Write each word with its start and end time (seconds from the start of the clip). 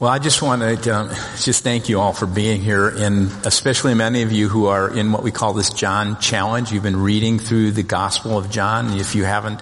Well, 0.00 0.10
I 0.10 0.18
just 0.18 0.40
want 0.40 0.62
to 0.62 0.96
um, 0.96 1.10
just 1.42 1.62
thank 1.62 1.90
you 1.90 2.00
all 2.00 2.14
for 2.14 2.24
being 2.24 2.62
here, 2.62 2.88
and 2.88 3.30
especially 3.44 3.92
many 3.92 4.22
of 4.22 4.32
you 4.32 4.48
who 4.48 4.64
are 4.64 4.88
in 4.88 5.12
what 5.12 5.22
we 5.22 5.30
call 5.30 5.52
this 5.52 5.74
John 5.74 6.18
Challenge. 6.18 6.72
You've 6.72 6.82
been 6.82 7.02
reading 7.02 7.38
through 7.38 7.72
the 7.72 7.82
Gospel 7.82 8.38
of 8.38 8.48
John. 8.48 8.98
If 8.98 9.14
you 9.14 9.24
haven't 9.24 9.60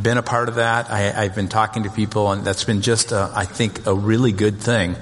been 0.00 0.18
a 0.18 0.22
part 0.22 0.50
of 0.50 0.56
that, 0.56 0.90
I, 0.90 0.98
have 1.22 1.34
been 1.34 1.48
talking 1.48 1.84
to 1.84 1.90
people, 1.90 2.30
and 2.30 2.44
that's 2.44 2.64
been 2.64 2.82
just, 2.82 3.12
a, 3.12 3.32
I 3.34 3.46
think, 3.46 3.86
a 3.86 3.94
really 3.94 4.30
good 4.30 4.60
thing 4.60 4.94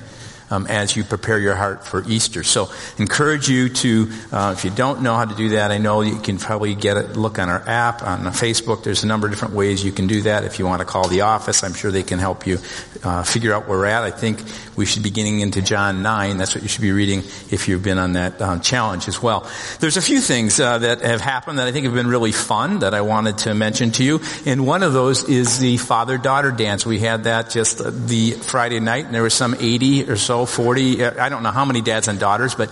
um, 0.50 0.66
as 0.66 0.96
you 0.96 1.04
prepare 1.04 1.38
your 1.38 1.54
heart 1.54 1.84
for 1.84 2.04
Easter. 2.08 2.42
So, 2.42 2.70
encourage 2.98 3.48
you 3.48 3.68
to, 3.68 4.10
uh, 4.32 4.54
if 4.56 4.64
you 4.64 4.70
don't 4.70 5.02
know 5.02 5.14
how 5.14 5.24
to 5.24 5.34
do 5.34 5.50
that, 5.50 5.70
I 5.70 5.78
know 5.78 6.02
you 6.02 6.18
can 6.18 6.38
probably 6.38 6.74
get 6.74 6.96
a 6.96 7.02
look 7.02 7.38
on 7.38 7.48
our 7.48 7.62
app 7.66 8.02
on 8.02 8.20
Facebook. 8.26 8.84
There's 8.84 9.04
a 9.04 9.06
number 9.06 9.26
of 9.26 9.32
different 9.32 9.54
ways 9.54 9.84
you 9.84 9.92
can 9.92 10.06
do 10.06 10.22
that. 10.22 10.44
If 10.44 10.58
you 10.58 10.66
want 10.66 10.80
to 10.80 10.86
call 10.86 11.08
the 11.08 11.22
office, 11.22 11.64
I'm 11.64 11.74
sure 11.74 11.90
they 11.90 12.02
can 12.02 12.18
help 12.18 12.46
you 12.46 12.58
uh, 13.02 13.22
figure 13.22 13.52
out 13.52 13.68
where 13.68 13.78
we're 13.78 13.86
at. 13.86 14.02
I 14.02 14.10
think 14.10 14.42
we 14.76 14.86
should 14.86 15.02
be 15.02 15.10
getting 15.10 15.40
into 15.40 15.62
John 15.62 16.02
9. 16.02 16.36
That's 16.36 16.54
what 16.54 16.62
you 16.62 16.68
should 16.68 16.82
be 16.82 16.92
reading 16.92 17.20
if 17.50 17.68
you've 17.68 17.82
been 17.82 17.98
on 17.98 18.12
that 18.12 18.40
um, 18.40 18.60
challenge 18.60 19.08
as 19.08 19.22
well. 19.22 19.48
There's 19.80 19.96
a 19.96 20.02
few 20.02 20.20
things 20.20 20.60
uh, 20.60 20.78
that 20.78 21.00
have 21.00 21.20
happened 21.20 21.58
that 21.58 21.66
I 21.66 21.72
think 21.72 21.86
have 21.86 21.94
been 21.94 22.06
really 22.06 22.32
fun 22.32 22.80
that 22.80 22.94
I 22.94 23.00
wanted 23.00 23.38
to 23.38 23.54
mention 23.54 23.90
to 23.92 24.04
you. 24.04 24.20
And 24.44 24.66
one 24.66 24.82
of 24.82 24.92
those 24.92 25.24
is 25.28 25.58
the 25.58 25.76
father-daughter 25.78 26.52
dance. 26.52 26.84
We 26.84 26.98
had 26.98 27.24
that 27.24 27.50
just 27.50 27.80
uh, 27.80 27.90
the 27.90 28.32
Friday 28.32 28.80
night, 28.80 29.06
and 29.06 29.14
there 29.14 29.22
was 29.22 29.34
some 29.34 29.56
80 29.58 30.10
or 30.10 30.16
so 30.16 30.35
40, 30.44 31.04
uh, 31.04 31.24
I 31.24 31.28
don't 31.28 31.42
know 31.42 31.50
how 31.50 31.64
many 31.64 31.80
dads 31.80 32.08
and 32.08 32.18
daughters, 32.18 32.54
but 32.54 32.70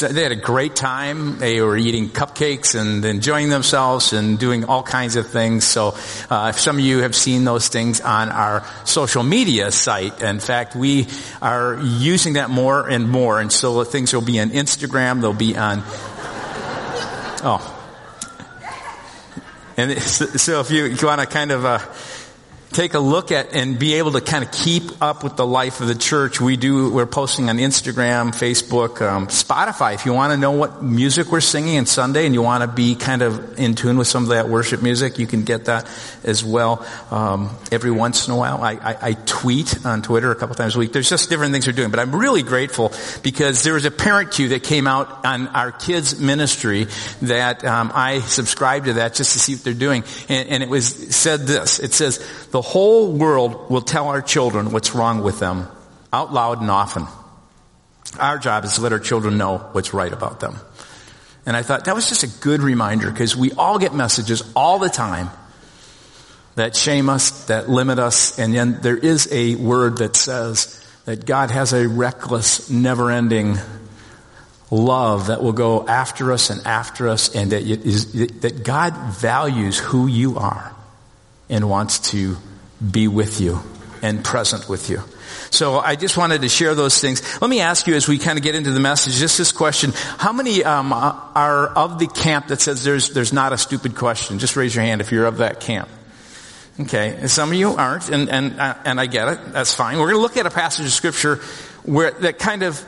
they 0.00 0.22
had 0.22 0.32
a 0.32 0.36
great 0.36 0.76
time. 0.76 1.38
They 1.38 1.60
were 1.62 1.76
eating 1.76 2.10
cupcakes 2.10 2.78
and 2.78 3.04
enjoying 3.04 3.48
themselves 3.48 4.12
and 4.12 4.38
doing 4.38 4.64
all 4.64 4.82
kinds 4.82 5.16
of 5.16 5.28
things. 5.28 5.64
So 5.64 5.94
uh, 6.28 6.52
some 6.52 6.76
of 6.76 6.84
you 6.84 6.98
have 6.98 7.14
seen 7.14 7.44
those 7.44 7.68
things 7.68 8.00
on 8.00 8.28
our 8.28 8.66
social 8.84 9.22
media 9.22 9.70
site. 9.70 10.20
In 10.20 10.40
fact, 10.40 10.76
we 10.76 11.06
are 11.40 11.78
using 11.80 12.34
that 12.34 12.50
more 12.50 12.88
and 12.88 13.08
more. 13.08 13.40
And 13.40 13.50
so 13.50 13.84
things 13.84 14.12
will 14.12 14.20
be 14.20 14.40
on 14.40 14.50
Instagram, 14.50 15.20
they'll 15.20 15.32
be 15.32 15.56
on, 15.56 15.82
oh. 17.44 17.72
And 19.78 20.00
so 20.02 20.60
if 20.60 20.70
you, 20.70 20.86
you 20.86 21.06
want 21.06 21.20
to 21.20 21.26
kind 21.26 21.52
of, 21.52 21.64
uh, 21.64 21.78
take 22.72 22.94
a 22.94 22.98
look 22.98 23.32
at 23.32 23.54
and 23.54 23.78
be 23.78 23.94
able 23.94 24.12
to 24.12 24.20
kind 24.20 24.44
of 24.44 24.52
keep 24.52 25.02
up 25.02 25.24
with 25.24 25.36
the 25.36 25.46
life 25.46 25.80
of 25.80 25.88
the 25.88 25.94
church, 25.94 26.40
we 26.40 26.56
do, 26.56 26.92
we're 26.92 27.06
posting 27.06 27.48
on 27.48 27.58
Instagram, 27.58 28.34
Facebook, 28.34 29.00
um, 29.00 29.28
Spotify. 29.28 29.94
If 29.94 30.04
you 30.04 30.12
want 30.12 30.32
to 30.32 30.36
know 30.36 30.50
what 30.50 30.82
music 30.82 31.32
we're 31.32 31.40
singing 31.40 31.78
on 31.78 31.86
Sunday 31.86 32.26
and 32.26 32.34
you 32.34 32.42
want 32.42 32.62
to 32.62 32.68
be 32.68 32.94
kind 32.94 33.22
of 33.22 33.58
in 33.58 33.74
tune 33.74 33.96
with 33.96 34.08
some 34.08 34.24
of 34.24 34.28
that 34.30 34.48
worship 34.48 34.82
music, 34.82 35.18
you 35.18 35.26
can 35.26 35.44
get 35.44 35.66
that 35.66 35.88
as 36.24 36.44
well. 36.44 36.86
Um, 37.10 37.56
every 37.72 37.90
once 37.90 38.28
in 38.28 38.34
a 38.34 38.36
while, 38.36 38.62
I, 38.62 38.72
I, 38.72 38.96
I, 39.00 39.12
tweet 39.26 39.86
on 39.86 40.02
Twitter 40.02 40.30
a 40.30 40.34
couple 40.34 40.54
times 40.54 40.76
a 40.76 40.78
week. 40.78 40.92
There's 40.92 41.08
just 41.08 41.30
different 41.30 41.52
things 41.52 41.66
we're 41.66 41.72
doing, 41.72 41.90
but 41.90 42.00
I'm 42.00 42.14
really 42.14 42.42
grateful 42.42 42.92
because 43.22 43.62
there 43.62 43.74
was 43.74 43.84
a 43.84 43.90
parent 43.90 44.32
cue 44.32 44.48
that 44.48 44.62
came 44.62 44.86
out 44.86 45.24
on 45.24 45.48
our 45.48 45.72
kids 45.72 46.20
ministry 46.20 46.86
that 47.22 47.64
um, 47.64 47.90
I 47.94 48.20
subscribed 48.20 48.86
to 48.86 48.94
that 48.94 49.14
just 49.14 49.32
to 49.32 49.38
see 49.38 49.54
what 49.54 49.64
they're 49.64 49.74
doing, 49.74 50.04
and, 50.28 50.48
and 50.48 50.62
it 50.62 50.68
was 50.68 50.86
said 51.14 51.40
this. 51.40 51.78
It 51.78 51.92
says 51.94 52.18
the 52.56 52.62
whole 52.62 53.12
world 53.12 53.68
will 53.68 53.82
tell 53.82 54.08
our 54.08 54.22
children 54.22 54.70
what's 54.72 54.94
wrong 54.94 55.22
with 55.22 55.38
them 55.38 55.68
out 56.10 56.32
loud 56.32 56.62
and 56.62 56.70
often. 56.70 57.06
Our 58.18 58.38
job 58.38 58.64
is 58.64 58.76
to 58.76 58.80
let 58.80 58.92
our 58.92 58.98
children 58.98 59.36
know 59.36 59.58
what's 59.72 59.92
right 59.92 60.10
about 60.10 60.40
them. 60.40 60.56
And 61.44 61.54
I 61.54 61.60
thought 61.60 61.84
that 61.84 61.94
was 61.94 62.08
just 62.08 62.22
a 62.22 62.40
good 62.40 62.62
reminder 62.62 63.10
because 63.10 63.36
we 63.36 63.52
all 63.52 63.78
get 63.78 63.92
messages 63.92 64.42
all 64.56 64.78
the 64.78 64.88
time 64.88 65.28
that 66.54 66.74
shame 66.74 67.10
us, 67.10 67.44
that 67.44 67.68
limit 67.68 67.98
us, 67.98 68.38
and 68.38 68.54
then 68.54 68.80
there 68.80 68.96
is 68.96 69.28
a 69.30 69.56
word 69.56 69.98
that 69.98 70.16
says 70.16 70.82
that 71.04 71.26
God 71.26 71.50
has 71.50 71.74
a 71.74 71.86
reckless, 71.86 72.70
never 72.70 73.10
ending 73.10 73.58
love 74.70 75.26
that 75.26 75.42
will 75.42 75.52
go 75.52 75.86
after 75.86 76.32
us 76.32 76.48
and 76.48 76.66
after 76.66 77.06
us, 77.06 77.34
and 77.34 77.52
that, 77.52 77.64
is, 77.64 78.12
that 78.40 78.64
God 78.64 78.96
values 79.12 79.78
who 79.78 80.06
you 80.06 80.38
are 80.38 80.74
and 81.50 81.68
wants 81.68 81.98
to 82.12 82.38
be 82.80 83.08
with 83.08 83.40
you 83.40 83.60
and 84.02 84.24
present 84.24 84.68
with 84.68 84.90
you. 84.90 85.02
So 85.50 85.78
I 85.78 85.96
just 85.96 86.16
wanted 86.16 86.42
to 86.42 86.48
share 86.48 86.74
those 86.74 87.00
things. 87.00 87.40
Let 87.40 87.48
me 87.48 87.60
ask 87.60 87.86
you 87.86 87.94
as 87.94 88.08
we 88.08 88.18
kind 88.18 88.38
of 88.38 88.44
get 88.44 88.54
into 88.54 88.72
the 88.72 88.80
message, 88.80 89.14
just 89.14 89.38
this 89.38 89.52
question. 89.52 89.92
How 89.94 90.32
many 90.32 90.64
um, 90.64 90.92
are 90.92 91.68
of 91.68 91.98
the 91.98 92.06
camp 92.06 92.48
that 92.48 92.60
says 92.60 92.84
there's, 92.84 93.10
there's 93.10 93.32
not 93.32 93.52
a 93.52 93.58
stupid 93.58 93.94
question? 93.94 94.38
Just 94.38 94.56
raise 94.56 94.74
your 94.74 94.84
hand 94.84 95.00
if 95.00 95.12
you're 95.12 95.26
of 95.26 95.38
that 95.38 95.60
camp. 95.60 95.88
Okay, 96.78 97.26
some 97.26 97.50
of 97.50 97.54
you 97.54 97.70
aren't, 97.70 98.10
and, 98.10 98.28
and, 98.28 98.60
uh, 98.60 98.74
and 98.84 99.00
I 99.00 99.06
get 99.06 99.28
it. 99.28 99.52
That's 99.52 99.72
fine. 99.72 99.98
We're 99.98 100.10
going 100.10 100.16
to 100.16 100.20
look 100.20 100.36
at 100.36 100.44
a 100.44 100.50
passage 100.50 100.84
of 100.84 100.92
scripture 100.92 101.36
where 101.84 102.10
that 102.10 102.38
kind 102.38 102.62
of 102.62 102.84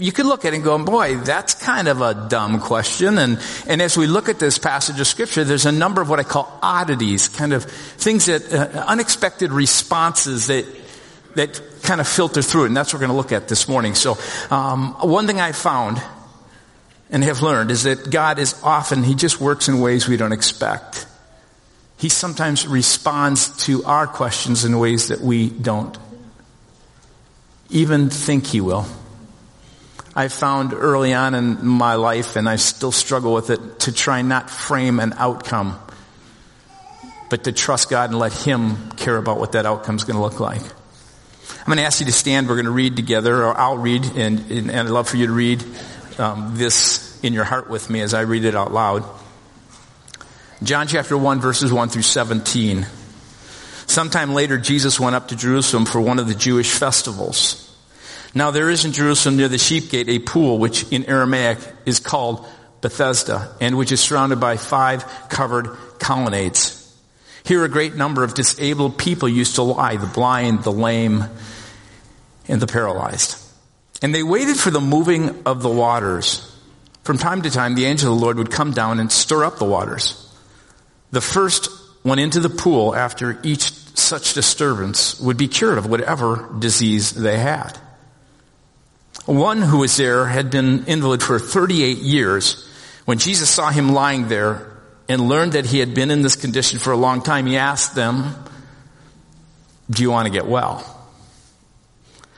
you 0.00 0.12
could 0.12 0.26
look 0.26 0.44
at 0.44 0.52
it 0.52 0.56
and 0.56 0.64
go, 0.64 0.78
boy, 0.78 1.16
that's 1.16 1.54
kind 1.54 1.88
of 1.88 2.00
a 2.00 2.14
dumb 2.28 2.60
question. 2.60 3.18
And, 3.18 3.40
and 3.66 3.82
as 3.82 3.96
we 3.96 4.06
look 4.06 4.28
at 4.28 4.38
this 4.38 4.56
passage 4.56 5.00
of 5.00 5.08
scripture, 5.08 5.42
there's 5.42 5.66
a 5.66 5.72
number 5.72 6.00
of 6.00 6.08
what 6.08 6.20
I 6.20 6.22
call 6.22 6.56
oddities, 6.62 7.28
kind 7.28 7.52
of 7.52 7.64
things 7.64 8.26
that, 8.26 8.52
uh, 8.52 8.84
unexpected 8.86 9.50
responses 9.50 10.46
that, 10.46 10.66
that 11.34 11.60
kind 11.82 12.00
of 12.00 12.06
filter 12.06 12.42
through 12.42 12.64
it. 12.64 12.66
And 12.66 12.76
that's 12.76 12.92
what 12.92 13.00
we're 13.00 13.08
going 13.08 13.16
to 13.16 13.22
look 13.22 13.32
at 13.32 13.48
this 13.48 13.68
morning. 13.68 13.96
So, 13.96 14.16
um, 14.52 14.94
one 15.00 15.26
thing 15.26 15.40
I 15.40 15.50
found 15.50 16.00
and 17.10 17.24
have 17.24 17.42
learned 17.42 17.72
is 17.72 17.82
that 17.82 18.08
God 18.08 18.38
is 18.38 18.54
often, 18.62 19.02
He 19.02 19.16
just 19.16 19.40
works 19.40 19.66
in 19.66 19.80
ways 19.80 20.06
we 20.06 20.16
don't 20.16 20.32
expect. 20.32 21.06
He 21.96 22.08
sometimes 22.08 22.68
responds 22.68 23.64
to 23.64 23.82
our 23.84 24.06
questions 24.06 24.64
in 24.64 24.78
ways 24.78 25.08
that 25.08 25.20
we 25.20 25.48
don't 25.48 25.98
even 27.70 28.10
think 28.10 28.46
He 28.46 28.60
will. 28.60 28.86
I 30.18 30.26
found 30.26 30.74
early 30.74 31.14
on 31.14 31.36
in 31.36 31.64
my 31.64 31.94
life, 31.94 32.34
and 32.34 32.48
I 32.48 32.56
still 32.56 32.90
struggle 32.90 33.32
with 33.32 33.50
it, 33.50 33.78
to 33.82 33.92
try 33.92 34.20
not 34.22 34.50
frame 34.50 34.98
an 34.98 35.12
outcome, 35.12 35.78
but 37.30 37.44
to 37.44 37.52
trust 37.52 37.88
God 37.88 38.10
and 38.10 38.18
let 38.18 38.32
Him 38.32 38.90
care 38.96 39.16
about 39.16 39.38
what 39.38 39.52
that 39.52 39.64
outcome 39.64 39.94
is 39.94 40.02
going 40.02 40.16
to 40.16 40.20
look 40.20 40.40
like. 40.40 40.60
I'm 40.60 41.66
going 41.66 41.76
to 41.76 41.84
ask 41.84 42.00
you 42.00 42.06
to 42.06 42.12
stand. 42.12 42.48
We're 42.48 42.56
going 42.56 42.64
to 42.64 42.72
read 42.72 42.96
together, 42.96 43.44
or 43.44 43.56
I'll 43.56 43.78
read, 43.78 44.06
and, 44.16 44.50
and, 44.50 44.72
I'd 44.72 44.86
love 44.86 45.08
for 45.08 45.18
you 45.18 45.28
to 45.28 45.32
read 45.32 45.64
um, 46.18 46.54
this 46.56 47.20
in 47.22 47.32
your 47.32 47.44
heart 47.44 47.70
with 47.70 47.88
me 47.88 48.00
as 48.00 48.12
I 48.12 48.22
read 48.22 48.44
it 48.44 48.56
out 48.56 48.72
loud. 48.72 49.04
John 50.64 50.88
chapter 50.88 51.16
1, 51.16 51.40
verses 51.40 51.72
1 51.72 51.90
through 51.90 52.02
17. 52.02 52.88
Sometime 53.86 54.34
later, 54.34 54.58
Jesus 54.58 54.98
went 54.98 55.14
up 55.14 55.28
to 55.28 55.36
Jerusalem 55.36 55.84
for 55.84 56.00
one 56.00 56.18
of 56.18 56.26
the 56.26 56.34
Jewish 56.34 56.72
festivals. 56.72 57.67
Now 58.34 58.50
there 58.50 58.70
is 58.70 58.84
in 58.84 58.92
Jerusalem 58.92 59.36
near 59.36 59.48
the 59.48 59.58
sheep 59.58 59.90
gate 59.90 60.08
a 60.08 60.18
pool 60.18 60.58
which 60.58 60.90
in 60.92 61.04
Aramaic 61.06 61.58
is 61.86 62.00
called 62.00 62.46
Bethesda 62.80 63.56
and 63.60 63.76
which 63.76 63.92
is 63.92 64.00
surrounded 64.00 64.40
by 64.40 64.56
five 64.56 65.04
covered 65.28 65.68
colonnades. 65.98 66.74
Here 67.44 67.64
a 67.64 67.68
great 67.68 67.94
number 67.94 68.24
of 68.24 68.34
disabled 68.34 68.98
people 68.98 69.28
used 69.28 69.54
to 69.54 69.62
lie, 69.62 69.96
the 69.96 70.06
blind, 70.06 70.64
the 70.64 70.72
lame, 70.72 71.24
and 72.46 72.60
the 72.60 72.66
paralyzed. 72.66 73.42
And 74.02 74.14
they 74.14 74.22
waited 74.22 74.58
for 74.58 74.70
the 74.70 74.80
moving 74.80 75.42
of 75.44 75.62
the 75.62 75.70
waters. 75.70 76.44
From 77.04 77.16
time 77.16 77.42
to 77.42 77.50
time, 77.50 77.74
the 77.74 77.86
angel 77.86 78.12
of 78.12 78.18
the 78.18 78.24
Lord 78.24 78.36
would 78.36 78.50
come 78.50 78.72
down 78.72 79.00
and 79.00 79.10
stir 79.10 79.44
up 79.44 79.58
the 79.58 79.64
waters. 79.64 80.24
The 81.10 81.22
first 81.22 81.70
went 82.04 82.20
into 82.20 82.38
the 82.38 82.50
pool 82.50 82.94
after 82.94 83.38
each 83.42 83.72
such 83.98 84.34
disturbance 84.34 85.18
would 85.18 85.36
be 85.36 85.48
cured 85.48 85.78
of 85.78 85.86
whatever 85.86 86.54
disease 86.58 87.12
they 87.12 87.38
had. 87.38 87.78
One 89.28 89.60
who 89.60 89.80
was 89.80 89.94
there 89.98 90.24
had 90.24 90.50
been 90.50 90.86
invalid 90.86 91.22
for 91.22 91.38
38 91.38 91.98
years. 91.98 92.66
When 93.04 93.18
Jesus 93.18 93.50
saw 93.50 93.68
him 93.68 93.90
lying 93.90 94.28
there 94.28 94.66
and 95.06 95.28
learned 95.28 95.52
that 95.52 95.66
he 95.66 95.80
had 95.80 95.92
been 95.92 96.10
in 96.10 96.22
this 96.22 96.34
condition 96.34 96.78
for 96.78 96.92
a 96.92 96.96
long 96.96 97.20
time, 97.20 97.44
he 97.44 97.58
asked 97.58 97.94
them, 97.94 98.34
do 99.90 100.02
you 100.02 100.10
want 100.10 100.28
to 100.28 100.32
get 100.32 100.46
well? 100.46 100.82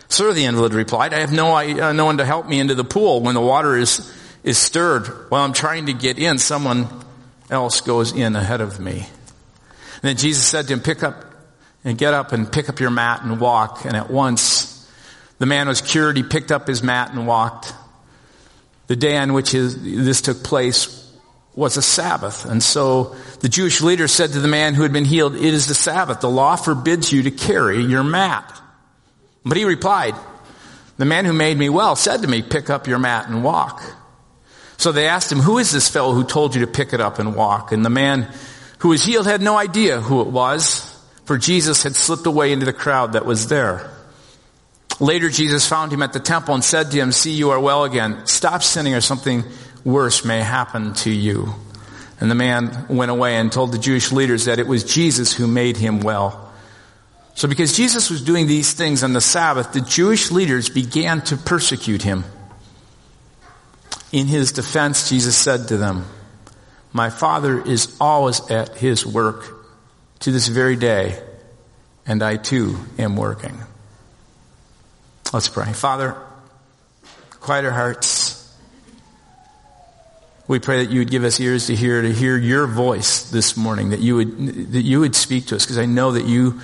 Sir, 0.08 0.32
the 0.32 0.46
invalid 0.46 0.74
replied, 0.74 1.14
I 1.14 1.20
have 1.20 1.32
no, 1.32 1.54
uh, 1.54 1.92
no 1.92 2.06
one 2.06 2.18
to 2.18 2.24
help 2.24 2.48
me 2.48 2.58
into 2.58 2.74
the 2.74 2.82
pool 2.82 3.20
when 3.20 3.36
the 3.36 3.40
water 3.40 3.76
is, 3.76 4.12
is 4.42 4.58
stirred. 4.58 5.06
While 5.30 5.44
I'm 5.44 5.52
trying 5.52 5.86
to 5.86 5.92
get 5.92 6.18
in, 6.18 6.38
someone 6.38 6.88
else 7.50 7.82
goes 7.82 8.12
in 8.12 8.34
ahead 8.34 8.60
of 8.60 8.80
me. 8.80 8.96
And 8.98 10.02
then 10.02 10.16
Jesus 10.16 10.44
said 10.44 10.66
to 10.66 10.72
him, 10.72 10.80
pick 10.80 11.04
up 11.04 11.24
and 11.84 11.96
get 11.96 12.14
up 12.14 12.32
and 12.32 12.52
pick 12.52 12.68
up 12.68 12.80
your 12.80 12.90
mat 12.90 13.22
and 13.22 13.38
walk. 13.38 13.84
And 13.84 13.94
at 13.94 14.10
once 14.10 14.69
the 15.40 15.46
man 15.46 15.66
was 15.66 15.80
cured. 15.80 16.18
He 16.18 16.22
picked 16.22 16.52
up 16.52 16.68
his 16.68 16.82
mat 16.82 17.12
and 17.12 17.26
walked. 17.26 17.72
The 18.88 18.94
day 18.94 19.16
on 19.16 19.32
which 19.32 19.52
his, 19.52 19.82
this 19.82 20.20
took 20.20 20.44
place 20.44 21.10
was 21.54 21.78
a 21.78 21.82
Sabbath. 21.82 22.44
And 22.44 22.62
so 22.62 23.16
the 23.40 23.48
Jewish 23.48 23.80
leader 23.80 24.06
said 24.06 24.32
to 24.32 24.40
the 24.40 24.48
man 24.48 24.74
who 24.74 24.82
had 24.82 24.92
been 24.92 25.06
healed, 25.06 25.34
it 25.34 25.42
is 25.42 25.66
the 25.66 25.74
Sabbath. 25.74 26.20
The 26.20 26.28
law 26.28 26.56
forbids 26.56 27.10
you 27.10 27.22
to 27.22 27.30
carry 27.30 27.82
your 27.82 28.04
mat. 28.04 28.60
But 29.42 29.56
he 29.56 29.64
replied, 29.64 30.14
the 30.98 31.06
man 31.06 31.24
who 31.24 31.32
made 31.32 31.56
me 31.56 31.70
well 31.70 31.96
said 31.96 32.20
to 32.20 32.28
me, 32.28 32.42
pick 32.42 32.68
up 32.68 32.86
your 32.86 32.98
mat 32.98 33.28
and 33.28 33.42
walk. 33.42 33.82
So 34.76 34.92
they 34.92 35.08
asked 35.08 35.32
him, 35.32 35.38
who 35.38 35.56
is 35.56 35.72
this 35.72 35.88
fellow 35.88 36.12
who 36.12 36.24
told 36.24 36.54
you 36.54 36.60
to 36.60 36.70
pick 36.70 36.92
it 36.92 37.00
up 37.00 37.18
and 37.18 37.34
walk? 37.34 37.72
And 37.72 37.82
the 37.82 37.90
man 37.90 38.30
who 38.80 38.90
was 38.90 39.02
healed 39.02 39.26
had 39.26 39.40
no 39.40 39.56
idea 39.56 40.00
who 40.00 40.20
it 40.20 40.28
was, 40.28 40.86
for 41.24 41.38
Jesus 41.38 41.82
had 41.82 41.96
slipped 41.96 42.26
away 42.26 42.52
into 42.52 42.66
the 42.66 42.74
crowd 42.74 43.14
that 43.14 43.24
was 43.24 43.48
there. 43.48 43.90
Later, 45.00 45.30
Jesus 45.30 45.66
found 45.66 45.92
him 45.92 46.02
at 46.02 46.12
the 46.12 46.20
temple 46.20 46.54
and 46.54 46.62
said 46.62 46.90
to 46.90 46.96
him, 46.98 47.10
see, 47.10 47.32
you 47.32 47.50
are 47.50 47.58
well 47.58 47.84
again. 47.84 48.26
Stop 48.26 48.62
sinning 48.62 48.94
or 48.94 49.00
something 49.00 49.44
worse 49.82 50.26
may 50.26 50.40
happen 50.40 50.92
to 50.92 51.10
you. 51.10 51.54
And 52.20 52.30
the 52.30 52.34
man 52.34 52.86
went 52.88 53.10
away 53.10 53.36
and 53.36 53.50
told 53.50 53.72
the 53.72 53.78
Jewish 53.78 54.12
leaders 54.12 54.44
that 54.44 54.58
it 54.58 54.66
was 54.66 54.84
Jesus 54.84 55.32
who 55.32 55.46
made 55.46 55.78
him 55.78 56.00
well. 56.00 56.52
So 57.34 57.48
because 57.48 57.74
Jesus 57.74 58.10
was 58.10 58.22
doing 58.22 58.46
these 58.46 58.74
things 58.74 59.02
on 59.02 59.14
the 59.14 59.22
Sabbath, 59.22 59.72
the 59.72 59.80
Jewish 59.80 60.30
leaders 60.30 60.68
began 60.68 61.22
to 61.22 61.38
persecute 61.38 62.02
him. 62.02 62.24
In 64.12 64.26
his 64.26 64.52
defense, 64.52 65.08
Jesus 65.08 65.34
said 65.34 65.68
to 65.68 65.78
them, 65.78 66.04
My 66.92 67.08
Father 67.08 67.58
is 67.64 67.96
always 67.98 68.40
at 68.50 68.76
his 68.76 69.06
work 69.06 69.56
to 70.18 70.30
this 70.30 70.48
very 70.48 70.76
day, 70.76 71.22
and 72.04 72.22
I 72.22 72.36
too 72.36 72.76
am 72.98 73.16
working. 73.16 73.56
Let's 75.32 75.48
pray. 75.48 75.72
Father, 75.72 76.16
quiet 77.38 77.64
our 77.64 77.70
hearts. 77.70 78.36
We 80.48 80.58
pray 80.58 80.84
that 80.84 80.90
you 80.90 80.98
would 80.98 81.10
give 81.10 81.22
us 81.22 81.38
ears 81.38 81.68
to 81.68 81.76
hear, 81.76 82.02
to 82.02 82.12
hear 82.12 82.36
your 82.36 82.66
voice 82.66 83.30
this 83.30 83.56
morning, 83.56 83.90
that 83.90 84.00
you 84.00 84.16
would, 84.16 84.72
that 84.72 84.82
you 84.82 84.98
would 84.98 85.14
speak 85.14 85.46
to 85.46 85.56
us, 85.56 85.64
because 85.64 85.78
I 85.78 85.86
know 85.86 86.12
that 86.12 86.24
you 86.24 86.60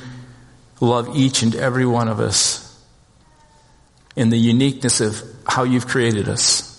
love 0.81 1.17
each 1.17 1.43
and 1.43 1.55
every 1.55 1.87
one 1.87 2.09
of 2.09 2.19
us 2.19 2.63
in 4.17 4.31
the 4.31 4.37
uniqueness 4.37 5.01
of 5.01 5.23
how 5.47 5.63
you've 5.63 5.87
created 5.87 6.29
us. 6.29 6.73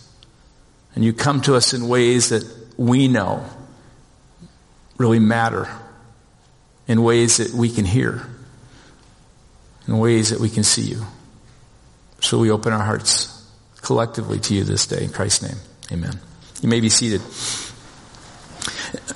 And 0.94 1.06
you 1.06 1.14
come 1.14 1.40
to 1.44 1.56
us 1.56 1.74
in 1.74 1.88
ways 1.88 2.30
that 2.30 2.44
we 2.76 3.08
know 3.08 3.46
really 4.98 5.20
matter, 5.20 5.70
in 6.86 7.02
ways 7.02 7.38
that 7.38 7.54
we 7.54 7.70
can 7.70 7.86
hear, 7.86 8.28
in 9.88 9.98
ways 10.00 10.32
that 10.32 10.42
we 10.42 10.50
can 10.50 10.66
see 10.66 10.82
you. 10.82 11.06
So 12.28 12.40
we 12.40 12.52
open 12.52 12.74
our 12.74 12.84
hearts 12.84 13.34
collectively 13.84 14.38
to 14.42 14.54
you 14.54 14.66
this 14.66 14.86
day. 14.86 15.02
In 15.02 15.12
Christ's 15.12 15.44
name, 15.44 15.56
amen. 15.94 16.20
You 16.62 16.68
may 16.68 16.82
be 16.82 16.90
seated. 16.90 17.22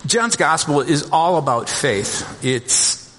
John's 0.06 0.38
gospel 0.38 0.80
is 0.80 1.10
all 1.12 1.36
about 1.36 1.68
faith. 1.68 2.40
It's 2.42 3.14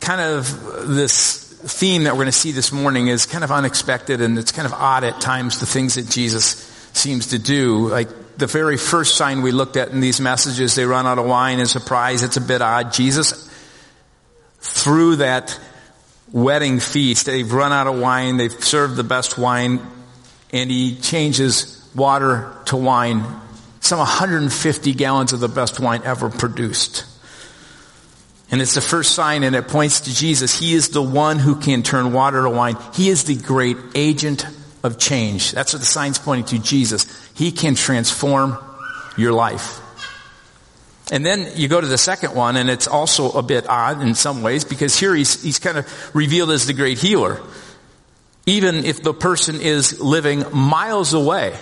kind 0.00 0.20
of 0.20 0.94
this 0.94 1.38
theme 1.42 2.04
that 2.04 2.12
we're 2.12 2.24
going 2.24 2.26
to 2.26 2.32
see 2.32 2.52
this 2.52 2.70
morning 2.70 3.08
is 3.08 3.24
kind 3.24 3.42
of 3.42 3.50
unexpected 3.50 4.20
and 4.20 4.38
it's 4.38 4.52
kind 4.52 4.66
of 4.66 4.74
odd 4.74 5.04
at 5.04 5.22
times 5.22 5.58
the 5.58 5.64
things 5.64 5.94
that 5.94 6.10
Jesus 6.10 6.56
seems 6.92 7.28
to 7.28 7.38
do. 7.38 7.88
Like 7.88 8.10
the 8.36 8.46
very 8.46 8.76
first 8.76 9.16
sign 9.16 9.40
we 9.40 9.52
looked 9.52 9.78
at 9.78 9.88
in 9.88 10.00
these 10.00 10.20
messages, 10.20 10.74
they 10.74 10.84
run 10.84 11.06
out 11.06 11.16
of 11.16 11.24
wine 11.24 11.60
and 11.60 11.68
surprise. 11.70 12.22
It's 12.22 12.36
a 12.36 12.42
bit 12.42 12.60
odd. 12.60 12.92
Jesus, 12.92 13.48
through 14.60 15.16
that 15.16 15.58
wedding 16.32 16.80
feast, 16.80 17.26
they've 17.26 17.52
run 17.52 17.72
out 17.72 17.86
of 17.86 17.98
wine, 17.98 18.36
they've 18.38 18.52
served 18.64 18.96
the 18.96 19.04
best 19.04 19.38
wine, 19.38 19.80
and 20.52 20.70
he 20.70 20.96
changes 20.96 21.78
water 21.94 22.52
to 22.66 22.76
wine. 22.76 23.24
Some 23.80 23.98
150 23.98 24.94
gallons 24.94 25.32
of 25.32 25.40
the 25.40 25.48
best 25.48 25.80
wine 25.80 26.02
ever 26.04 26.30
produced. 26.30 27.04
And 28.50 28.60
it's 28.60 28.74
the 28.74 28.80
first 28.80 29.14
sign 29.14 29.44
and 29.44 29.56
it 29.56 29.66
points 29.68 30.02
to 30.02 30.14
Jesus. 30.14 30.58
He 30.58 30.74
is 30.74 30.90
the 30.90 31.02
one 31.02 31.38
who 31.38 31.56
can 31.56 31.82
turn 31.82 32.12
water 32.12 32.42
to 32.42 32.50
wine. 32.50 32.76
He 32.92 33.08
is 33.08 33.24
the 33.24 33.34
great 33.34 33.78
agent 33.94 34.46
of 34.82 34.98
change. 34.98 35.52
That's 35.52 35.72
what 35.72 35.80
the 35.80 35.86
sign's 35.86 36.18
pointing 36.18 36.58
to, 36.58 36.62
Jesus. 36.62 37.06
He 37.34 37.50
can 37.50 37.74
transform 37.74 38.58
your 39.16 39.32
life. 39.32 39.81
And 41.10 41.26
then 41.26 41.50
you 41.56 41.68
go 41.68 41.80
to 41.80 41.86
the 41.86 41.98
second 41.98 42.34
one 42.34 42.56
and 42.56 42.70
it's 42.70 42.86
also 42.86 43.32
a 43.32 43.42
bit 43.42 43.68
odd 43.68 44.00
in 44.02 44.14
some 44.14 44.42
ways 44.42 44.64
because 44.64 44.98
here 44.98 45.14
he's, 45.14 45.42
he's 45.42 45.58
kind 45.58 45.76
of 45.76 46.14
revealed 46.14 46.50
as 46.50 46.66
the 46.66 46.72
great 46.72 46.98
healer. 46.98 47.40
Even 48.46 48.84
if 48.84 49.02
the 49.02 49.12
person 49.12 49.60
is 49.60 50.00
living 50.00 50.44
miles 50.52 51.12
away 51.12 51.56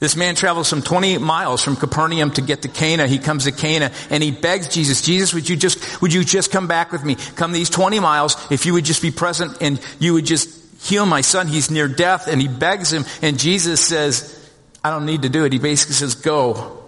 this 0.00 0.16
man 0.16 0.34
travels 0.34 0.66
some 0.66 0.80
20 0.80 1.18
miles 1.18 1.62
from 1.62 1.76
Capernaum 1.76 2.30
to 2.32 2.40
get 2.40 2.62
to 2.62 2.68
Cana. 2.68 3.06
He 3.06 3.18
comes 3.18 3.44
to 3.44 3.52
Cana 3.52 3.92
and 4.08 4.22
he 4.22 4.30
begs 4.30 4.68
Jesus, 4.68 5.02
Jesus, 5.02 5.34
would 5.34 5.46
you 5.46 5.56
just, 5.56 6.00
would 6.00 6.12
you 6.12 6.24
just 6.24 6.50
come 6.50 6.66
back 6.66 6.90
with 6.90 7.04
me? 7.04 7.16
Come 7.36 7.52
these 7.52 7.68
20 7.68 8.00
miles 8.00 8.36
if 8.50 8.64
you 8.64 8.72
would 8.72 8.86
just 8.86 9.02
be 9.02 9.10
present 9.10 9.58
and 9.60 9.78
you 9.98 10.14
would 10.14 10.24
just 10.24 10.48
heal 10.82 11.04
my 11.04 11.20
son. 11.20 11.48
He's 11.48 11.70
near 11.70 11.86
death 11.86 12.28
and 12.28 12.40
he 12.40 12.48
begs 12.48 12.90
him 12.90 13.04
and 13.20 13.38
Jesus 13.38 13.86
says, 13.86 14.36
I 14.82 14.88
don't 14.88 15.04
need 15.04 15.22
to 15.22 15.28
do 15.28 15.44
it. 15.44 15.52
He 15.52 15.58
basically 15.58 15.94
says, 15.94 16.14
go. 16.14 16.79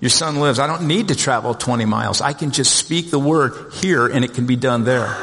Your 0.00 0.10
son 0.10 0.40
lives. 0.40 0.58
I 0.58 0.66
don't 0.66 0.86
need 0.86 1.08
to 1.08 1.14
travel 1.14 1.54
20 1.54 1.84
miles. 1.84 2.20
I 2.20 2.32
can 2.32 2.50
just 2.52 2.74
speak 2.74 3.10
the 3.10 3.18
word 3.18 3.72
here 3.74 4.06
and 4.06 4.24
it 4.24 4.32
can 4.32 4.46
be 4.46 4.56
done 4.56 4.84
there. 4.84 5.14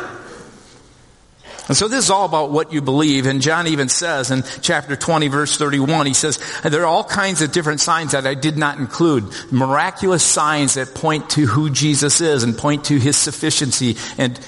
And 1.68 1.76
so 1.76 1.88
this 1.90 2.06
is 2.06 2.12
all 2.12 2.26
about 2.26 2.52
what 2.52 2.72
you 2.72 2.82
believe. 2.82 3.26
And 3.26 3.42
John 3.42 3.68
even 3.68 3.90
says 3.90 4.32
in 4.32 4.44
chapter 4.62 4.96
20 4.96 5.28
verse 5.28 5.58
31, 5.58 6.06
he 6.06 6.14
says, 6.14 6.40
there 6.64 6.84
are 6.84 6.86
all 6.86 7.04
kinds 7.04 7.42
of 7.42 7.52
different 7.52 7.82
signs 7.82 8.14
that 8.14 8.26
I 8.26 8.36
did 8.36 8.56
not 8.56 8.78
include. 8.78 9.26
Miraculous 9.52 10.24
signs 10.24 10.76
that 10.76 10.94
point 10.94 11.32
to 11.32 11.46
who 11.46 11.70
Jesus 11.70 12.22
is 12.22 12.44
and 12.44 12.58
point 12.58 12.86
to 12.86 12.98
his 12.98 13.18
sufficiency. 13.18 13.98
And, 14.18 14.40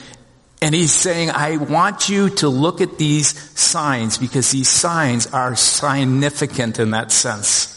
and 0.62 0.74
he's 0.74 0.94
saying, 0.94 1.32
I 1.32 1.58
want 1.58 2.08
you 2.08 2.30
to 2.36 2.48
look 2.48 2.80
at 2.80 2.98
these 2.98 3.38
signs 3.60 4.18
because 4.18 4.52
these 4.52 4.70
signs 4.70 5.28
are 5.28 5.56
significant 5.58 6.80
in 6.80 6.92
that 6.92 7.12
sense 7.12 7.76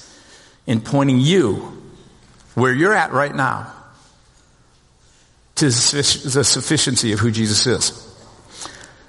in 0.67 0.81
pointing 0.83 1.19
you 1.19 1.82
where 2.55 2.73
you're 2.73 2.95
at 2.95 3.13
right 3.13 3.35
now 3.35 3.73
to 5.57 5.67
the 5.67 5.73
sufficiency 5.73 7.13
of 7.13 7.19
who 7.21 7.31
Jesus 7.31 7.67
is. 7.67 8.09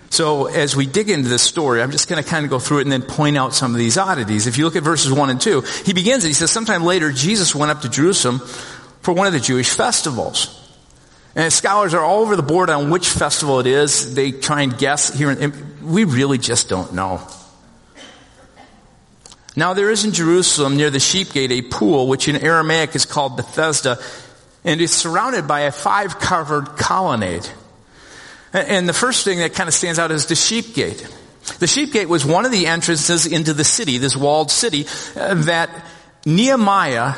So 0.09 0.45
as 0.45 0.75
we 0.75 0.85
dig 0.85 1.09
into 1.09 1.27
this 1.27 1.41
story, 1.41 1.81
I'm 1.81 1.89
just 1.89 2.07
going 2.07 2.23
to 2.23 2.29
kind 2.29 2.45
of 2.45 2.51
go 2.51 2.59
through 2.59 2.79
it 2.79 2.81
and 2.83 2.91
then 2.91 3.01
point 3.01 3.35
out 3.35 3.55
some 3.55 3.71
of 3.71 3.79
these 3.79 3.97
oddities. 3.97 4.45
If 4.45 4.59
you 4.59 4.65
look 4.65 4.75
at 4.75 4.83
verses 4.83 5.11
1 5.11 5.29
and 5.31 5.41
2, 5.41 5.61
he 5.85 5.93
begins 5.93 6.23
it. 6.23 6.27
He 6.27 6.33
says, 6.33 6.51
sometime 6.51 6.83
later, 6.83 7.11
Jesus 7.11 7.55
went 7.55 7.71
up 7.71 7.81
to 7.81 7.89
Jerusalem 7.89 8.39
for 9.01 9.13
one 9.13 9.25
of 9.25 9.33
the 9.33 9.39
Jewish 9.39 9.71
festivals. 9.71 10.59
And 11.35 11.51
scholars 11.51 11.95
are 11.95 12.03
all 12.03 12.21
over 12.21 12.35
the 12.35 12.43
board 12.43 12.69
on 12.69 12.91
which 12.91 13.09
festival 13.09 13.59
it 13.59 13.65
is. 13.65 14.13
They 14.13 14.31
try 14.31 14.61
and 14.61 14.77
guess 14.77 15.11
here. 15.11 15.31
And 15.31 15.81
we 15.81 16.03
really 16.03 16.37
just 16.37 16.69
don't 16.69 16.93
know. 16.93 17.27
Now 19.55 19.73
there 19.73 19.91
is 19.91 20.03
in 20.05 20.13
Jerusalem 20.13 20.77
near 20.77 20.89
the 20.89 20.99
sheep 20.99 21.31
gate 21.31 21.51
a 21.51 21.61
pool, 21.61 22.07
which 22.07 22.27
in 22.27 22.35
Aramaic 22.35 22.95
is 22.95 23.05
called 23.05 23.37
Bethesda, 23.37 23.99
and 24.63 24.81
is 24.81 24.91
surrounded 24.91 25.47
by 25.47 25.61
a 25.61 25.71
five 25.71 26.19
covered 26.19 26.77
colonnade. 26.77 27.47
And 28.51 28.87
the 28.87 28.93
first 28.93 29.25
thing 29.25 29.39
that 29.39 29.53
kind 29.53 29.67
of 29.67 29.73
stands 29.73 29.99
out 29.99 30.11
is 30.11 30.27
the 30.27 30.35
sheep 30.35 30.73
gate. 30.73 31.07
The 31.59 31.67
sheep 31.67 31.91
gate 31.91 32.07
was 32.07 32.25
one 32.25 32.45
of 32.45 32.51
the 32.51 32.67
entrances 32.67 33.25
into 33.25 33.53
the 33.53 33.63
city, 33.63 33.97
this 33.97 34.15
walled 34.15 34.49
city, 34.49 34.85
uh, 35.15 35.35
that 35.43 35.69
Nehemiah 36.25 37.15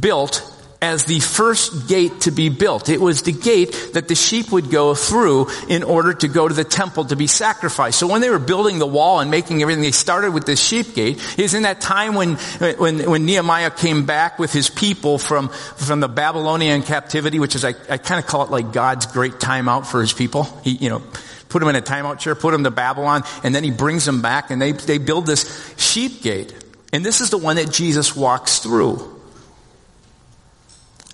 built 0.00 0.52
as 0.82 1.04
the 1.04 1.20
first 1.20 1.88
gate 1.88 2.20
to 2.22 2.30
be 2.30 2.48
built. 2.48 2.88
It 2.88 3.00
was 3.00 3.22
the 3.22 3.32
gate 3.32 3.90
that 3.94 4.08
the 4.08 4.14
sheep 4.14 4.52
would 4.52 4.70
go 4.70 4.94
through 4.94 5.48
in 5.68 5.82
order 5.82 6.12
to 6.12 6.28
go 6.28 6.46
to 6.46 6.54
the 6.54 6.64
temple 6.64 7.06
to 7.06 7.16
be 7.16 7.26
sacrificed. 7.26 7.98
So 7.98 8.06
when 8.06 8.20
they 8.20 8.30
were 8.30 8.38
building 8.38 8.78
the 8.78 8.86
wall 8.86 9.20
and 9.20 9.30
making 9.30 9.62
everything, 9.62 9.82
they 9.82 9.90
started 9.90 10.32
with 10.32 10.44
this 10.44 10.62
sheep 10.62 10.94
gate. 10.94 11.16
Was 11.38 11.54
in 11.54 11.62
that 11.62 11.80
time 11.80 12.14
when, 12.14 12.34
when, 12.34 13.10
when 13.10 13.24
Nehemiah 13.24 13.70
came 13.70 14.04
back 14.04 14.38
with 14.38 14.52
his 14.52 14.68
people 14.68 15.18
from, 15.18 15.48
from 15.48 16.00
the 16.00 16.08
Babylonian 16.08 16.82
captivity, 16.82 17.38
which 17.38 17.54
is, 17.54 17.64
I, 17.64 17.74
I 17.88 17.98
kind 17.98 18.22
of 18.22 18.26
call 18.26 18.42
it 18.42 18.50
like 18.50 18.72
God's 18.72 19.06
great 19.06 19.34
timeout 19.34 19.86
for 19.86 20.00
his 20.00 20.12
people. 20.12 20.44
He, 20.62 20.72
you 20.72 20.90
know, 20.90 21.02
put 21.48 21.60
them 21.60 21.68
in 21.68 21.76
a 21.76 21.82
timeout 21.82 22.18
chair, 22.18 22.34
put 22.34 22.50
them 22.50 22.64
to 22.64 22.70
Babylon, 22.70 23.22
and 23.42 23.54
then 23.54 23.64
he 23.64 23.70
brings 23.70 24.04
them 24.04 24.20
back 24.20 24.50
and 24.50 24.60
they, 24.60 24.72
they 24.72 24.98
build 24.98 25.26
this 25.26 25.74
sheep 25.78 26.22
gate. 26.22 26.54
And 26.92 27.04
this 27.04 27.20
is 27.20 27.30
the 27.30 27.38
one 27.38 27.56
that 27.56 27.70
Jesus 27.70 28.14
walks 28.14 28.58
through. 28.58 29.15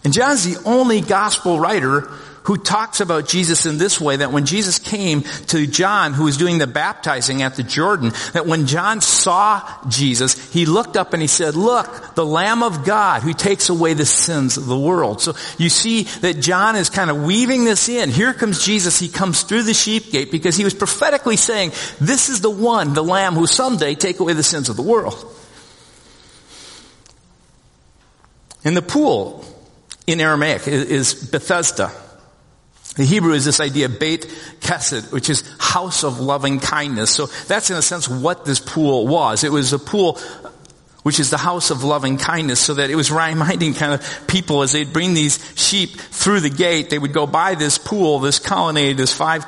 And 0.04 0.12
John's 0.12 0.44
the 0.44 0.62
only 0.68 1.00
gospel 1.00 1.60
writer 1.60 2.10
who 2.44 2.56
talks 2.56 3.00
about 3.00 3.28
Jesus 3.28 3.66
in 3.66 3.78
this 3.78 4.00
way, 4.00 4.16
that 4.16 4.32
when 4.32 4.46
Jesus 4.46 4.80
came 4.80 5.22
to 5.22 5.64
John, 5.64 6.12
who 6.12 6.24
was 6.24 6.36
doing 6.36 6.58
the 6.58 6.66
baptizing 6.66 7.40
at 7.42 7.54
the 7.54 7.62
Jordan, 7.62 8.10
that 8.32 8.46
when 8.46 8.66
John 8.66 9.00
saw 9.00 9.62
Jesus, 9.88 10.52
he 10.52 10.66
looked 10.66 10.96
up 10.96 11.12
and 11.12 11.22
he 11.22 11.28
said, 11.28 11.54
look, 11.54 12.16
the 12.16 12.26
Lamb 12.26 12.64
of 12.64 12.84
God 12.84 13.22
who 13.22 13.32
takes 13.32 13.68
away 13.68 13.94
the 13.94 14.04
sins 14.04 14.56
of 14.56 14.66
the 14.66 14.76
world. 14.76 15.20
So 15.20 15.36
you 15.56 15.68
see 15.68 16.02
that 16.22 16.40
John 16.40 16.74
is 16.74 16.90
kind 16.90 17.10
of 17.10 17.22
weaving 17.22 17.62
this 17.62 17.88
in. 17.88 18.10
Here 18.10 18.34
comes 18.34 18.64
Jesus. 18.64 18.98
He 18.98 19.08
comes 19.08 19.44
through 19.44 19.62
the 19.62 19.72
sheep 19.72 20.10
gate 20.10 20.32
because 20.32 20.56
he 20.56 20.64
was 20.64 20.74
prophetically 20.74 21.36
saying, 21.36 21.70
this 22.00 22.28
is 22.28 22.40
the 22.40 22.50
one, 22.50 22.92
the 22.92 23.04
Lamb 23.04 23.34
who 23.34 23.46
someday 23.46 23.94
take 23.94 24.18
away 24.18 24.32
the 24.32 24.42
sins 24.42 24.68
of 24.68 24.74
the 24.74 24.82
world. 24.82 25.32
In 28.64 28.74
the 28.74 28.82
pool, 28.82 29.44
in 30.06 30.20
Aramaic 30.20 30.66
is 30.66 31.14
Bethesda. 31.14 31.92
The 32.96 33.04
Hebrew 33.04 33.32
is 33.32 33.44
this 33.44 33.60
idea, 33.60 33.88
Beit 33.88 34.26
Chesed, 34.60 35.12
which 35.12 35.30
is 35.30 35.44
house 35.58 36.04
of 36.04 36.20
loving 36.20 36.60
kindness. 36.60 37.10
So 37.10 37.26
that's 37.46 37.70
in 37.70 37.76
a 37.76 37.82
sense 37.82 38.06
what 38.06 38.44
this 38.44 38.60
pool 38.60 39.06
was. 39.06 39.44
It 39.44 39.52
was 39.52 39.72
a 39.72 39.78
pool 39.78 40.18
which 41.02 41.18
is 41.18 41.30
the 41.30 41.38
house 41.38 41.70
of 41.70 41.82
loving 41.82 42.16
kindness, 42.16 42.60
so 42.60 42.74
that 42.74 42.90
it 42.90 42.94
was 42.94 43.10
reminding 43.10 43.74
kind 43.74 43.94
of 43.94 44.26
people 44.28 44.62
as 44.62 44.72
they'd 44.72 44.92
bring 44.92 45.14
these 45.14 45.38
sheep 45.56 45.90
through 45.90 46.40
the 46.40 46.50
gate, 46.50 46.90
they 46.90 46.98
would 46.98 47.12
go 47.12 47.26
by 47.26 47.54
this 47.54 47.78
pool, 47.78 48.18
this 48.20 48.38
colonnade, 48.38 48.96
this 48.96 49.12
five 49.12 49.44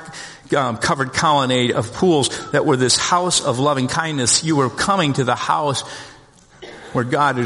um, 0.56 0.76
covered 0.76 1.12
colonnade 1.12 1.70
of 1.70 1.92
pools 1.92 2.50
that 2.52 2.66
were 2.66 2.76
this 2.76 2.96
house 2.96 3.44
of 3.44 3.58
loving 3.58 3.88
kindness. 3.88 4.44
You 4.44 4.56
were 4.56 4.70
coming 4.70 5.12
to 5.14 5.24
the 5.24 5.34
house 5.34 5.84
where 6.94 7.04
God 7.04 7.38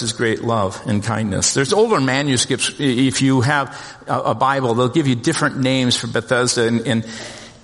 His 0.00 0.12
great 0.12 0.42
love 0.42 0.80
and 0.86 1.02
kindness. 1.02 1.54
There's 1.54 1.72
older 1.72 2.00
manuscripts. 2.00 2.72
If 2.78 3.22
you 3.22 3.40
have 3.40 3.74
a, 4.06 4.34
Bible, 4.34 4.74
they'll 4.74 4.88
give 4.88 5.08
you 5.08 5.14
different 5.14 5.58
names 5.58 5.96
for 5.96 6.06
Bethesda. 6.06 6.66
And, 6.66 6.86
and, 6.86 7.06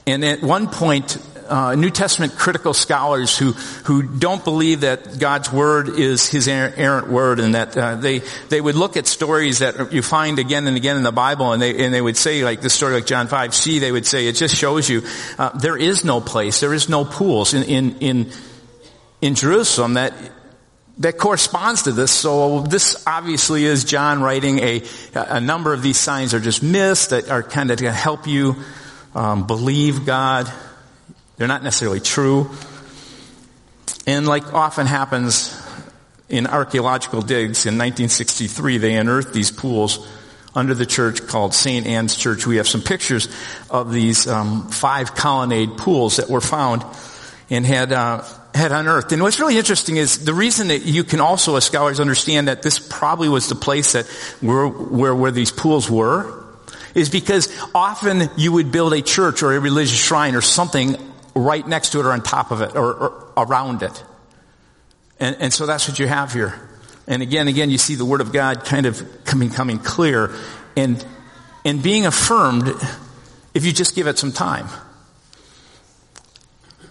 and 0.06 0.24
at 0.24 0.42
one 0.42 0.68
point, 0.68 1.18
uh, 1.48 1.74
New 1.74 1.90
Testament 1.90 2.36
critical 2.36 2.74
scholars 2.74 3.38
who 3.38 3.52
who 3.84 4.02
don't 4.02 4.42
believe 4.42 4.80
that 4.80 5.18
God's 5.18 5.52
word 5.52 5.88
is 5.88 6.28
His 6.28 6.48
errant 6.48 7.08
word, 7.08 7.38
and 7.38 7.54
that 7.54 7.76
uh, 7.76 7.96
they 7.96 8.20
they 8.48 8.60
would 8.60 8.74
look 8.74 8.96
at 8.96 9.06
stories 9.06 9.60
that 9.60 9.92
you 9.92 10.02
find 10.02 10.38
again 10.38 10.66
and 10.66 10.76
again 10.76 10.96
in 10.96 11.02
the 11.02 11.12
Bible, 11.12 11.52
and 11.52 11.62
they 11.62 11.84
and 11.84 11.94
they 11.94 12.00
would 12.00 12.16
say 12.16 12.42
like 12.44 12.62
the 12.62 12.70
story 12.70 12.94
like 12.94 13.06
John 13.06 13.28
five 13.28 13.54
c, 13.54 13.78
they 13.78 13.92
would 13.92 14.06
say 14.06 14.26
it 14.26 14.32
just 14.32 14.56
shows 14.56 14.88
you 14.88 15.02
uh, 15.38 15.50
there 15.50 15.76
is 15.76 16.04
no 16.04 16.20
place, 16.20 16.60
there 16.60 16.74
is 16.74 16.88
no 16.88 17.04
pools 17.04 17.54
in 17.54 17.62
in 17.62 17.98
in 18.00 18.32
in 19.20 19.34
Jerusalem 19.34 19.94
that 19.94 20.14
that 20.98 21.18
corresponds 21.18 21.82
to 21.82 21.92
this. 21.92 22.10
So 22.10 22.60
this 22.60 23.04
obviously 23.06 23.64
is 23.64 23.84
John 23.84 24.22
writing 24.22 24.60
a, 24.60 24.82
a 25.14 25.40
number 25.40 25.72
of 25.72 25.82
these 25.82 25.98
signs 25.98 26.32
are 26.34 26.40
just 26.40 26.62
myths 26.62 27.08
that 27.08 27.30
are 27.30 27.42
kind 27.42 27.70
of 27.70 27.78
to 27.78 27.92
help 27.92 28.26
you 28.26 28.56
um, 29.14 29.46
believe 29.46 30.06
God. 30.06 30.50
They're 31.36 31.48
not 31.48 31.62
necessarily 31.62 32.00
true. 32.00 32.50
And 34.06 34.26
like 34.26 34.54
often 34.54 34.86
happens 34.86 35.62
in 36.28 36.46
archaeological 36.46 37.22
digs, 37.22 37.66
in 37.66 37.74
1963 37.74 38.78
they 38.78 38.94
unearthed 38.94 39.32
these 39.32 39.50
pools 39.50 40.06
under 40.54 40.74
the 40.74 40.86
church 40.86 41.26
called 41.26 41.52
St. 41.52 41.86
Anne's 41.86 42.16
Church. 42.16 42.46
We 42.46 42.56
have 42.56 42.66
some 42.66 42.80
pictures 42.80 43.28
of 43.68 43.92
these 43.92 44.26
um, 44.26 44.68
five 44.68 45.14
colonnade 45.14 45.76
pools 45.76 46.16
that 46.16 46.30
were 46.30 46.40
found 46.40 46.82
and 47.50 47.66
had 47.66 47.92
uh, 47.92 48.22
had 48.56 48.72
unearthed. 48.72 49.12
And 49.12 49.22
what's 49.22 49.38
really 49.38 49.58
interesting 49.58 49.96
is 49.96 50.24
the 50.24 50.34
reason 50.34 50.68
that 50.68 50.82
you 50.82 51.04
can 51.04 51.20
also, 51.20 51.56
as 51.56 51.64
scholars, 51.64 52.00
understand 52.00 52.48
that 52.48 52.62
this 52.62 52.78
probably 52.78 53.28
was 53.28 53.48
the 53.48 53.54
place 53.54 53.92
that 53.92 54.06
where 54.40 54.66
where, 54.66 55.14
where 55.14 55.30
these 55.30 55.52
pools 55.52 55.90
were, 55.90 56.44
is 56.94 57.10
because 57.10 57.54
often 57.74 58.30
you 58.36 58.52
would 58.52 58.72
build 58.72 58.94
a 58.94 59.02
church 59.02 59.42
or 59.42 59.52
a 59.52 59.60
religious 59.60 59.98
shrine 59.98 60.34
or 60.34 60.40
something 60.40 60.96
right 61.34 61.66
next 61.68 61.90
to 61.90 62.00
it 62.00 62.06
or 62.06 62.12
on 62.12 62.22
top 62.22 62.50
of 62.50 62.62
it 62.62 62.74
or, 62.74 62.94
or 62.94 63.32
around 63.36 63.82
it. 63.82 64.04
And, 65.20 65.36
and 65.38 65.52
so 65.52 65.66
that's 65.66 65.88
what 65.88 65.98
you 65.98 66.06
have 66.06 66.32
here. 66.32 66.58
And 67.06 67.22
again, 67.22 67.48
again, 67.48 67.70
you 67.70 67.78
see 67.78 67.94
the 67.94 68.04
Word 68.04 68.20
of 68.20 68.32
God 68.32 68.64
kind 68.64 68.86
of 68.86 69.24
coming, 69.24 69.50
coming 69.50 69.78
clear 69.78 70.34
and, 70.76 71.04
and 71.64 71.82
being 71.82 72.06
affirmed 72.06 72.68
if 73.54 73.64
you 73.64 73.72
just 73.72 73.94
give 73.94 74.06
it 74.06 74.18
some 74.18 74.32
time. 74.32 74.68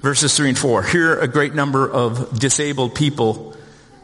Verses 0.06 0.38
3 0.38 0.50
and 0.50 0.58
4. 0.60 0.84
Here 0.84 1.20
a 1.20 1.28
great 1.28 1.56
number 1.56 1.90
of 1.90 2.38
disabled 2.38 2.94
people 2.94 3.56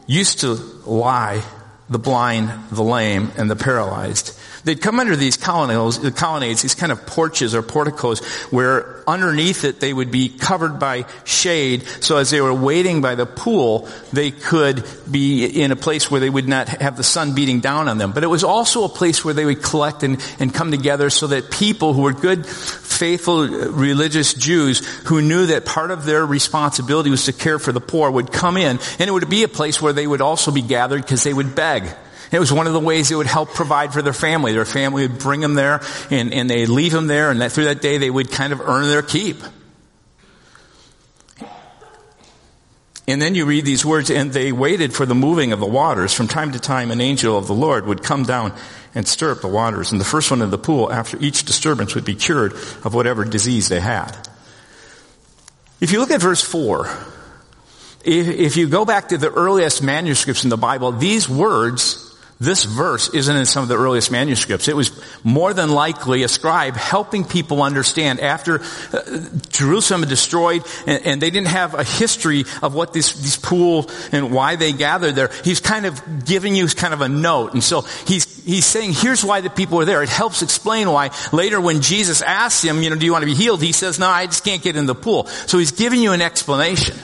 used 0.08 0.40
to 0.40 0.54
lie, 0.84 1.44
the 1.88 2.00
blind, 2.00 2.50
the 2.72 2.82
lame, 2.82 3.30
and 3.36 3.48
the 3.48 3.54
paralyzed. 3.54 4.36
They'd 4.64 4.82
come 4.82 4.98
under 4.98 5.14
these 5.14 5.36
colonnades, 5.36 5.98
colonnades, 6.16 6.60
these 6.60 6.74
kind 6.74 6.90
of 6.90 7.06
porches 7.06 7.54
or 7.54 7.62
porticos 7.62 8.18
where 8.50 8.91
underneath 9.06 9.64
it 9.64 9.80
they 9.80 9.92
would 9.92 10.10
be 10.10 10.28
covered 10.28 10.78
by 10.78 11.04
shade. 11.24 11.84
So 12.00 12.16
as 12.16 12.30
they 12.30 12.40
were 12.40 12.54
waiting 12.54 13.00
by 13.00 13.14
the 13.14 13.26
pool, 13.26 13.88
they 14.12 14.30
could 14.30 14.84
be 15.10 15.46
in 15.46 15.72
a 15.72 15.76
place 15.76 16.10
where 16.10 16.20
they 16.20 16.30
would 16.30 16.48
not 16.48 16.68
have 16.68 16.96
the 16.96 17.02
sun 17.02 17.34
beating 17.34 17.60
down 17.60 17.88
on 17.88 17.98
them. 17.98 18.12
But 18.12 18.24
it 18.24 18.28
was 18.28 18.44
also 18.44 18.84
a 18.84 18.88
place 18.88 19.24
where 19.24 19.34
they 19.34 19.44
would 19.44 19.62
collect 19.62 20.02
and, 20.02 20.24
and 20.38 20.52
come 20.52 20.70
together 20.70 21.10
so 21.10 21.28
that 21.28 21.50
people 21.50 21.92
who 21.92 22.02
were 22.02 22.12
good, 22.12 22.46
faithful, 22.46 23.48
religious 23.48 24.34
Jews 24.34 24.84
who 25.04 25.20
knew 25.22 25.46
that 25.46 25.64
part 25.64 25.90
of 25.90 26.04
their 26.04 26.24
responsibility 26.24 27.10
was 27.10 27.24
to 27.26 27.32
care 27.32 27.58
for 27.58 27.72
the 27.72 27.80
poor 27.80 28.10
would 28.10 28.32
come 28.32 28.56
in 28.56 28.78
and 28.98 29.08
it 29.08 29.12
would 29.12 29.28
be 29.28 29.42
a 29.42 29.48
place 29.48 29.80
where 29.80 29.92
they 29.92 30.06
would 30.06 30.20
also 30.20 30.50
be 30.50 30.62
gathered 30.62 31.02
because 31.02 31.22
they 31.22 31.34
would 31.34 31.54
beg. 31.54 31.84
It 32.32 32.38
was 32.38 32.50
one 32.50 32.66
of 32.66 32.72
the 32.72 32.80
ways 32.80 33.10
it 33.10 33.16
would 33.16 33.26
help 33.26 33.50
provide 33.50 33.92
for 33.92 34.00
their 34.00 34.14
family. 34.14 34.54
Their 34.54 34.64
family 34.64 35.06
would 35.06 35.18
bring 35.18 35.40
them 35.40 35.54
there 35.54 35.82
and, 36.10 36.32
and 36.32 36.48
they'd 36.48 36.66
leave 36.66 36.92
them 36.92 37.06
there 37.06 37.30
and 37.30 37.42
that 37.42 37.52
through 37.52 37.64
that 37.64 37.82
day 37.82 37.98
they 37.98 38.10
would 38.10 38.30
kind 38.30 38.54
of 38.54 38.60
earn 38.60 38.88
their 38.88 39.02
keep. 39.02 39.36
And 43.06 43.20
then 43.20 43.34
you 43.34 43.46
read 43.46 43.64
these 43.64 43.84
words, 43.84 44.10
and 44.10 44.32
they 44.32 44.52
waited 44.52 44.94
for 44.94 45.04
the 45.04 45.14
moving 45.14 45.52
of 45.52 45.58
the 45.58 45.66
waters. 45.66 46.14
From 46.14 46.28
time 46.28 46.52
to 46.52 46.60
time, 46.60 46.92
an 46.92 47.00
angel 47.00 47.36
of 47.36 47.48
the 47.48 47.52
Lord 47.52 47.84
would 47.86 48.02
come 48.04 48.22
down 48.22 48.54
and 48.94 49.06
stir 49.08 49.32
up 49.32 49.40
the 49.40 49.48
waters. 49.48 49.90
And 49.90 50.00
the 50.00 50.04
first 50.04 50.30
one 50.30 50.40
in 50.40 50.50
the 50.50 50.56
pool, 50.56 50.90
after 50.90 51.18
each 51.18 51.44
disturbance, 51.44 51.96
would 51.96 52.04
be 52.04 52.14
cured 52.14 52.52
of 52.52 52.94
whatever 52.94 53.24
disease 53.24 53.68
they 53.68 53.80
had. 53.80 54.16
If 55.80 55.90
you 55.90 55.98
look 55.98 56.12
at 56.12 56.20
verse 56.20 56.42
4, 56.42 56.86
if, 58.04 58.28
if 58.28 58.56
you 58.56 58.68
go 58.68 58.84
back 58.84 59.08
to 59.08 59.18
the 59.18 59.32
earliest 59.32 59.82
manuscripts 59.82 60.44
in 60.44 60.50
the 60.50 60.56
Bible, 60.56 60.92
these 60.92 61.28
words 61.28 62.11
this 62.40 62.64
verse 62.64 63.12
isn't 63.14 63.36
in 63.36 63.46
some 63.46 63.62
of 63.62 63.68
the 63.68 63.76
earliest 63.76 64.10
manuscripts. 64.10 64.68
It 64.68 64.76
was 64.76 64.90
more 65.22 65.54
than 65.54 65.70
likely 65.70 66.22
a 66.22 66.28
scribe 66.28 66.74
helping 66.74 67.24
people 67.24 67.62
understand 67.62 68.20
after 68.20 68.60
uh, 68.92 69.20
Jerusalem 69.48 69.82
Jerusalem 69.82 70.08
destroyed 70.08 70.64
and, 70.86 71.06
and, 71.06 71.22
they 71.22 71.30
didn't 71.30 71.48
have 71.48 71.74
a 71.74 71.84
history 71.84 72.44
of 72.62 72.74
what 72.74 72.92
this, 72.92 73.12
this 73.14 73.36
pool 73.36 73.90
and 74.12 74.32
why 74.32 74.56
they 74.56 74.72
gathered 74.72 75.14
there. 75.14 75.30
He's 75.44 75.60
kind 75.60 75.86
of 75.86 76.24
giving 76.24 76.54
you 76.54 76.66
kind 76.68 76.94
of 76.94 77.00
a 77.00 77.08
note. 77.08 77.54
And 77.54 77.64
so 77.64 77.82
he's, 78.06 78.44
he's 78.44 78.64
saying, 78.64 78.92
here's 78.94 79.24
why 79.24 79.40
the 79.40 79.50
people 79.50 79.80
are 79.80 79.84
there. 79.84 80.02
It 80.02 80.08
helps 80.08 80.42
explain 80.42 80.90
why 80.90 81.10
later 81.32 81.60
when 81.60 81.80
Jesus 81.80 82.22
asks 82.22 82.62
him, 82.62 82.82
you 82.82 82.90
know, 82.90 82.96
do 82.96 83.06
you 83.06 83.12
want 83.12 83.22
to 83.22 83.26
be 83.26 83.34
healed? 83.34 83.62
He 83.62 83.72
says, 83.72 83.98
no, 83.98 84.08
I 84.08 84.26
just 84.26 84.44
can't 84.44 84.62
get 84.62 84.76
in 84.76 84.86
the 84.86 84.94
pool. 84.94 85.26
So 85.26 85.58
he's 85.58 85.72
giving 85.72 86.00
you 86.00 86.12
an 86.12 86.20
explanation. 86.20 86.96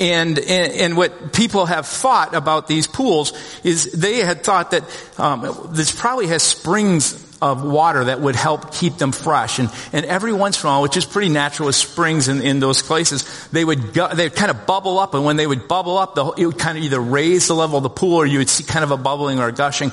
And, 0.00 0.38
and, 0.38 0.72
and, 0.72 0.96
what 0.96 1.32
people 1.32 1.66
have 1.66 1.84
thought 1.84 2.32
about 2.32 2.68
these 2.68 2.86
pools 2.86 3.32
is 3.64 3.90
they 3.90 4.18
had 4.18 4.44
thought 4.44 4.70
that 4.70 4.84
um, 5.18 5.70
this 5.72 5.90
probably 5.90 6.28
has 6.28 6.44
springs 6.44 7.26
of 7.40 7.64
water 7.64 8.04
that 8.04 8.20
would 8.20 8.36
help 8.36 8.72
keep 8.72 8.96
them 8.96 9.12
fresh. 9.12 9.58
And, 9.58 9.70
and 9.92 10.04
every 10.06 10.32
once 10.32 10.62
in 10.62 10.68
a 10.68 10.70
while, 10.70 10.82
which 10.82 10.96
is 10.96 11.04
pretty 11.04 11.28
natural 11.28 11.66
with 11.66 11.76
springs 11.76 12.28
in, 12.28 12.42
in 12.42 12.60
those 12.60 12.82
places, 12.82 13.48
they 13.48 13.64
would 13.64 13.92
go, 13.92 14.08
they 14.08 14.24
would 14.24 14.36
kind 14.36 14.50
of 14.50 14.66
bubble 14.66 14.98
up. 14.98 15.14
And 15.14 15.24
when 15.24 15.36
they 15.36 15.46
would 15.46 15.68
bubble 15.68 15.98
up, 15.98 16.14
the, 16.14 16.26
it 16.32 16.46
would 16.46 16.58
kind 16.58 16.78
of 16.78 16.84
either 16.84 17.00
raise 17.00 17.48
the 17.48 17.54
level 17.54 17.76
of 17.76 17.82
the 17.82 17.90
pool 17.90 18.16
or 18.16 18.26
you 18.26 18.38
would 18.38 18.48
see 18.48 18.64
kind 18.64 18.84
of 18.84 18.90
a 18.90 18.96
bubbling 18.96 19.38
or 19.38 19.48
a 19.48 19.52
gushing. 19.52 19.92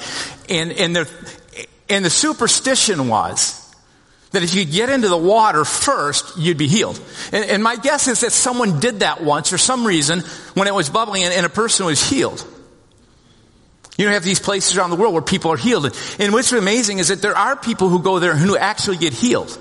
And, 0.50 0.72
and, 0.72 0.98
and 1.90 2.06
the 2.06 2.10
superstition 2.10 3.08
was 3.08 3.65
that 4.36 4.44
if 4.44 4.54
you 4.54 4.66
get 4.66 4.90
into 4.90 5.08
the 5.08 5.18
water 5.18 5.64
first, 5.64 6.38
you'd 6.38 6.58
be 6.58 6.68
healed. 6.68 7.02
And, 7.32 7.46
and, 7.46 7.64
my 7.64 7.78
guess 7.78 8.10
is 8.10 8.20
that 8.20 8.34
someone 8.34 8.82
did 8.82 9.00
that 9.00 9.24
once 9.24 9.50
for 9.50 9.58
some 9.58 9.88
reason 9.88 10.20
when 10.56 10.68
it 10.68 10.74
was 10.74 10.90
bubbling 10.90 11.24
and, 11.24 11.34
and 11.34 11.46
a 11.46 11.50
person 11.50 11.86
was 11.86 12.04
healed. 12.08 12.46
You 13.98 14.04
don't 14.04 14.14
have 14.14 14.26
these 14.26 14.42
places 14.42 14.78
around 14.78 14.90
the 14.90 14.98
world 14.98 15.14
where 15.14 15.22
people 15.22 15.52
are 15.54 15.58
healed. 15.58 15.86
And 16.20 16.34
what's 16.34 16.52
amazing 16.52 17.00
is 17.00 17.08
that 17.08 17.22
there 17.22 17.36
are 17.36 17.56
people 17.56 17.88
who 17.88 18.02
go 18.02 18.20
there 18.20 18.36
who 18.36 18.58
actually 18.58 18.98
get 18.98 19.14
healed. 19.14 19.58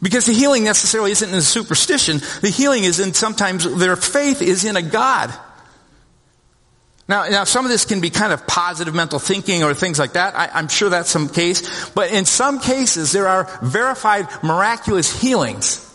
Because 0.00 0.26
the 0.26 0.32
healing 0.32 0.62
necessarily 0.62 1.10
isn't 1.10 1.34
in 1.34 1.42
superstition. 1.42 2.18
The 2.40 2.50
healing 2.50 2.84
is 2.84 3.00
in 3.00 3.14
sometimes 3.14 3.64
their 3.78 3.96
faith 3.96 4.42
is 4.42 4.64
in 4.64 4.76
a 4.76 4.82
God 4.82 5.36
now, 7.08 7.28
now 7.28 7.44
some 7.44 7.64
of 7.64 7.70
this 7.70 7.84
can 7.84 8.00
be 8.00 8.10
kind 8.10 8.32
of 8.32 8.46
positive 8.46 8.94
mental 8.94 9.18
thinking 9.18 9.62
or 9.64 9.74
things 9.74 9.98
like 9.98 10.12
that. 10.12 10.34
I, 10.36 10.58
am 10.58 10.68
sure 10.68 10.88
that's 10.88 11.10
some 11.10 11.28
case. 11.28 11.90
But 11.90 12.12
in 12.12 12.24
some 12.24 12.60
cases, 12.60 13.12
there 13.12 13.26
are 13.26 13.48
verified 13.62 14.28
miraculous 14.42 15.20
healings. 15.20 15.88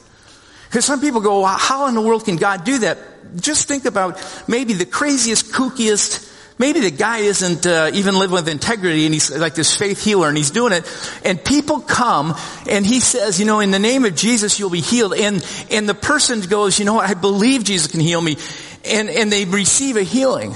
Because 0.67 0.85
some 0.85 0.99
people 0.99 1.21
go, 1.21 1.41
well, 1.41 1.57
how 1.57 1.87
in 1.87 1.95
the 1.95 2.01
world 2.01 2.25
can 2.25 2.35
God 2.35 2.65
do 2.65 2.79
that? 2.79 2.97
Just 3.39 3.67
think 3.67 3.85
about 3.85 4.21
maybe 4.47 4.73
the 4.73 4.85
craziest, 4.85 5.53
kookiest, 5.53 6.25
maybe 6.59 6.81
the 6.81 6.91
guy 6.91 7.19
isn't 7.19 7.65
uh, 7.65 7.89
even 7.93 8.19
living 8.19 8.33
with 8.33 8.49
integrity 8.49 9.05
and 9.05 9.13
he's 9.13 9.35
like 9.35 9.55
this 9.55 9.75
faith 9.75 10.03
healer 10.03 10.27
and 10.27 10.35
he's 10.35 10.51
doing 10.51 10.73
it. 10.73 10.85
And 11.23 11.41
people 11.41 11.79
come 11.79 12.35
and 12.69 12.85
he 12.85 12.99
says, 12.99 13.39
you 13.39 13.45
know, 13.45 13.61
in 13.61 13.71
the 13.71 13.79
name 13.79 14.03
of 14.03 14.13
Jesus, 14.13 14.59
you'll 14.59 14.69
be 14.69 14.81
healed. 14.81 15.13
And, 15.13 15.45
and 15.71 15.87
the 15.87 15.95
person 15.95 16.41
goes, 16.41 16.79
you 16.79 16.85
know 16.85 16.95
what? 16.95 17.09
I 17.09 17.13
believe 17.13 17.63
Jesus 17.63 17.89
can 17.89 18.01
heal 18.01 18.21
me. 18.21 18.37
And, 18.85 19.09
and 19.09 19.31
they 19.31 19.45
receive 19.45 19.95
a 19.95 20.03
healing. 20.03 20.55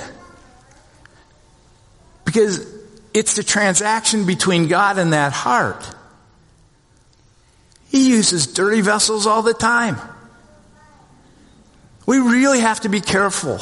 Because 2.32 2.66
it's 3.14 3.36
the 3.36 3.44
transaction 3.44 4.26
between 4.26 4.70
God 4.70 4.98
and 4.98 5.12
that 5.12 5.34
heart. 5.34 5.86
He 7.90 8.10
uses 8.10 8.48
dirty 8.48 8.80
vessels 8.80 9.28
all 9.28 9.42
the 9.42 9.54
time. 9.54 9.98
We 12.06 12.20
really 12.20 12.62
have 12.62 12.80
to 12.82 12.90
be 12.90 13.02
careful 13.02 13.60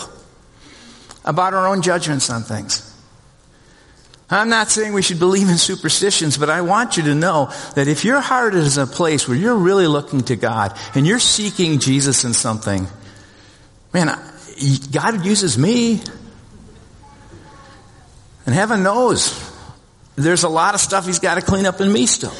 about 1.26 1.56
our 1.56 1.68
own 1.68 1.82
judgments 1.82 2.30
on 2.30 2.44
things. 2.44 2.86
I'm 4.30 4.50
not 4.50 4.70
saying 4.70 4.94
we 4.94 5.02
should 5.02 5.18
believe 5.18 5.50
in 5.50 5.58
superstitions, 5.58 6.38
but 6.38 6.52
I 6.52 6.62
want 6.62 6.98
you 6.98 7.04
to 7.04 7.16
know 7.16 7.52
that 7.74 7.88
if 7.88 8.06
your 8.06 8.22
heart 8.22 8.54
is 8.54 8.78
a 8.78 8.86
place 8.86 9.28
where 9.28 9.36
you're 9.36 9.58
really 9.58 9.88
looking 9.88 10.22
to 10.26 10.36
God 10.36 10.78
and 10.94 11.08
you're 11.08 11.18
seeking 11.18 11.80
Jesus 11.80 12.24
in 12.24 12.34
something, 12.34 12.86
man, 13.92 14.16
God 14.92 15.26
uses 15.26 15.58
me. 15.58 16.02
And 18.50 18.56
heaven 18.56 18.82
knows 18.82 19.40
there's 20.16 20.42
a 20.42 20.50
lot 20.50 20.74
of 20.74 20.82
stuff 20.82 21.06
he's 21.06 21.20
got 21.20 21.36
to 21.36 21.42
clean 21.42 21.68
up 21.68 21.82
in 21.82 21.94
me 21.94 22.08
still. 22.08 22.34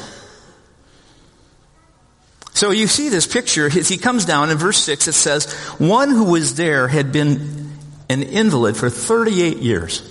So 2.52 2.72
you 2.72 2.88
see 2.88 3.10
this 3.10 3.28
picture 3.28 3.66
as 3.66 3.88
he 3.88 3.96
comes 3.96 4.24
down 4.24 4.50
in 4.50 4.58
verse 4.58 4.78
6 4.78 5.06
it 5.06 5.12
says, 5.12 5.52
one 5.78 6.08
who 6.08 6.24
was 6.24 6.56
there 6.56 6.88
had 6.88 7.12
been 7.12 7.70
an 8.08 8.24
invalid 8.24 8.76
for 8.76 8.90
38 8.90 9.58
years. 9.58 10.02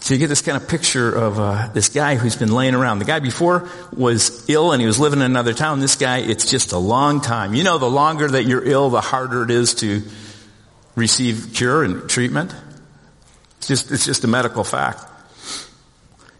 So 0.00 0.12
you 0.12 0.20
get 0.20 0.26
this 0.26 0.42
kind 0.42 0.58
of 0.62 0.68
picture 0.68 1.10
of 1.10 1.40
uh, 1.40 1.70
this 1.72 1.88
guy 1.88 2.16
who's 2.16 2.36
been 2.36 2.52
laying 2.52 2.74
around. 2.74 2.98
The 2.98 3.06
guy 3.06 3.20
before 3.20 3.70
was 3.90 4.50
ill 4.50 4.72
and 4.72 4.82
he 4.82 4.86
was 4.86 5.00
living 5.00 5.20
in 5.20 5.24
another 5.24 5.54
town. 5.54 5.80
This 5.80 5.96
guy, 5.96 6.18
it's 6.18 6.50
just 6.50 6.72
a 6.72 6.78
long 6.78 7.22
time. 7.22 7.54
You 7.54 7.64
know, 7.64 7.78
the 7.78 7.88
longer 7.88 8.28
that 8.28 8.44
you're 8.44 8.66
ill, 8.66 8.90
the 8.90 9.00
harder 9.00 9.44
it 9.44 9.50
is 9.50 9.76
to 9.76 10.02
receive 10.94 11.52
cure 11.54 11.82
and 11.82 12.06
treatment. 12.10 12.54
It's 13.58 13.68
just, 13.68 13.90
it's 13.90 14.06
just 14.06 14.24
a 14.24 14.28
medical 14.28 14.64
fact. 14.64 15.04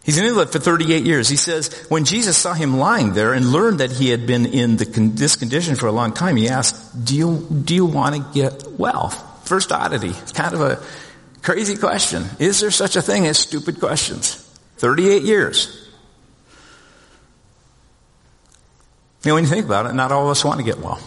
He's 0.05 0.17
an 0.17 0.25
invalid 0.25 0.51
for 0.51 0.59
38 0.59 1.05
years. 1.05 1.29
He 1.29 1.37
says, 1.37 1.87
when 1.91 2.05
Jesus 2.07 2.39
saw 2.39 2.55
him 2.55 2.79
lying 2.79 3.13
there 3.13 3.35
and 3.35 3.53
learned 3.53 3.81
that 3.81 3.93
he 3.93 4.09
had 4.09 4.27
been 4.27 4.47
in 4.47 4.77
the, 4.77 4.87
this 4.87 5.37
condition 5.37 5.77
for 5.77 5.87
a 5.87 5.93
long 5.93 6.15
time, 6.15 6.37
he 6.37 6.49
asked, 6.49 7.05
do 7.05 7.15
you, 7.15 7.47
do 7.65 7.75
you 7.75 7.85
want 7.85 8.15
to 8.15 8.25
get 8.33 8.67
well? 8.79 9.11
First 9.45 9.71
oddity. 9.71 10.09
It's 10.09 10.33
kind 10.33 10.55
of 10.55 10.63
a 10.63 10.83
Crazy 11.43 11.77
question. 11.77 12.25
Is 12.39 12.61
there 12.61 12.71
such 12.71 12.97
a 12.97 13.03
thing 13.03 13.27
as 13.27 13.39
stupid 13.39 13.81
questions? 13.81 14.35
38 14.79 15.23
years. 15.23 15.89
You 19.25 19.31
know, 19.31 19.35
when 19.35 19.45
you 19.45 19.51
think 19.51 19.65
about 19.65 19.87
it, 19.87 19.95
not 19.95 20.13
all 20.13 20.25
of 20.25 20.31
us 20.31 20.45
want 20.45 20.59
to 20.59 20.65
get 20.65 20.79
well. 20.79 21.01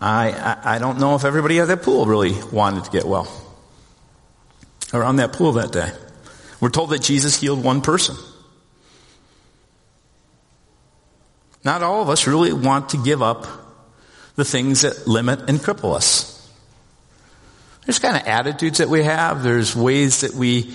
I, 0.00 0.30
I, 0.30 0.74
I 0.74 0.78
don't 0.78 0.98
know 0.98 1.14
if 1.14 1.24
everybody 1.24 1.60
at 1.60 1.68
that 1.68 1.82
pool 1.82 2.06
really 2.06 2.34
wanted 2.52 2.84
to 2.84 2.90
get 2.90 3.04
well. 3.04 3.28
Around 4.94 5.16
that 5.16 5.32
pool 5.32 5.52
that 5.52 5.72
day. 5.72 5.90
We're 6.60 6.70
told 6.70 6.90
that 6.90 7.02
Jesus 7.02 7.38
healed 7.38 7.62
one 7.62 7.82
person. 7.82 8.16
Not 11.64 11.82
all 11.82 12.00
of 12.00 12.08
us 12.08 12.26
really 12.26 12.52
want 12.52 12.90
to 12.90 13.02
give 13.02 13.22
up 13.22 13.46
the 14.36 14.44
things 14.44 14.82
that 14.82 15.06
limit 15.06 15.48
and 15.48 15.58
cripple 15.58 15.94
us. 15.96 16.30
There's 17.84 17.98
kind 17.98 18.16
of 18.16 18.26
attitudes 18.26 18.78
that 18.78 18.88
we 18.88 19.02
have. 19.02 19.42
There's 19.42 19.74
ways 19.74 20.20
that 20.20 20.34
we 20.34 20.74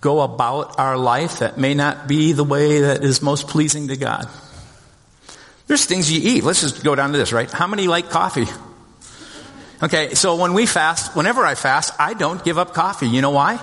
go 0.00 0.20
about 0.20 0.78
our 0.78 0.96
life 0.96 1.40
that 1.40 1.58
may 1.58 1.74
not 1.74 2.08
be 2.08 2.32
the 2.32 2.44
way 2.44 2.80
that 2.80 3.04
is 3.04 3.22
most 3.22 3.48
pleasing 3.48 3.88
to 3.88 3.96
God. 3.96 4.28
There's 5.66 5.86
things 5.86 6.10
you 6.10 6.20
eat. 6.36 6.44
Let's 6.44 6.60
just 6.60 6.84
go 6.84 6.94
down 6.94 7.12
to 7.12 7.18
this, 7.18 7.32
right? 7.32 7.50
How 7.50 7.66
many 7.66 7.88
like 7.88 8.10
coffee? 8.10 8.46
Okay, 9.84 10.14
so 10.14 10.36
when 10.36 10.54
we 10.54 10.64
fast, 10.64 11.14
whenever 11.14 11.44
I 11.44 11.54
fast, 11.54 11.92
I 11.98 12.14
don't 12.14 12.42
give 12.42 12.56
up 12.56 12.72
coffee. 12.72 13.06
You 13.06 13.20
know 13.20 13.32
why? 13.32 13.60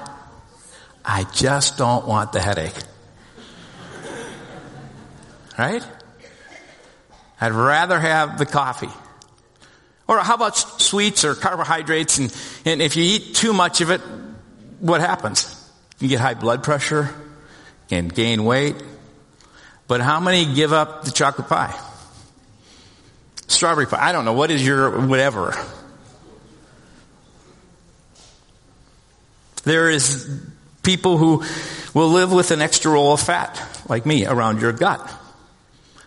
I 1.03 1.23
just 1.33 1.79
don't 1.79 2.05
want 2.05 2.31
the 2.31 2.39
headache. 2.39 2.77
Right? 5.57 5.83
I'd 7.39 7.53
rather 7.53 7.99
have 7.99 8.37
the 8.37 8.45
coffee. 8.45 8.91
Or 10.07 10.19
how 10.19 10.35
about 10.35 10.57
sweets 10.57 11.25
or 11.25 11.33
carbohydrates? 11.33 12.19
And, 12.19 12.35
and 12.65 12.83
if 12.83 12.95
you 12.95 13.03
eat 13.03 13.33
too 13.33 13.51
much 13.51 13.81
of 13.81 13.89
it, 13.89 14.01
what 14.79 15.01
happens? 15.01 15.57
You 15.99 16.07
get 16.07 16.19
high 16.19 16.35
blood 16.35 16.63
pressure 16.63 17.09
and 17.89 18.13
gain 18.13 18.43
weight. 18.45 18.75
But 19.87 20.01
how 20.01 20.19
many 20.19 20.53
give 20.53 20.71
up 20.71 21.03
the 21.03 21.11
chocolate 21.11 21.47
pie? 21.47 21.75
Strawberry 23.47 23.87
pie. 23.87 24.09
I 24.09 24.11
don't 24.11 24.23
know. 24.23 24.33
What 24.33 24.51
is 24.51 24.63
your 24.63 25.07
whatever? 25.07 25.55
There 29.63 29.89
is 29.89 30.29
people 30.83 31.17
who 31.17 31.43
will 31.93 32.09
live 32.09 32.31
with 32.31 32.51
an 32.51 32.61
extra 32.61 32.91
roll 32.91 33.13
of 33.13 33.19
fat, 33.19 33.61
like 33.87 34.05
me, 34.05 34.25
around 34.25 34.61
your 34.61 34.71
gut. 34.71 35.11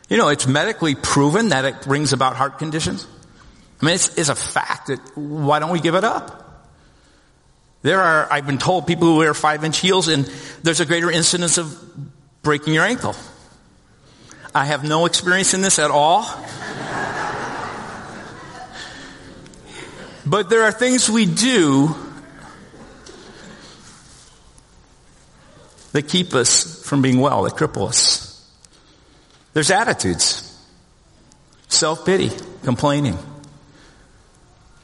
You 0.08 0.16
know, 0.16 0.28
it's 0.28 0.46
medically 0.46 0.94
proven 0.94 1.50
that 1.50 1.64
it 1.64 1.82
brings 1.82 2.12
about 2.12 2.36
heart 2.36 2.58
conditions. 2.58 3.06
I 3.80 3.86
mean, 3.86 3.94
it's, 3.94 4.16
it's 4.16 4.28
a 4.28 4.34
fact 4.34 4.88
that 4.88 4.98
why 5.16 5.58
don't 5.58 5.70
we 5.70 5.80
give 5.80 5.94
it 5.94 6.04
up? 6.04 6.42
There 7.82 8.00
are, 8.00 8.26
I've 8.32 8.46
been 8.46 8.58
told, 8.58 8.86
people 8.86 9.08
who 9.08 9.16
wear 9.18 9.34
five 9.34 9.62
inch 9.64 9.78
heels 9.78 10.08
and 10.08 10.24
there's 10.62 10.80
a 10.80 10.86
greater 10.86 11.10
incidence 11.10 11.58
of 11.58 11.78
breaking 12.42 12.74
your 12.74 12.84
ankle. 12.84 13.14
I 14.54 14.64
have 14.66 14.84
no 14.84 15.04
experience 15.06 15.52
in 15.52 15.60
this 15.60 15.78
at 15.78 15.90
all. 15.90 16.22
but 20.26 20.48
there 20.48 20.62
are 20.62 20.72
things 20.72 21.10
we 21.10 21.26
do 21.26 21.94
that 25.94 26.08
keep 26.08 26.34
us 26.34 26.84
from 26.84 27.02
being 27.02 27.20
well, 27.20 27.44
that 27.44 27.54
cripple 27.54 27.88
us. 27.88 28.44
There's 29.52 29.70
attitudes. 29.70 30.50
Self-pity, 31.68 32.32
complaining. 32.64 33.16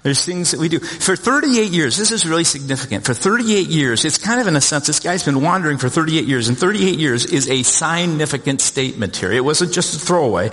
There's 0.04 0.24
things 0.24 0.52
that 0.52 0.60
we 0.60 0.68
do. 0.68 0.78
For 0.78 1.16
38 1.16 1.72
years, 1.72 1.96
this 1.96 2.12
is 2.12 2.24
really 2.24 2.44
significant. 2.44 3.04
For 3.04 3.12
38 3.12 3.66
years, 3.66 4.04
it's 4.04 4.18
kind 4.18 4.40
of 4.40 4.46
in 4.46 4.54
a 4.54 4.60
sense, 4.60 4.86
this 4.86 5.00
guy's 5.00 5.24
been 5.24 5.42
wandering 5.42 5.78
for 5.78 5.88
38 5.88 6.26
years, 6.26 6.48
and 6.48 6.56
38 6.56 6.98
years 7.00 7.26
is 7.26 7.50
a 7.50 7.64
significant 7.64 8.60
statement 8.60 9.16
here. 9.16 9.32
It 9.32 9.44
wasn't 9.44 9.72
just 9.72 9.96
a 9.96 9.98
throwaway. 9.98 10.52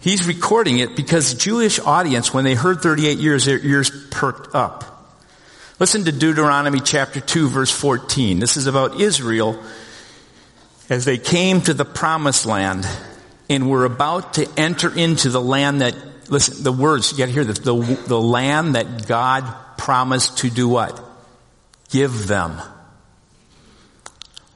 He's 0.00 0.26
recording 0.26 0.78
it 0.78 0.96
because 0.96 1.34
Jewish 1.34 1.78
audience, 1.78 2.32
when 2.32 2.44
they 2.44 2.54
heard 2.54 2.80
38 2.80 3.18
years, 3.18 3.44
their 3.44 3.58
ears 3.58 3.90
perked 4.10 4.54
up. 4.54 4.97
Listen 5.78 6.04
to 6.04 6.12
Deuteronomy 6.12 6.80
chapter 6.80 7.20
2 7.20 7.48
verse 7.48 7.70
14. 7.70 8.38
This 8.40 8.56
is 8.56 8.66
about 8.66 9.00
Israel 9.00 9.62
as 10.90 11.04
they 11.04 11.18
came 11.18 11.60
to 11.62 11.74
the 11.74 11.84
promised 11.84 12.46
land 12.46 12.86
and 13.48 13.70
were 13.70 13.84
about 13.84 14.34
to 14.34 14.48
enter 14.56 14.94
into 14.94 15.30
the 15.30 15.40
land 15.40 15.80
that 15.80 15.94
Listen, 16.28 16.62
the 16.62 16.72
words, 16.72 17.12
you 17.12 17.18
gotta 17.18 17.32
hear 17.32 17.44
this. 17.44 17.58
The, 17.60 17.74
the 18.06 18.20
land 18.20 18.74
that 18.74 19.06
God 19.06 19.44
promised 19.78 20.38
to 20.38 20.50
do 20.50 20.68
what? 20.68 21.00
Give 21.90 22.26
them. 22.26 22.60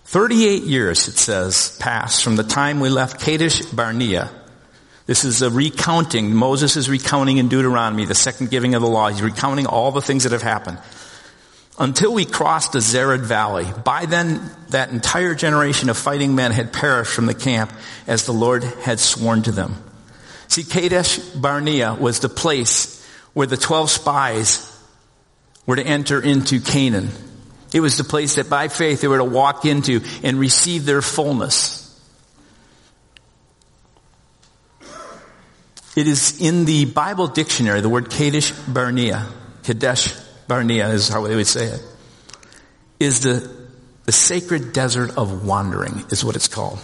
38 0.05 0.65
years, 0.65 1.09
it 1.09 1.17
says, 1.17 1.77
passed 1.81 2.23
from 2.23 2.37
the 2.37 2.43
time 2.43 2.81
we 2.81 2.91
left 2.91 3.21
Kadesh 3.21 3.63
Barnea. 3.63 4.31
This 5.07 5.25
is 5.25 5.41
a 5.41 5.51
recounting. 5.51 6.35
Moses 6.35 6.77
is 6.77 6.91
recounting 6.91 7.39
in 7.39 7.49
Deuteronomy, 7.49 8.05
the 8.05 8.15
second 8.15 8.51
giving 8.51 8.75
of 8.75 8.83
the 8.83 8.89
law. 8.89 9.09
He's 9.09 9.23
recounting 9.23 9.67
all 9.67 9.91
the 9.91 10.03
things 10.03 10.25
that 10.25 10.33
have 10.33 10.43
happened. 10.43 10.79
Until 11.79 12.13
we 12.13 12.25
crossed 12.25 12.73
the 12.73 12.81
Zered 12.81 13.21
Valley. 13.21 13.67
By 13.85 14.07
then, 14.07 14.51
that 14.69 14.91
entire 14.91 15.35
generation 15.35 15.89
of 15.89 15.97
fighting 15.97 16.35
men 16.35 16.53
had 16.53 16.73
perished 16.73 17.13
from 17.13 17.27
the 17.27 17.35
camp 17.35 17.73
as 18.07 18.27
the 18.27 18.33
Lord 18.33 18.63
had 18.63 19.01
sworn 19.01 19.43
to 19.43 19.53
them. 19.53 19.83
See, 20.49 20.65
Kadesh 20.65 21.19
Barnea 21.19 21.95
was 21.95 22.21
the 22.21 22.29
place 22.29 23.03
where 23.33 23.47
the 23.47 23.57
12 23.57 23.91
spies 23.91 24.69
were 25.67 25.77
to 25.77 25.87
enter 25.87 26.21
into 26.21 26.61
Canaan. 26.61 27.09
It 27.73 27.81
was 27.81 27.97
the 27.97 28.05
place 28.05 28.35
that 28.35 28.51
by 28.51 28.69
faith 28.69 29.01
they 29.01 29.09
were 29.09 29.19
to 29.19 29.25
walk 29.25 29.65
into 29.65 30.03
and 30.23 30.39
receive 30.39 30.85
their 30.85 31.01
fullness. 31.01 31.79
It 35.97 36.07
is 36.07 36.41
in 36.41 36.65
the 36.65 36.87
Bible 36.87 37.29
dictionary, 37.29 37.81
the 37.81 37.89
word 37.89 38.11
Kadesh 38.11 38.51
Barnea, 38.51 39.27
Kadesh 39.63 40.15
Barnea 40.53 40.91
is 40.91 41.09
how 41.09 41.27
they 41.27 41.35
would 41.35 41.47
say 41.47 41.65
it, 41.65 41.83
is 43.01 43.21
the, 43.21 43.51
the 44.05 44.13
sacred 44.13 44.75
desert 44.75 45.17
of 45.17 45.47
wandering 45.47 46.05
is 46.11 46.23
what 46.23 46.37
it's 46.37 46.47
called. 46.47 46.79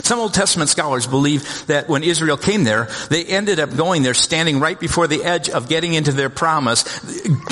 Some 0.00 0.18
Old 0.18 0.32
Testament 0.32 0.70
scholars 0.70 1.06
believe 1.06 1.66
that 1.66 1.86
when 1.88 2.02
Israel 2.02 2.38
came 2.38 2.64
there, 2.64 2.88
they 3.10 3.24
ended 3.26 3.60
up 3.60 3.76
going 3.76 4.02
there 4.02 4.14
standing 4.14 4.58
right 4.58 4.78
before 4.78 5.06
the 5.06 5.22
edge 5.22 5.50
of 5.50 5.68
getting 5.68 5.92
into 5.92 6.12
their 6.12 6.30
promise, 6.30 6.84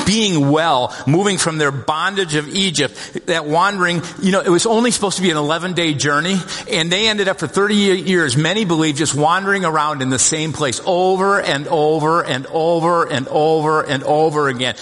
being 0.07 0.51
well, 0.51 0.97
moving 1.07 1.37
from 1.37 1.59
their 1.59 1.71
bondage 1.71 2.37
of 2.37 2.49
Egypt, 2.49 2.95
that 3.27 3.45
wandering, 3.45 4.01
you 4.23 4.33
know, 4.33 4.41
it 4.41 4.49
was 4.49 4.65
only 4.65 4.91
supposed 4.91 5.19
to 5.19 5.23
be 5.23 5.31
an 5.31 5.37
11 5.37 5.75
day 5.75 5.93
journey, 5.93 6.37
and 6.71 6.91
they 6.91 7.09
ended 7.09 7.29
up 7.29 7.39
for 7.39 7.47
30 7.47 7.75
years, 7.75 8.37
many 8.39 8.65
believe, 8.65 8.97
just 8.97 9.15
wandering 9.15 9.67
around 9.67 10.01
in 10.01 10.09
the 10.09 10.19
same 10.19 10.55
place 10.55 10.81
over 10.87 11.41
and 11.41 11.69
over 11.69 12.25
and 12.25 12.47
over 12.47 13.07
and 13.07 13.29
over 13.29 13.83
and 13.83 14.03
over 14.05 14.49
again. 14.49 14.77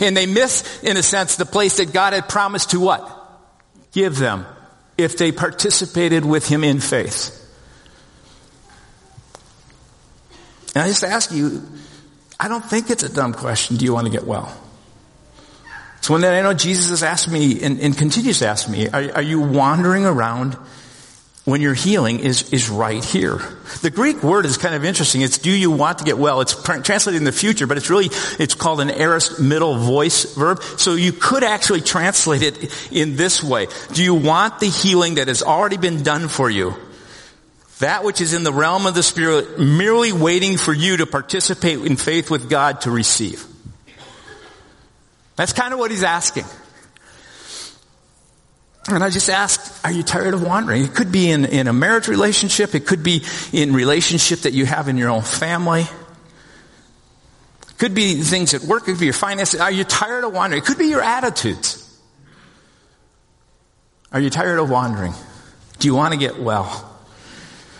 And 0.00 0.16
they 0.16 0.26
miss, 0.26 0.82
in 0.82 0.96
a 0.96 1.02
sense, 1.02 1.36
the 1.36 1.46
place 1.46 1.78
that 1.78 1.92
God 1.92 2.12
had 2.12 2.28
promised 2.28 2.70
to 2.70 2.80
what? 2.80 3.16
Give 3.92 4.16
them 4.16 4.46
if 5.02 5.16
they 5.16 5.32
participated 5.32 6.24
with 6.24 6.48
him 6.48 6.64
in 6.64 6.80
faith. 6.80 7.36
And 10.74 10.84
I 10.84 10.88
just 10.88 11.04
ask 11.04 11.32
you, 11.32 11.62
I 12.38 12.48
don't 12.48 12.64
think 12.64 12.90
it's 12.90 13.02
a 13.02 13.12
dumb 13.12 13.32
question. 13.32 13.76
Do 13.76 13.84
you 13.84 13.92
want 13.92 14.06
to 14.06 14.12
get 14.12 14.24
well? 14.26 14.56
It's 15.98 16.08
one 16.08 16.22
that 16.22 16.32
I 16.32 16.40
know 16.40 16.54
Jesus 16.54 16.88
has 16.90 17.02
asked 17.02 17.30
me 17.30 17.62
and, 17.62 17.78
and 17.80 17.96
continues 17.96 18.38
to 18.38 18.46
ask 18.46 18.68
me. 18.68 18.88
Are, 18.88 19.16
are 19.16 19.22
you 19.22 19.40
wandering 19.40 20.06
around 20.06 20.56
when 21.50 21.60
your 21.60 21.74
healing 21.74 22.20
is, 22.20 22.52
is 22.52 22.70
right 22.70 23.04
here. 23.04 23.38
The 23.82 23.90
Greek 23.90 24.22
word 24.22 24.46
is 24.46 24.56
kind 24.56 24.74
of 24.74 24.84
interesting. 24.84 25.20
It's 25.20 25.38
do 25.38 25.50
you 25.50 25.70
want 25.70 25.98
to 25.98 26.04
get 26.04 26.18
well? 26.18 26.40
It's 26.40 26.60
translated 26.62 27.18
in 27.18 27.24
the 27.24 27.32
future, 27.32 27.66
but 27.66 27.76
it's 27.76 27.90
really, 27.90 28.10
it's 28.38 28.54
called 28.54 28.80
an 28.80 28.90
aorist 28.90 29.40
middle 29.40 29.76
voice 29.76 30.34
verb. 30.34 30.62
So 30.62 30.94
you 30.94 31.12
could 31.12 31.44
actually 31.44 31.80
translate 31.82 32.42
it 32.42 32.92
in 32.92 33.16
this 33.16 33.42
way. 33.42 33.66
Do 33.92 34.02
you 34.02 34.14
want 34.14 34.60
the 34.60 34.68
healing 34.68 35.16
that 35.16 35.28
has 35.28 35.42
already 35.42 35.76
been 35.76 36.02
done 36.02 36.28
for 36.28 36.48
you? 36.48 36.74
That 37.80 38.04
which 38.04 38.20
is 38.20 38.34
in 38.34 38.44
the 38.44 38.52
realm 38.52 38.86
of 38.86 38.94
the 38.94 39.02
Spirit 39.02 39.58
merely 39.58 40.12
waiting 40.12 40.58
for 40.58 40.72
you 40.72 40.98
to 40.98 41.06
participate 41.06 41.80
in 41.80 41.96
faith 41.96 42.30
with 42.30 42.50
God 42.50 42.82
to 42.82 42.90
receive. 42.90 43.46
That's 45.36 45.54
kind 45.54 45.72
of 45.72 45.78
what 45.78 45.90
he's 45.90 46.04
asking. 46.04 46.44
And 48.88 49.04
I 49.04 49.10
just 49.10 49.28
asked, 49.28 49.84
are 49.84 49.92
you 49.92 50.02
tired 50.02 50.34
of 50.34 50.42
wandering? 50.42 50.82
It 50.82 50.94
could 50.94 51.12
be 51.12 51.30
in, 51.30 51.44
in 51.44 51.68
a 51.68 51.72
marriage 51.72 52.08
relationship. 52.08 52.74
It 52.74 52.86
could 52.86 53.02
be 53.02 53.22
in 53.52 53.74
relationship 53.74 54.40
that 54.40 54.52
you 54.52 54.64
have 54.66 54.88
in 54.88 54.96
your 54.96 55.10
own 55.10 55.22
family. 55.22 55.82
It 55.82 57.78
could 57.78 57.94
be 57.94 58.14
things 58.22 58.54
at 58.54 58.62
work. 58.62 58.84
It 58.84 58.92
could 58.92 59.00
be 59.00 59.06
your 59.06 59.12
finances. 59.12 59.60
Are 59.60 59.70
you 59.70 59.84
tired 59.84 60.24
of 60.24 60.32
wandering? 60.32 60.62
It 60.62 60.66
could 60.66 60.78
be 60.78 60.86
your 60.86 61.02
attitudes. 61.02 61.86
Are 64.12 64.20
you 64.20 64.30
tired 64.30 64.58
of 64.58 64.70
wandering? 64.70 65.12
Do 65.78 65.86
you 65.86 65.94
want 65.94 66.12
to 66.14 66.18
get 66.18 66.38
well? 66.38 66.66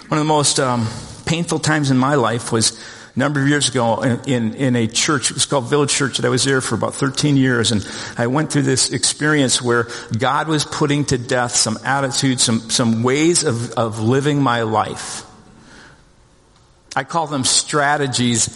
One 0.08 0.18
of 0.18 0.24
the 0.26 0.28
most 0.28 0.60
um, 0.60 0.86
painful 1.24 1.60
times 1.60 1.90
in 1.90 1.96
my 1.96 2.16
life 2.16 2.52
was 2.52 2.78
number 3.20 3.40
of 3.40 3.48
years 3.48 3.68
ago 3.68 4.02
in, 4.02 4.20
in, 4.26 4.54
in, 4.54 4.76
a 4.76 4.86
church. 4.88 5.30
It 5.30 5.34
was 5.34 5.46
called 5.46 5.70
Village 5.70 5.92
Church 5.92 6.16
that 6.16 6.26
I 6.26 6.30
was 6.30 6.42
there 6.44 6.60
for 6.60 6.74
about 6.74 6.94
13 6.94 7.36
years 7.36 7.70
and 7.70 7.86
I 8.18 8.26
went 8.26 8.50
through 8.50 8.62
this 8.62 8.90
experience 8.90 9.62
where 9.62 9.86
God 10.18 10.48
was 10.48 10.64
putting 10.64 11.04
to 11.06 11.18
death 11.18 11.54
some 11.54 11.78
attitudes, 11.84 12.42
some, 12.42 12.70
some 12.70 13.02
ways 13.02 13.44
of, 13.44 13.72
of 13.72 14.00
living 14.00 14.42
my 14.42 14.62
life. 14.62 15.24
I 16.96 17.04
call 17.04 17.28
them 17.28 17.44
strategies 17.44 18.48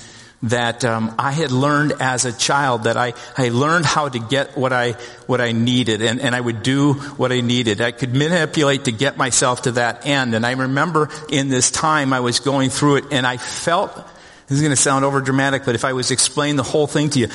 that 0.44 0.84
um, 0.84 1.14
I 1.18 1.32
had 1.32 1.52
learned 1.52 1.92
as 2.00 2.26
a 2.26 2.32
child 2.32 2.84
that 2.84 2.96
I, 2.96 3.14
I 3.36 3.48
learned 3.48 3.86
how 3.86 4.08
to 4.08 4.18
get 4.18 4.58
what 4.58 4.72
I 4.72 4.92
what 5.26 5.40
I 5.40 5.52
needed 5.52 6.02
and, 6.02 6.20
and 6.20 6.34
I 6.34 6.40
would 6.40 6.62
do 6.62 6.94
what 6.94 7.32
I 7.32 7.40
needed. 7.40 7.80
I 7.80 7.92
could 7.92 8.14
manipulate 8.14 8.84
to 8.84 8.92
get 8.92 9.16
myself 9.16 9.62
to 9.62 9.72
that 9.72 10.06
end. 10.06 10.34
And 10.34 10.44
I 10.44 10.52
remember 10.52 11.08
in 11.30 11.48
this 11.48 11.70
time 11.70 12.12
I 12.12 12.20
was 12.20 12.40
going 12.40 12.68
through 12.68 12.96
it 12.96 13.04
and 13.10 13.26
I 13.26 13.38
felt 13.38 13.92
this 14.46 14.56
is 14.56 14.62
going 14.62 14.76
to 14.76 14.76
sound 14.76 15.04
over 15.04 15.20
dramatic, 15.20 15.64
but 15.64 15.74
if 15.74 15.84
I 15.84 15.94
was 15.94 16.10
explain 16.10 16.56
the 16.56 16.62
whole 16.62 16.86
thing 16.86 17.08
to 17.10 17.18
you, 17.18 17.28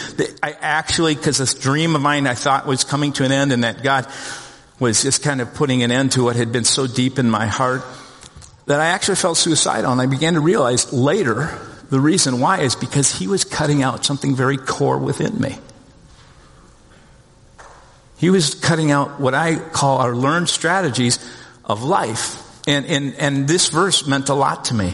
I 0.43 0.56
actually, 0.60 1.15
because 1.15 1.39
this 1.39 1.56
dream 1.56 1.95
of 1.95 2.02
mine 2.02 2.28
I 2.28 2.36
thought 2.36 2.67
was 2.67 2.84
coming 2.84 3.13
to 3.13 3.26
an 3.26 3.32
end 3.32 3.52
and 3.52 3.63
that 3.63 3.82
God 3.82 4.08
was 4.80 5.02
just 5.02 5.24
kind 5.24 5.41
of 5.41 5.54
putting 5.56 5.82
an 5.82 5.91
end 5.91 6.12
to 6.13 6.24
what 6.24 6.36
had 6.36 6.52
been 6.52 6.63
so 6.63 6.86
deep 6.86 7.17
in 7.17 7.30
my 7.30 7.48
heart, 7.48 7.84
that 8.67 8.80
I 8.80 8.88
actually 8.88 9.15
felt 9.15 9.38
suicidal. 9.38 9.91
And 9.91 10.00
I 10.00 10.06
began 10.06 10.36
to 10.36 10.39
realize 10.39 10.93
later 10.93 11.58
the 11.89 12.00
reason 12.00 12.39
why 12.39 12.60
is 12.60 12.76
because 12.76 13.12
He 13.12 13.28
was 13.28 13.43
cutting 13.43 13.82
out 13.82 14.06
something 14.06 14.36
very 14.36 14.58
core 14.58 15.00
within 15.00 15.41
me. 15.41 15.58
He 18.17 18.30
was 18.30 18.54
cutting 18.54 18.91
out 18.91 19.19
what 19.19 19.34
I 19.34 19.56
call 19.56 19.98
our 19.98 20.15
learned 20.15 20.50
strategies 20.50 21.17
of 21.65 21.84
life. 21.84 22.45
And, 22.67 22.86
and, 22.86 23.15
and 23.15 23.48
this 23.48 23.69
verse 23.69 24.06
meant 24.06 24.30
a 24.30 24.34
lot 24.36 24.65
to 24.65 24.76
me. 24.76 24.93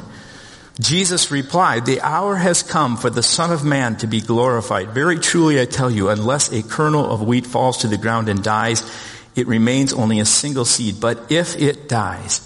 Jesus 0.79 1.31
replied, 1.31 1.85
the 1.85 2.01
hour 2.01 2.35
has 2.35 2.61
come 2.61 2.97
for 2.97 3.09
the 3.09 3.23
son 3.23 3.51
of 3.51 3.63
man 3.63 3.95
to 3.97 4.07
be 4.07 4.19
glorified. 4.19 4.89
Very 4.89 5.17
truly 5.19 5.61
I 5.61 5.65
tell 5.65 5.89
you, 5.89 6.09
unless 6.09 6.51
a 6.51 6.63
kernel 6.63 7.09
of 7.09 7.21
wheat 7.21 7.45
falls 7.45 7.77
to 7.79 7.88
the 7.88 7.97
ground 7.97 8.27
and 8.27 8.43
dies, 8.43 8.83
it 9.35 9.47
remains 9.47 9.93
only 9.93 10.19
a 10.19 10.25
single 10.25 10.65
seed. 10.65 10.99
But 10.99 11.31
if 11.31 11.55
it 11.61 11.88
dies, 11.88 12.41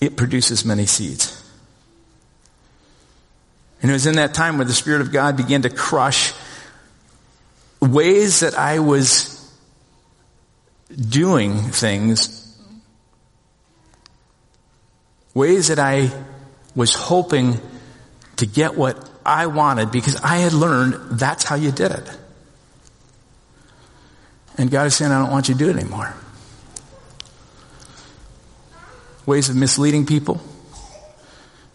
it 0.00 0.16
produces 0.16 0.64
many 0.64 0.86
seeds. 0.86 1.40
And 3.80 3.90
it 3.90 3.94
was 3.94 4.06
in 4.06 4.16
that 4.16 4.34
time 4.34 4.56
where 4.58 4.66
the 4.66 4.72
Spirit 4.72 5.00
of 5.00 5.12
God 5.12 5.36
began 5.36 5.62
to 5.62 5.70
crush 5.70 6.32
ways 7.80 8.40
that 8.40 8.54
I 8.54 8.80
was 8.80 9.30
doing 10.90 11.60
things, 11.70 12.58
ways 15.32 15.68
that 15.68 15.78
I 15.78 16.10
was 16.74 16.94
hoping 16.94 17.60
to 18.36 18.46
get 18.46 18.76
what 18.76 19.10
I 19.24 19.46
wanted 19.46 19.90
because 19.90 20.16
I 20.16 20.36
had 20.38 20.52
learned 20.52 21.18
that's 21.18 21.44
how 21.44 21.54
you 21.54 21.70
did 21.70 21.92
it. 21.92 22.18
And 24.56 24.70
God 24.70 24.86
is 24.86 24.94
saying, 24.94 25.10
I 25.10 25.20
don't 25.20 25.30
want 25.30 25.48
you 25.48 25.54
to 25.54 25.58
do 25.58 25.70
it 25.70 25.76
anymore. 25.76 26.14
Ways 29.26 29.48
of 29.48 29.56
misleading 29.56 30.06
people. 30.06 30.40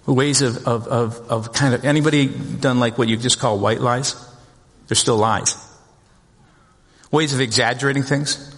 Ways 0.06 0.42
of, 0.42 0.68
of, 0.68 0.88
of, 0.88 1.32
of 1.32 1.54
kind 1.54 1.74
of, 1.74 1.86
anybody 1.86 2.28
done 2.28 2.80
like 2.80 2.98
what 2.98 3.08
you 3.08 3.18
just 3.18 3.40
call 3.40 3.60
white 3.60 3.82
lies? 3.82 4.16
They're 4.88 4.96
still 4.96 5.18
lies. 5.18 5.56
Ways 7.12 7.34
of 7.34 7.42
exaggerating 7.42 8.04
things. 8.04 8.56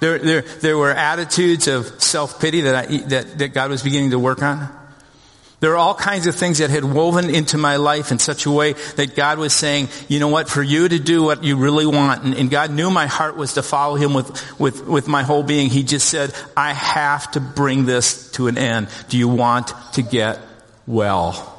There, 0.00 0.18
there, 0.18 0.42
there 0.42 0.76
were 0.76 0.90
attitudes 0.90 1.68
of 1.68 2.02
self-pity 2.02 2.62
that, 2.62 2.88
that, 3.08 3.38
that 3.38 3.48
God 3.54 3.70
was 3.70 3.82
beginning 3.82 4.10
to 4.10 4.18
work 4.18 4.42
on. 4.42 4.68
There 5.60 5.72
are 5.72 5.78
all 5.78 5.94
kinds 5.94 6.26
of 6.26 6.34
things 6.34 6.58
that 6.58 6.68
had 6.68 6.84
woven 6.84 7.30
into 7.30 7.56
my 7.56 7.76
life 7.76 8.12
in 8.12 8.18
such 8.18 8.44
a 8.44 8.50
way 8.50 8.74
that 8.96 9.16
God 9.16 9.38
was 9.38 9.54
saying, 9.54 9.88
you 10.06 10.20
know 10.20 10.28
what, 10.28 10.50
for 10.50 10.62
you 10.62 10.86
to 10.86 10.98
do 10.98 11.22
what 11.22 11.44
you 11.44 11.56
really 11.56 11.86
want, 11.86 12.24
and, 12.24 12.34
and, 12.34 12.50
God 12.50 12.70
knew 12.70 12.90
my 12.90 13.06
heart 13.06 13.36
was 13.36 13.54
to 13.54 13.62
follow 13.62 13.96
Him 13.96 14.12
with, 14.12 14.60
with, 14.60 14.86
with 14.86 15.08
my 15.08 15.22
whole 15.22 15.42
being. 15.42 15.70
He 15.70 15.82
just 15.82 16.10
said, 16.10 16.34
I 16.56 16.74
have 16.74 17.30
to 17.32 17.40
bring 17.40 17.86
this 17.86 18.30
to 18.32 18.48
an 18.48 18.58
end. 18.58 18.88
Do 19.08 19.16
you 19.16 19.28
want 19.28 19.72
to 19.94 20.02
get 20.02 20.40
well? 20.86 21.55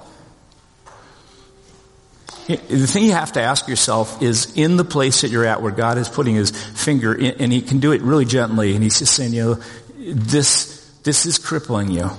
The 2.47 2.87
thing 2.87 3.03
you 3.03 3.11
have 3.11 3.33
to 3.33 3.41
ask 3.41 3.67
yourself 3.67 4.21
is 4.21 4.55
in 4.55 4.77
the 4.77 4.85
place 4.85 5.21
that 5.21 5.29
you're 5.29 5.45
at 5.45 5.61
where 5.61 5.71
God 5.71 5.97
is 5.97 6.07
putting 6.07 6.35
his 6.35 6.51
finger 6.51 7.13
in, 7.13 7.41
and 7.41 7.51
he 7.51 7.61
can 7.61 7.79
do 7.79 7.91
it 7.91 8.01
really 8.01 8.23
gently 8.23 8.73
and 8.73 8.81
he's 8.81 8.99
just 8.99 9.13
saying, 9.13 9.33
you 9.33 9.43
know, 9.43 9.53
this, 9.97 10.89
this 11.03 11.25
is 11.25 11.37
crippling 11.37 11.91
you. 11.91 12.09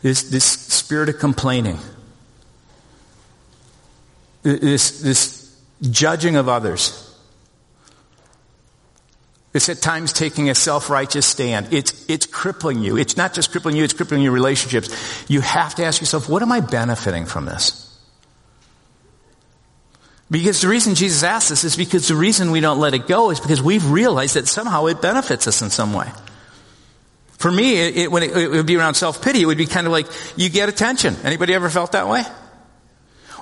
This, 0.00 0.30
this 0.30 0.44
spirit 0.44 1.10
of 1.10 1.18
complaining. 1.18 1.78
This, 4.42 5.02
this 5.02 5.54
judging 5.82 6.36
of 6.36 6.48
others. 6.48 7.02
It's 9.52 9.68
at 9.68 9.82
times 9.82 10.14
taking 10.14 10.48
a 10.48 10.54
self-righteous 10.54 11.26
stand. 11.26 11.72
It's, 11.72 12.08
it's 12.08 12.24
crippling 12.24 12.82
you. 12.82 12.96
It's 12.96 13.18
not 13.18 13.34
just 13.34 13.50
crippling 13.50 13.76
you, 13.76 13.84
it's 13.84 13.92
crippling 13.92 14.22
your 14.22 14.32
relationships. 14.32 15.24
You 15.28 15.42
have 15.42 15.74
to 15.74 15.84
ask 15.84 16.00
yourself, 16.00 16.28
what 16.28 16.40
am 16.40 16.52
I 16.52 16.60
benefiting 16.60 17.26
from 17.26 17.44
this? 17.44 17.85
Because 20.30 20.60
the 20.60 20.68
reason 20.68 20.96
Jesus 20.96 21.22
asked 21.22 21.50
this 21.50 21.62
is 21.62 21.76
because 21.76 22.08
the 22.08 22.16
reason 22.16 22.50
we 22.50 22.60
don't 22.60 22.80
let 22.80 22.94
it 22.94 23.06
go 23.06 23.30
is 23.30 23.38
because 23.38 23.62
we've 23.62 23.88
realized 23.90 24.34
that 24.34 24.48
somehow 24.48 24.86
it 24.86 25.00
benefits 25.00 25.46
us 25.46 25.62
in 25.62 25.70
some 25.70 25.92
way. 25.92 26.10
For 27.38 27.50
me, 27.50 27.76
it, 27.76 27.96
it 27.96 28.10
when 28.10 28.24
it, 28.24 28.36
it 28.36 28.48
would 28.48 28.66
be 28.66 28.76
around 28.76 28.94
self-pity, 28.94 29.42
it 29.42 29.46
would 29.46 29.58
be 29.58 29.66
kind 29.66 29.86
of 29.86 29.92
like 29.92 30.06
you 30.36 30.48
get 30.48 30.68
attention. 30.68 31.14
Anybody 31.22 31.54
ever 31.54 31.70
felt 31.70 31.92
that 31.92 32.08
way? 32.08 32.24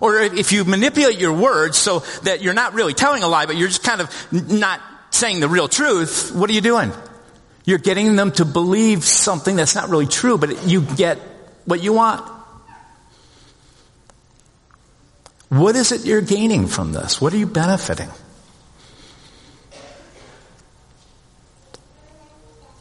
Or 0.01 0.19
if 0.19 0.53
you 0.53 0.65
manipulate 0.65 1.19
your 1.19 1.33
words 1.33 1.79
so 1.79 2.01
that 2.25 2.43
you're 2.43 2.53
not 2.53 2.75
really 2.75 2.93
telling 2.93 3.23
a 3.23 3.29
lie, 3.29 3.47
but 3.47 3.57
you're 3.57 3.69
just 3.69 3.85
kind 3.85 4.01
of 4.03 4.33
not 4.33 4.81
saying 5.11 5.41
the 5.41 5.49
real 5.49 5.69
truth, 5.69 6.33
what 6.35 6.51
are 6.51 6.53
you 6.53 6.61
doing? 6.61 6.93
You're 7.65 7.79
getting 7.79 8.17
them 8.17 8.33
to 8.33 8.45
believe 8.45 9.05
something 9.05 9.57
that's 9.57 9.75
not 9.75 9.89
really 9.89 10.07
true, 10.07 10.37
but 10.37 10.67
you 10.67 10.83
get 10.83 11.19
what 11.65 11.83
you 11.83 11.95
want. 11.95 12.31
What 15.55 15.77
is 15.77 15.93
it 15.93 16.05
you're 16.05 16.21
gaining 16.21 16.67
from 16.67 16.93
this? 16.93 17.21
What 17.21 17.33
are 17.33 17.37
you 17.37 17.47
benefiting? 17.47 18.11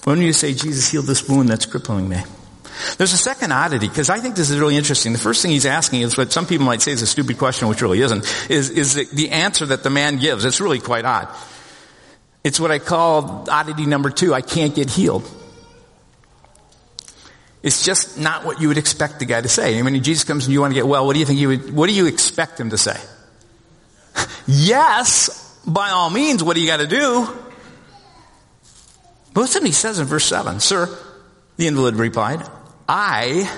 When 0.06 0.20
you 0.20 0.34
say, 0.34 0.54
Jesus 0.54 0.90
healed 0.90 1.06
this 1.06 1.30
wound 1.30 1.50
that's 1.50 1.68
crippling 1.68 2.10
me. 2.10 2.18
There's 2.98 3.14
a 3.14 3.18
second 3.18 3.52
oddity, 3.52 3.88
because 3.88 4.10
I 4.10 4.20
think 4.20 4.36
this 4.36 4.50
is 4.50 4.58
really 4.60 4.76
interesting. 4.76 5.14
The 5.14 5.20
first 5.20 5.44
thing 5.44 5.52
he's 5.52 5.68
asking 5.68 6.02
is 6.02 6.18
what 6.18 6.34
some 6.34 6.48
people 6.48 6.66
might 6.66 6.82
say 6.82 6.92
is 6.92 7.04
a 7.04 7.08
stupid 7.08 7.38
question, 7.38 7.68
which 7.68 7.82
really 7.84 8.02
isn't, 8.02 8.26
is, 8.50 8.72
is 8.72 8.96
the, 8.96 9.06
the 9.06 9.30
answer 9.30 9.68
that 9.68 9.84
the 9.84 9.92
man 9.92 10.18
gives. 10.18 10.44
It's 10.44 10.60
really 10.60 10.80
quite 10.80 11.06
odd. 11.06 11.30
It's 12.44 12.60
what 12.60 12.72
I 12.72 12.80
call 12.80 13.48
oddity 13.50 13.86
number 13.86 14.10
two. 14.10 14.34
I 14.34 14.42
can't 14.42 14.74
get 14.74 14.90
healed. 14.90 15.30
It's 17.64 17.86
just 17.86 18.20
not 18.20 18.44
what 18.44 18.60
you 18.60 18.68
would 18.68 18.78
expect 18.78 19.20
the 19.20 19.26
guy 19.26 19.40
to 19.40 19.48
say. 19.48 19.80
I 19.80 19.82
mean, 19.82 20.04
Jesus 20.04 20.26
comes 20.26 20.46
and 20.46 20.54
you 20.54 20.60
want 20.60 20.72
to 20.72 20.76
get 20.76 20.86
well, 20.86 21.06
what 21.06 21.14
do 21.14 21.20
you 21.20 21.26
think 21.26 21.40
you 21.40 21.48
would, 21.48 21.74
what 21.74 21.88
do 21.88 21.94
you 21.94 22.08
expect 22.08 22.60
him 22.60 22.70
to 22.72 22.78
say? 22.78 23.00
yes, 24.48 25.62
by 25.66 25.90
all 25.90 26.10
means, 26.10 26.44
what 26.44 26.56
do 26.56 26.62
you 26.62 26.68
got 26.68 26.78
to 26.78 26.88
do? 26.88 27.28
But 29.34 29.42
listen, 29.42 29.66
he 29.66 29.72
says 29.72 29.98
in 29.98 30.06
verse 30.06 30.26
7, 30.26 30.60
Sir, 30.60 30.96
the 31.56 31.68
invalid 31.68 31.96
replied, 31.96 32.42
I 32.88 33.50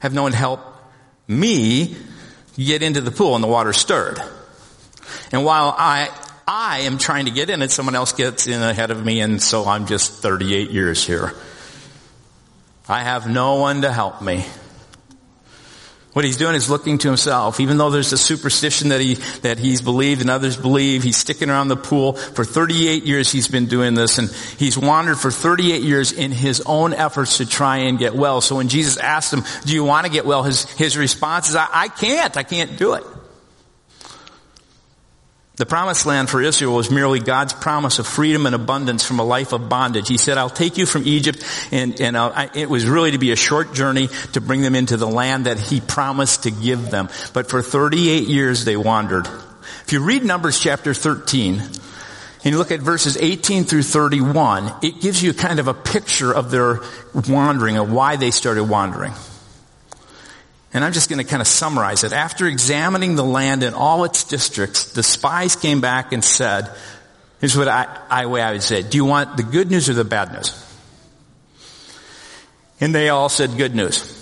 have 0.00 0.14
no 0.14 0.22
one 0.22 0.32
to 0.32 0.38
help 0.38 0.60
me 1.28 1.94
get 2.56 2.82
into 2.82 3.02
the 3.02 3.10
pool 3.10 3.34
and 3.34 3.44
the 3.44 3.48
water 3.48 3.74
stirred. 3.74 4.18
And 5.30 5.44
while 5.44 5.74
I, 5.76 6.08
I 6.48 6.80
am 6.80 6.96
trying 6.96 7.26
to 7.26 7.30
get 7.30 7.50
in 7.50 7.60
it, 7.60 7.70
someone 7.70 7.94
else 7.94 8.12
gets 8.12 8.46
in 8.46 8.62
ahead 8.62 8.90
of 8.90 9.04
me 9.04 9.20
and 9.20 9.42
so 9.42 9.66
I'm 9.66 9.86
just 9.86 10.22
38 10.22 10.70
years 10.70 11.06
here. 11.06 11.34
I 12.92 13.04
have 13.04 13.26
no 13.26 13.54
one 13.54 13.82
to 13.82 13.90
help 13.90 14.20
me. 14.20 14.44
What 16.12 16.26
he's 16.26 16.36
doing 16.36 16.54
is 16.54 16.68
looking 16.68 16.98
to 16.98 17.08
himself. 17.08 17.58
Even 17.58 17.78
though 17.78 17.88
there's 17.88 18.12
a 18.12 18.18
superstition 18.18 18.90
that 18.90 19.00
he, 19.00 19.14
that 19.40 19.58
he's 19.58 19.80
believed 19.80 20.20
and 20.20 20.28
others 20.28 20.58
believe, 20.58 21.02
he's 21.02 21.16
sticking 21.16 21.48
around 21.48 21.68
the 21.68 21.76
pool. 21.76 22.12
For 22.12 22.44
38 22.44 23.04
years 23.04 23.32
he's 23.32 23.48
been 23.48 23.64
doing 23.64 23.94
this 23.94 24.18
and 24.18 24.28
he's 24.58 24.76
wandered 24.76 25.16
for 25.16 25.30
38 25.30 25.80
years 25.80 26.12
in 26.12 26.32
his 26.32 26.60
own 26.66 26.92
efforts 26.92 27.38
to 27.38 27.46
try 27.46 27.78
and 27.78 27.98
get 27.98 28.14
well. 28.14 28.42
So 28.42 28.56
when 28.56 28.68
Jesus 28.68 28.98
asked 28.98 29.32
him, 29.32 29.42
do 29.64 29.72
you 29.72 29.84
want 29.84 30.04
to 30.04 30.12
get 30.12 30.26
well? 30.26 30.42
His, 30.42 30.64
his 30.64 30.98
response 30.98 31.48
is, 31.48 31.56
I, 31.56 31.68
I 31.72 31.88
can't. 31.88 32.36
I 32.36 32.42
can't 32.42 32.76
do 32.76 32.92
it. 32.92 33.04
The 35.56 35.66
promised 35.66 36.06
land 36.06 36.30
for 36.30 36.40
Israel 36.40 36.74
was 36.74 36.90
merely 36.90 37.20
God's 37.20 37.52
promise 37.52 37.98
of 37.98 38.06
freedom 38.06 38.46
and 38.46 38.54
abundance 38.54 39.04
from 39.04 39.18
a 39.18 39.22
life 39.22 39.52
of 39.52 39.68
bondage. 39.68 40.08
He 40.08 40.16
said, 40.16 40.38
I'll 40.38 40.48
take 40.48 40.78
you 40.78 40.86
from 40.86 41.06
Egypt 41.06 41.44
and, 41.70 42.00
and 42.00 42.16
uh, 42.16 42.32
I, 42.34 42.50
it 42.54 42.70
was 42.70 42.86
really 42.86 43.10
to 43.10 43.18
be 43.18 43.32
a 43.32 43.36
short 43.36 43.74
journey 43.74 44.08
to 44.32 44.40
bring 44.40 44.62
them 44.62 44.74
into 44.74 44.96
the 44.96 45.06
land 45.06 45.44
that 45.44 45.60
he 45.60 45.82
promised 45.82 46.44
to 46.44 46.50
give 46.50 46.90
them. 46.90 47.10
But 47.34 47.50
for 47.50 47.60
38 47.60 48.28
years 48.28 48.64
they 48.64 48.78
wandered. 48.78 49.26
If 49.84 49.92
you 49.92 50.02
read 50.02 50.24
Numbers 50.24 50.58
chapter 50.58 50.94
13, 50.94 51.60
and 52.44 52.50
you 52.50 52.58
look 52.58 52.72
at 52.72 52.80
verses 52.80 53.16
18 53.16 53.64
through 53.64 53.84
31, 53.84 54.72
it 54.82 55.00
gives 55.00 55.22
you 55.22 55.32
kind 55.32 55.60
of 55.60 55.68
a 55.68 55.74
picture 55.74 56.32
of 56.32 56.50
their 56.50 56.80
wandering 57.28 57.76
and 57.76 57.94
why 57.94 58.16
they 58.16 58.30
started 58.30 58.64
wandering. 58.64 59.12
And 60.74 60.84
I'm 60.84 60.92
just 60.92 61.10
going 61.10 61.18
to 61.18 61.24
kind 61.24 61.42
of 61.42 61.46
summarize 61.46 62.02
it. 62.02 62.12
After 62.12 62.46
examining 62.46 63.14
the 63.14 63.24
land 63.24 63.62
in 63.62 63.74
all 63.74 64.04
its 64.04 64.24
districts, 64.24 64.92
the 64.92 65.02
spies 65.02 65.54
came 65.54 65.80
back 65.80 66.12
and 66.12 66.24
said, 66.24 66.70
here's 67.40 67.56
what 67.56 67.68
I, 67.68 67.98
I 68.08 68.26
way 68.26 68.40
I 68.40 68.52
would 68.52 68.62
say. 68.62 68.82
Do 68.82 68.96
you 68.96 69.04
want 69.04 69.36
the 69.36 69.42
good 69.42 69.70
news 69.70 69.90
or 69.90 69.94
the 69.94 70.04
bad 70.04 70.32
news? 70.32 70.58
And 72.80 72.94
they 72.94 73.10
all 73.10 73.28
said 73.28 73.56
good 73.58 73.74
news. 73.74 74.18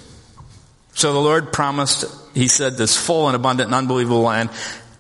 So 0.93 1.13
the 1.13 1.21
Lord 1.21 1.53
promised, 1.53 2.05
He 2.35 2.49
said, 2.49 2.77
this 2.77 2.97
full 2.97 3.29
and 3.29 3.37
abundant 3.37 3.69
and 3.69 3.75
unbelievable 3.75 4.23
land. 4.23 4.51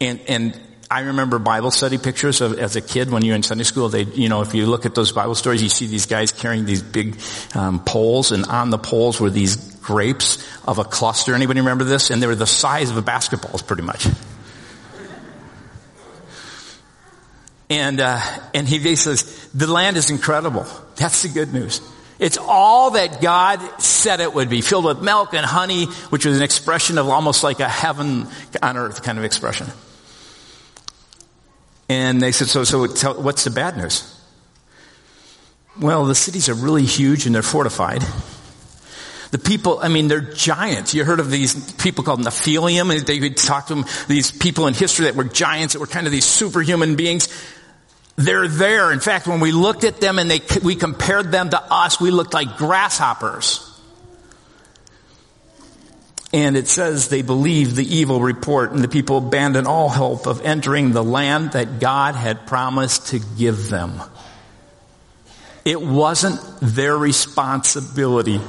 And, 0.00 0.20
and 0.28 0.58
I 0.90 1.00
remember 1.00 1.38
Bible 1.38 1.70
study 1.70 1.98
pictures 1.98 2.40
of, 2.40 2.58
as 2.58 2.74
a 2.74 2.80
kid 2.80 3.10
when 3.10 3.24
you're 3.24 3.36
in 3.36 3.42
Sunday 3.42 3.64
school. 3.64 3.88
They, 3.88 4.04
you 4.04 4.28
know, 4.28 4.40
if 4.40 4.54
you 4.54 4.66
look 4.66 4.86
at 4.86 4.94
those 4.94 5.12
Bible 5.12 5.34
stories, 5.34 5.62
you 5.62 5.68
see 5.68 5.86
these 5.86 6.06
guys 6.06 6.32
carrying 6.32 6.64
these 6.64 6.82
big 6.82 7.20
um, 7.54 7.84
poles, 7.84 8.32
and 8.32 8.44
on 8.46 8.70
the 8.70 8.78
poles 8.78 9.20
were 9.20 9.30
these 9.30 9.69
grapes 9.83 10.47
of 10.66 10.79
a 10.79 10.85
cluster. 10.85 11.35
Anybody 11.35 11.61
remember 11.61 11.85
this? 11.85 12.11
And 12.11 12.23
they 12.23 12.27
were 12.27 12.35
the 12.35 12.47
size 12.47 12.90
of 12.90 12.97
a 12.97 13.03
basketball, 13.03 13.59
pretty 13.59 13.83
much. 13.83 14.07
And 17.69 18.01
uh, 18.01 18.21
and 18.53 18.69
he 18.69 18.97
says 18.97 19.49
the 19.55 19.66
land 19.69 19.97
is 19.97 20.11
incredible. 20.11 20.66
That's 20.97 21.23
the 21.23 21.29
good 21.29 21.53
news. 21.53 21.81
It's 22.19 22.37
all 22.37 22.90
that 22.90 23.23
God 23.23 23.61
said 23.81 24.21
it 24.21 24.35
would 24.35 24.51
be, 24.51 24.61
filled 24.61 24.85
with 24.85 25.01
milk 25.01 25.33
and 25.33 25.47
honey, 25.47 25.87
which 26.11 26.27
was 26.27 26.37
an 26.37 26.43
expression 26.43 26.99
of 26.99 27.09
almost 27.09 27.43
like 27.43 27.61
a 27.61 27.69
heaven 27.69 28.27
on 28.62 28.77
earth 28.77 29.03
kind 29.03 29.16
of 29.16 29.25
expression. 29.25 29.69
And 31.88 32.21
they 32.21 32.31
said, 32.31 32.49
so, 32.49 32.62
so 32.62 32.87
tell, 32.87 33.14
what's 33.14 33.45
the 33.45 33.51
bad 33.51 33.79
news? 33.79 34.16
Well, 35.81 36.05
the 36.05 36.14
cities 36.14 36.51
are 36.51 36.55
really 36.55 36.85
huge 36.85 37.25
and 37.25 37.35
they're 37.35 37.43
fortified. 37.43 38.05
The 39.31 39.38
people, 39.38 39.79
I 39.81 39.88
mean, 39.88 40.09
they're 40.09 40.21
giants. 40.21 40.93
You 40.93 41.05
heard 41.05 41.21
of 41.21 41.31
these 41.31 41.73
people 41.75 42.03
called 42.03 42.21
Nephilim, 42.21 42.90
and 42.90 43.07
they 43.07 43.21
would 43.21 43.37
talk 43.37 43.69
to 43.69 43.77
them, 43.77 43.85
these 44.09 44.33
people 44.33 44.66
in 44.66 44.75
history 44.75 45.05
that 45.05 45.14
were 45.14 45.25
giants, 45.25 45.75
that 45.75 45.81
were 45.81 45.87
kind 45.87 46.07
of 46.07 46.12
these 46.12 46.25
superhuman 46.25 46.97
beings. 46.97 47.29
They're 48.16 48.49
there. 48.49 48.90
In 48.93 49.01
fact, 49.01 49.29
when 49.29 49.40
we 49.40 49.53
looked 49.53 49.85
at 49.85 50.01
them 50.01 50.19
and 50.19 50.31
they, 50.31 50.40
we 50.62 50.75
compared 50.75 51.31
them 51.31 51.51
to 51.51 51.62
us, 51.62 52.01
we 52.01 52.11
looked 52.11 52.35
like 52.35 52.57
grasshoppers. 52.57 53.66
And 56.33 56.57
it 56.57 56.69
says 56.69 57.09
they 57.09 57.23
believed 57.23 57.77
the 57.77 57.97
evil 57.97 58.21
report 58.21 58.73
and 58.73 58.83
the 58.83 58.88
people 58.88 59.19
abandoned 59.19 59.66
all 59.66 59.88
hope 59.88 60.27
of 60.27 60.43
entering 60.43 60.93
the 60.93 61.03
land 61.03 61.53
that 61.53 61.81
God 61.81 62.14
had 62.14 62.47
promised 62.47 63.09
to 63.09 63.21
give 63.38 63.69
them. 63.69 64.01
It 65.64 65.81
wasn't 65.81 66.40
their 66.61 66.97
responsibility 66.97 68.40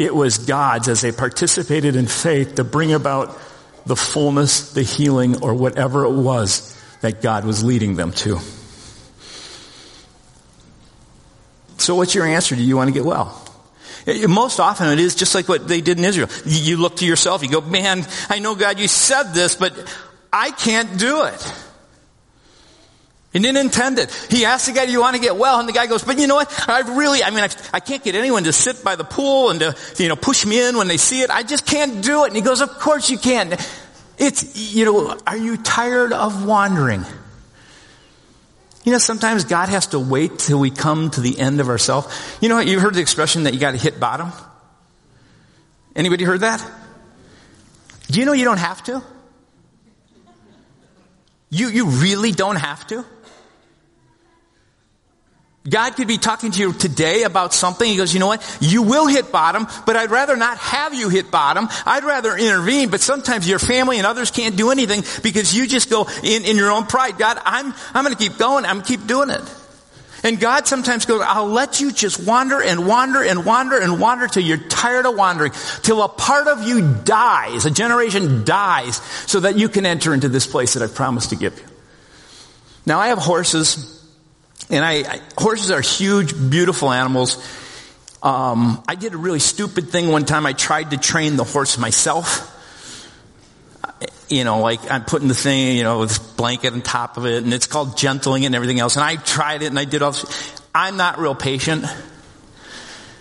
it 0.00 0.14
was 0.14 0.38
God's 0.38 0.88
as 0.88 1.02
they 1.02 1.12
participated 1.12 1.94
in 1.94 2.06
faith 2.06 2.54
to 2.54 2.64
bring 2.64 2.94
about 2.94 3.38
the 3.84 3.94
fullness, 3.94 4.72
the 4.72 4.82
healing, 4.82 5.42
or 5.42 5.52
whatever 5.52 6.04
it 6.06 6.12
was 6.12 6.74
that 7.02 7.20
God 7.20 7.44
was 7.44 7.62
leading 7.62 7.96
them 7.96 8.12
to. 8.12 8.38
So 11.76 11.94
what's 11.94 12.14
your 12.14 12.24
answer? 12.24 12.56
Do 12.56 12.62
you 12.62 12.76
want 12.76 12.88
to 12.88 12.94
get 12.94 13.04
well? 13.04 13.46
Most 14.26 14.58
often 14.58 14.88
it 14.88 14.98
is 14.98 15.14
just 15.14 15.34
like 15.34 15.48
what 15.48 15.68
they 15.68 15.82
did 15.82 15.98
in 15.98 16.04
Israel. 16.04 16.30
You 16.46 16.78
look 16.78 16.96
to 16.96 17.06
yourself, 17.06 17.42
you 17.42 17.50
go, 17.50 17.60
man, 17.60 18.06
I 18.30 18.38
know 18.38 18.54
God, 18.54 18.78
you 18.78 18.88
said 18.88 19.34
this, 19.34 19.54
but 19.54 19.74
I 20.32 20.50
can't 20.50 20.98
do 20.98 21.24
it. 21.24 21.54
He 23.32 23.38
didn't 23.38 23.58
intend 23.58 23.98
it. 24.00 24.12
He 24.28 24.44
asked 24.44 24.66
the 24.66 24.72
guy, 24.72 24.86
do 24.86 24.92
you 24.92 25.00
want 25.00 25.14
to 25.14 25.22
get 25.22 25.36
well? 25.36 25.60
And 25.60 25.68
the 25.68 25.72
guy 25.72 25.86
goes, 25.86 26.02
but 26.02 26.18
you 26.18 26.26
know 26.26 26.34
what? 26.34 26.68
I 26.68 26.80
really, 26.80 27.22
I 27.22 27.30
mean, 27.30 27.44
I, 27.44 27.48
I, 27.72 27.78
can't 27.78 28.02
get 28.02 28.16
anyone 28.16 28.42
to 28.44 28.52
sit 28.52 28.82
by 28.82 28.96
the 28.96 29.04
pool 29.04 29.50
and 29.50 29.60
to, 29.60 29.76
you 29.98 30.08
know, 30.08 30.16
push 30.16 30.44
me 30.44 30.66
in 30.66 30.76
when 30.76 30.88
they 30.88 30.96
see 30.96 31.22
it. 31.22 31.30
I 31.30 31.44
just 31.44 31.64
can't 31.64 32.02
do 32.02 32.24
it. 32.24 32.28
And 32.28 32.36
he 32.36 32.42
goes, 32.42 32.60
of 32.60 32.70
course 32.70 33.08
you 33.08 33.18
can. 33.18 33.56
It's, 34.18 34.74
you 34.74 34.84
know, 34.84 35.16
are 35.28 35.36
you 35.36 35.56
tired 35.56 36.12
of 36.12 36.44
wandering? 36.44 37.04
You 38.82 38.92
know, 38.92 38.98
sometimes 38.98 39.44
God 39.44 39.68
has 39.68 39.88
to 39.88 40.00
wait 40.00 40.40
till 40.40 40.58
we 40.58 40.70
come 40.70 41.10
to 41.10 41.20
the 41.20 41.38
end 41.38 41.60
of 41.60 41.68
ourselves. 41.68 42.08
You 42.40 42.48
know, 42.48 42.58
you've 42.58 42.82
heard 42.82 42.94
the 42.94 43.00
expression 43.00 43.44
that 43.44 43.54
you 43.54 43.60
got 43.60 43.72
to 43.72 43.76
hit 43.76 44.00
bottom? 44.00 44.32
Anybody 45.94 46.24
heard 46.24 46.40
that? 46.40 46.64
Do 48.10 48.18
you 48.18 48.26
know 48.26 48.32
you 48.32 48.44
don't 48.44 48.58
have 48.58 48.82
to? 48.84 49.04
You, 51.50 51.68
you 51.68 51.86
really 51.86 52.32
don't 52.32 52.56
have 52.56 52.86
to? 52.88 53.04
God 55.68 55.94
could 55.94 56.08
be 56.08 56.16
talking 56.16 56.52
to 56.52 56.58
you 56.58 56.72
today 56.72 57.24
about 57.24 57.52
something. 57.52 57.86
He 57.86 57.98
goes, 57.98 58.14
you 58.14 58.20
know 58.20 58.28
what? 58.28 58.58
You 58.62 58.82
will 58.82 59.06
hit 59.06 59.30
bottom, 59.30 59.66
but 59.84 59.94
I'd 59.94 60.10
rather 60.10 60.34
not 60.34 60.56
have 60.56 60.94
you 60.94 61.10
hit 61.10 61.30
bottom. 61.30 61.68
I'd 61.84 62.02
rather 62.02 62.34
intervene, 62.34 62.88
but 62.88 63.00
sometimes 63.00 63.46
your 63.46 63.58
family 63.58 63.98
and 63.98 64.06
others 64.06 64.30
can't 64.30 64.56
do 64.56 64.70
anything 64.70 65.02
because 65.22 65.54
you 65.54 65.66
just 65.66 65.90
go 65.90 66.08
in, 66.22 66.46
in 66.46 66.56
your 66.56 66.70
own 66.70 66.86
pride. 66.86 67.18
God, 67.18 67.38
I'm, 67.44 67.74
I'm 67.92 68.04
gonna 68.04 68.16
keep 68.16 68.38
going. 68.38 68.64
I'm 68.64 68.80
keep 68.80 69.06
doing 69.06 69.28
it. 69.28 69.42
And 70.24 70.40
God 70.40 70.66
sometimes 70.66 71.04
goes, 71.04 71.22
I'll 71.24 71.46
let 71.46 71.80
you 71.80 71.92
just 71.92 72.26
wander 72.26 72.62
and 72.62 72.86
wander 72.86 73.22
and 73.22 73.44
wander 73.44 73.78
and 73.78 74.00
wander 74.00 74.28
till 74.28 74.42
you're 74.42 74.56
tired 74.56 75.04
of 75.04 75.14
wandering, 75.14 75.52
till 75.82 76.02
a 76.02 76.08
part 76.08 76.46
of 76.46 76.62
you 76.62 76.94
dies, 77.04 77.66
a 77.66 77.70
generation 77.70 78.44
dies, 78.44 78.96
so 79.26 79.40
that 79.40 79.58
you 79.58 79.68
can 79.68 79.84
enter 79.84 80.14
into 80.14 80.28
this 80.28 80.46
place 80.46 80.74
that 80.74 80.82
I've 80.82 80.94
promised 80.94 81.30
to 81.30 81.36
give 81.36 81.58
you. 81.58 81.64
Now 82.86 82.98
I 82.98 83.08
have 83.08 83.18
horses 83.18 83.99
and 84.70 84.84
I, 84.84 84.92
I 84.92 85.20
horses 85.36 85.70
are 85.70 85.80
huge, 85.80 86.32
beautiful 86.50 86.90
animals. 86.90 87.36
Um, 88.22 88.82
I 88.86 88.94
did 88.94 89.14
a 89.14 89.16
really 89.16 89.38
stupid 89.38 89.88
thing 89.88 90.08
one 90.08 90.24
time. 90.24 90.46
I 90.46 90.52
tried 90.52 90.90
to 90.90 90.96
train 90.96 91.36
the 91.36 91.44
horse 91.44 91.78
myself. 91.78 92.56
You 94.28 94.44
know, 94.44 94.60
like 94.60 94.90
I'm 94.90 95.04
putting 95.04 95.26
the 95.26 95.34
thing, 95.34 95.76
you 95.76 95.82
know, 95.82 95.98
with 95.98 96.36
blanket 96.36 96.72
on 96.72 96.82
top 96.82 97.16
of 97.16 97.26
it, 97.26 97.42
and 97.42 97.52
it's 97.52 97.66
called 97.66 97.96
gentling 97.96 98.46
and 98.46 98.54
everything 98.54 98.78
else. 98.78 98.96
And 98.96 99.04
I 99.04 99.16
tried 99.16 99.62
it, 99.62 99.66
and 99.66 99.78
I 99.78 99.84
did 99.84 100.02
all. 100.02 100.12
This. 100.12 100.62
I'm 100.72 100.96
not 100.96 101.18
real 101.18 101.34
patient, 101.34 101.84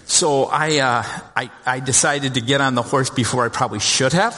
so 0.05 0.43
I, 0.43 0.77
uh, 0.77 1.03
I 1.35 1.49
I 1.65 1.79
decided 1.79 2.35
to 2.35 2.41
get 2.41 2.61
on 2.61 2.75
the 2.75 2.83
horse 2.83 3.09
before 3.09 3.43
I 3.43 3.49
probably 3.49 3.79
should 3.79 4.13
have. 4.13 4.35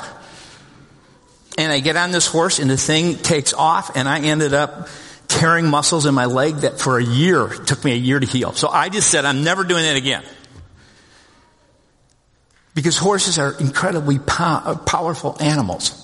And 1.58 1.74
I 1.74 1.82
get 1.82 1.98
on 1.98 2.12
this 2.12 2.28
horse, 2.28 2.60
and 2.60 2.70
the 2.70 2.78
thing 2.78 3.18
takes 3.18 3.54
off, 3.54 3.92
and 3.98 4.08
I 4.08 4.22
ended 4.22 4.54
up 4.54 4.88
tearing 5.32 5.68
muscles 5.68 6.06
in 6.06 6.14
my 6.14 6.26
leg 6.26 6.58
that 6.58 6.80
for 6.80 6.98
a 6.98 7.04
year, 7.04 7.48
took 7.48 7.84
me 7.84 7.94
a 7.94 7.96
year 7.96 8.20
to 8.20 8.26
heal. 8.26 8.54
So 8.54 8.68
I 8.68 8.90
just 8.90 9.10
said, 9.10 9.26
I'm 9.26 9.44
never 9.44 9.64
doing 9.64 9.84
that 9.84 9.96
again. 9.96 10.24
Because 12.74 12.98
horses 12.98 13.40
are 13.40 13.54
incredibly 13.60 14.20
uh, 14.38 14.76
powerful 14.86 15.38
animals. 15.42 15.98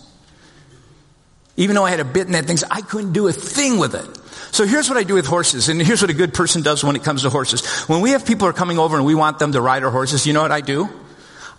Even 1.58 1.76
though 1.76 1.86
I 1.86 1.90
had 1.90 2.00
a 2.00 2.06
bit 2.06 2.28
in 2.28 2.34
that 2.34 2.46
thing, 2.46 2.58
I 2.70 2.82
couldn't 2.82 3.13
do 3.13 3.28
a 3.28 3.34
thing 3.34 3.78
with 3.78 3.96
it. 3.96 4.18
So 4.54 4.66
here's 4.66 4.90
what 4.90 4.98
I 4.98 5.04
do 5.04 5.16
with 5.16 5.26
horses, 5.26 5.70
and 5.70 5.82
here's 5.82 6.02
what 6.02 6.10
a 6.10 6.13
good 6.13 6.34
person 6.34 6.62
does 6.62 6.84
when 6.84 6.96
it 6.96 7.04
comes 7.04 7.24
to 7.24 7.30
horses. 7.30 7.66
When 7.88 8.02
we 8.02 8.12
have 8.12 8.26
people 8.26 8.48
are 8.48 8.54
coming 8.54 8.80
over 8.80 8.96
and 8.96 9.06
we 9.06 9.16
want 9.16 9.40
them 9.40 9.52
to 9.52 9.62
ride 9.62 9.84
our 9.84 9.92
horses, 9.92 10.26
you 10.26 10.34
know 10.34 10.42
what 10.42 10.52
I 10.52 10.62
do? 10.62 10.90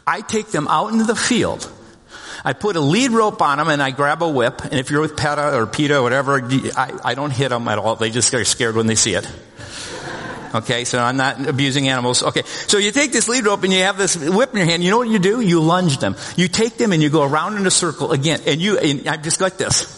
I 0.06 0.20
take 0.22 0.48
them 0.48 0.68
out 0.68 0.92
into 0.92 1.04
the 1.04 1.16
field 1.16 1.70
I 2.48 2.54
put 2.54 2.76
a 2.76 2.80
lead 2.80 3.10
rope 3.10 3.42
on 3.42 3.58
them 3.58 3.68
and 3.68 3.82
I 3.82 3.90
grab 3.90 4.22
a 4.22 4.28
whip. 4.28 4.64
And 4.64 4.72
if 4.72 4.90
you're 4.90 5.02
with 5.02 5.18
PETA 5.18 5.54
or 5.54 5.66
PETA 5.66 5.98
or 5.98 6.02
whatever, 6.02 6.40
I, 6.42 6.98
I 7.04 7.14
don't 7.14 7.30
hit 7.30 7.50
them 7.50 7.68
at 7.68 7.78
all. 7.78 7.96
They 7.96 8.08
just 8.08 8.30
get 8.30 8.46
scared 8.46 8.74
when 8.74 8.86
they 8.86 8.94
see 8.94 9.12
it. 9.12 9.30
Okay, 10.54 10.86
so 10.86 10.98
I'm 10.98 11.18
not 11.18 11.46
abusing 11.46 11.90
animals. 11.90 12.22
Okay, 12.22 12.40
so 12.44 12.78
you 12.78 12.90
take 12.90 13.12
this 13.12 13.28
lead 13.28 13.44
rope 13.44 13.64
and 13.64 13.70
you 13.70 13.80
have 13.80 13.98
this 13.98 14.16
whip 14.16 14.52
in 14.52 14.56
your 14.56 14.64
hand. 14.64 14.82
You 14.82 14.90
know 14.90 14.96
what 14.96 15.10
you 15.10 15.18
do? 15.18 15.42
You 15.42 15.60
lunge 15.60 15.98
them. 15.98 16.16
You 16.38 16.48
take 16.48 16.78
them 16.78 16.92
and 16.92 17.02
you 17.02 17.10
go 17.10 17.22
around 17.22 17.58
in 17.58 17.66
a 17.66 17.70
circle 17.70 18.12
again. 18.12 18.40
And 18.46 18.62
you, 18.62 18.78
and 18.78 19.06
I'm 19.06 19.22
just 19.22 19.42
like 19.42 19.58
this. 19.58 19.94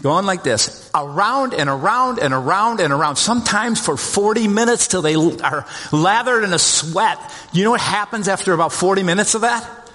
Going 0.00 0.26
like 0.26 0.44
this. 0.44 0.88
Around 0.94 1.54
and 1.54 1.68
around 1.68 2.20
and 2.20 2.34
around 2.34 2.78
and 2.78 2.92
around. 2.92 3.16
Sometimes 3.16 3.84
for 3.84 3.96
40 3.96 4.46
minutes 4.46 4.86
till 4.86 5.02
they 5.02 5.16
are 5.16 5.66
lathered 5.90 6.44
in 6.44 6.52
a 6.52 6.58
sweat. 6.60 7.18
You 7.52 7.64
know 7.64 7.72
what 7.72 7.80
happens 7.80 8.28
after 8.28 8.52
about 8.52 8.72
40 8.72 9.02
minutes 9.02 9.34
of 9.34 9.40
that? 9.40 9.85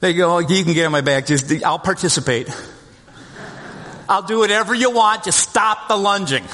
They 0.00 0.12
go, 0.12 0.36
oh, 0.36 0.38
you 0.38 0.64
can 0.64 0.74
get 0.74 0.84
on 0.86 0.92
my 0.92 1.00
back. 1.00 1.26
Just, 1.26 1.50
I'll 1.64 1.78
participate. 1.78 2.48
I'll 4.08 4.22
do 4.22 4.38
whatever 4.38 4.74
you 4.74 4.90
want. 4.90 5.24
Just 5.24 5.40
stop 5.40 5.88
the 5.88 5.96
lunging. 5.96 6.44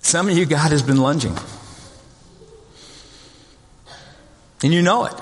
Some 0.00 0.28
of 0.28 0.36
you, 0.36 0.46
God 0.46 0.70
has 0.72 0.82
been 0.82 0.98
lunging. 0.98 1.36
And 4.62 4.72
you 4.72 4.82
know 4.82 5.06
it. 5.06 5.14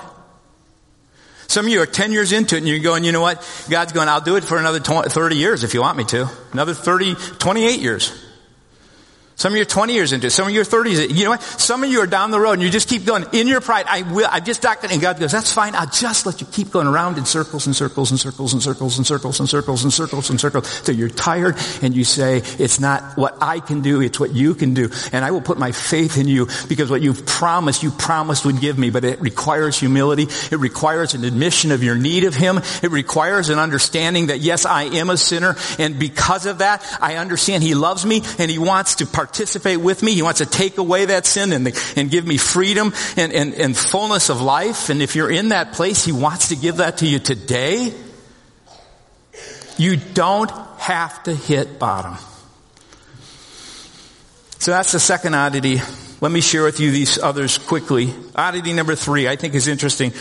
Some 1.47 1.65
of 1.65 1.71
you 1.71 1.81
are 1.81 1.85
10 1.85 2.11
years 2.11 2.31
into 2.31 2.55
it 2.55 2.59
and 2.59 2.67
you're 2.67 2.79
going, 2.79 3.03
you 3.03 3.11
know 3.11 3.21
what? 3.21 3.45
God's 3.69 3.91
going, 3.91 4.07
I'll 4.07 4.21
do 4.21 4.37
it 4.37 4.43
for 4.43 4.57
another 4.57 4.79
20, 4.79 5.09
30 5.09 5.35
years 5.35 5.63
if 5.63 5.73
you 5.73 5.81
want 5.81 5.97
me 5.97 6.05
to. 6.05 6.29
Another 6.53 6.73
30, 6.73 7.15
28 7.15 7.79
years. 7.81 8.30
Some 9.41 9.53
of 9.53 9.55
you 9.55 9.63
are 9.63 9.65
20 9.65 9.93
years 9.93 10.13
into 10.13 10.27
it. 10.27 10.29
Some 10.29 10.47
of 10.47 10.53
you 10.53 10.61
are 10.61 10.63
30 10.63 11.07
You 11.15 11.23
know 11.23 11.31
what? 11.31 11.41
Some 11.41 11.83
of 11.83 11.89
you 11.89 12.01
are 12.01 12.05
down 12.05 12.29
the 12.29 12.39
road 12.39 12.53
and 12.53 12.61
you 12.61 12.69
just 12.69 12.87
keep 12.87 13.05
going. 13.05 13.25
In 13.33 13.47
your 13.47 13.59
pride, 13.59 13.87
I 13.89 14.03
will, 14.03 14.27
I 14.31 14.39
just 14.39 14.61
doctored. 14.61 14.91
And 14.91 15.01
God 15.01 15.19
goes, 15.19 15.31
that's 15.31 15.51
fine. 15.51 15.73
I'll 15.73 15.89
just 15.89 16.27
let 16.27 16.41
you 16.41 16.47
keep 16.51 16.69
going 16.69 16.85
around 16.85 17.17
in 17.17 17.25
circles 17.25 17.65
and 17.65 17.75
circles 17.75 18.11
and 18.11 18.19
circles 18.19 18.53
and 18.53 18.61
circles 18.61 18.97
and 18.97 19.07
circles 19.07 19.39
and 19.39 19.49
circles 19.49 19.83
and 19.83 19.91
circles 19.91 20.29
and 20.29 20.39
circles 20.39 20.81
till 20.81 20.95
you're 20.95 21.09
tired 21.09 21.57
and 21.81 21.95
you 21.95 22.03
say, 22.03 22.43
it's 22.59 22.79
not 22.79 23.17
what 23.17 23.35
I 23.41 23.61
can 23.61 23.81
do, 23.81 23.99
it's 23.99 24.19
what 24.19 24.31
you 24.31 24.53
can 24.53 24.75
do. 24.75 24.91
And 25.11 25.25
I 25.25 25.31
will 25.31 25.41
put 25.41 25.57
my 25.57 25.71
faith 25.71 26.19
in 26.19 26.27
you 26.27 26.47
because 26.69 26.91
what 26.91 27.01
you've 27.01 27.25
promised, 27.25 27.81
you 27.81 27.89
promised 27.89 28.45
would 28.45 28.61
give 28.61 28.77
me. 28.77 28.91
But 28.91 29.05
it 29.05 29.21
requires 29.21 29.79
humility. 29.79 30.27
It 30.51 30.59
requires 30.59 31.15
an 31.15 31.23
admission 31.23 31.71
of 31.71 31.81
your 31.81 31.95
need 31.95 32.25
of 32.25 32.35
Him. 32.35 32.59
It 32.83 32.91
requires 32.91 33.49
an 33.49 33.57
understanding 33.57 34.27
that 34.27 34.37
yes, 34.37 34.67
I 34.67 34.83
am 34.83 35.09
a 35.09 35.17
sinner. 35.17 35.55
And 35.79 35.97
because 35.97 36.45
of 36.45 36.59
that, 36.59 36.85
I 37.01 37.15
understand 37.15 37.63
He 37.63 37.73
loves 37.73 38.05
me 38.05 38.21
and 38.37 38.51
He 38.51 38.59
wants 38.59 38.93
to 38.97 39.07
participate 39.07 39.30
participate 39.31 39.79
with 39.79 40.03
me. 40.03 40.13
He 40.13 40.21
wants 40.21 40.39
to 40.39 40.45
take 40.45 40.77
away 40.77 41.05
that 41.05 41.25
sin 41.25 41.53
and, 41.53 41.73
and 41.95 42.11
give 42.11 42.27
me 42.27 42.35
freedom 42.35 42.93
and, 43.15 43.31
and, 43.31 43.53
and 43.53 43.77
fullness 43.77 44.29
of 44.29 44.41
life. 44.41 44.89
And 44.89 45.01
if 45.01 45.15
you're 45.15 45.31
in 45.31 45.49
that 45.49 45.71
place, 45.71 46.03
He 46.03 46.11
wants 46.11 46.49
to 46.49 46.57
give 46.57 46.77
that 46.77 46.97
to 46.97 47.07
you 47.07 47.17
today. 47.17 47.93
You 49.77 49.95
don't 49.95 50.51
have 50.79 51.23
to 51.23 51.33
hit 51.33 51.79
bottom. 51.79 52.17
So 54.59 54.71
that's 54.71 54.91
the 54.91 54.99
second 54.99 55.33
oddity. 55.33 55.79
Let 56.19 56.31
me 56.31 56.41
share 56.41 56.63
with 56.63 56.81
you 56.81 56.91
these 56.91 57.17
others 57.17 57.57
quickly. 57.57 58.13
Oddity 58.35 58.73
number 58.73 58.95
three, 58.95 59.29
I 59.29 59.37
think 59.37 59.55
is 59.55 59.69
interesting. 59.69 60.11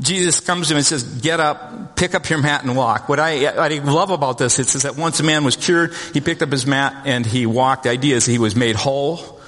Jesus 0.00 0.40
comes 0.40 0.68
to 0.68 0.74
him 0.74 0.78
and 0.78 0.86
says, 0.86 1.02
get 1.02 1.40
up, 1.40 1.96
pick 1.96 2.14
up 2.14 2.28
your 2.30 2.40
mat 2.40 2.62
and 2.62 2.76
walk. 2.76 3.08
What 3.08 3.18
I, 3.18 3.46
I 3.46 3.78
love 3.78 4.10
about 4.10 4.38
this, 4.38 4.58
it 4.58 4.68
says 4.68 4.82
that 4.82 4.96
once 4.96 5.18
a 5.18 5.24
man 5.24 5.44
was 5.44 5.56
cured, 5.56 5.92
he 6.14 6.20
picked 6.20 6.42
up 6.42 6.52
his 6.52 6.66
mat 6.66 7.02
and 7.04 7.26
he 7.26 7.46
walked. 7.46 7.82
The 7.82 7.90
idea 7.90 8.16
is 8.16 8.24
he 8.24 8.38
was 8.38 8.54
made 8.54 8.76
whole. 8.76 9.38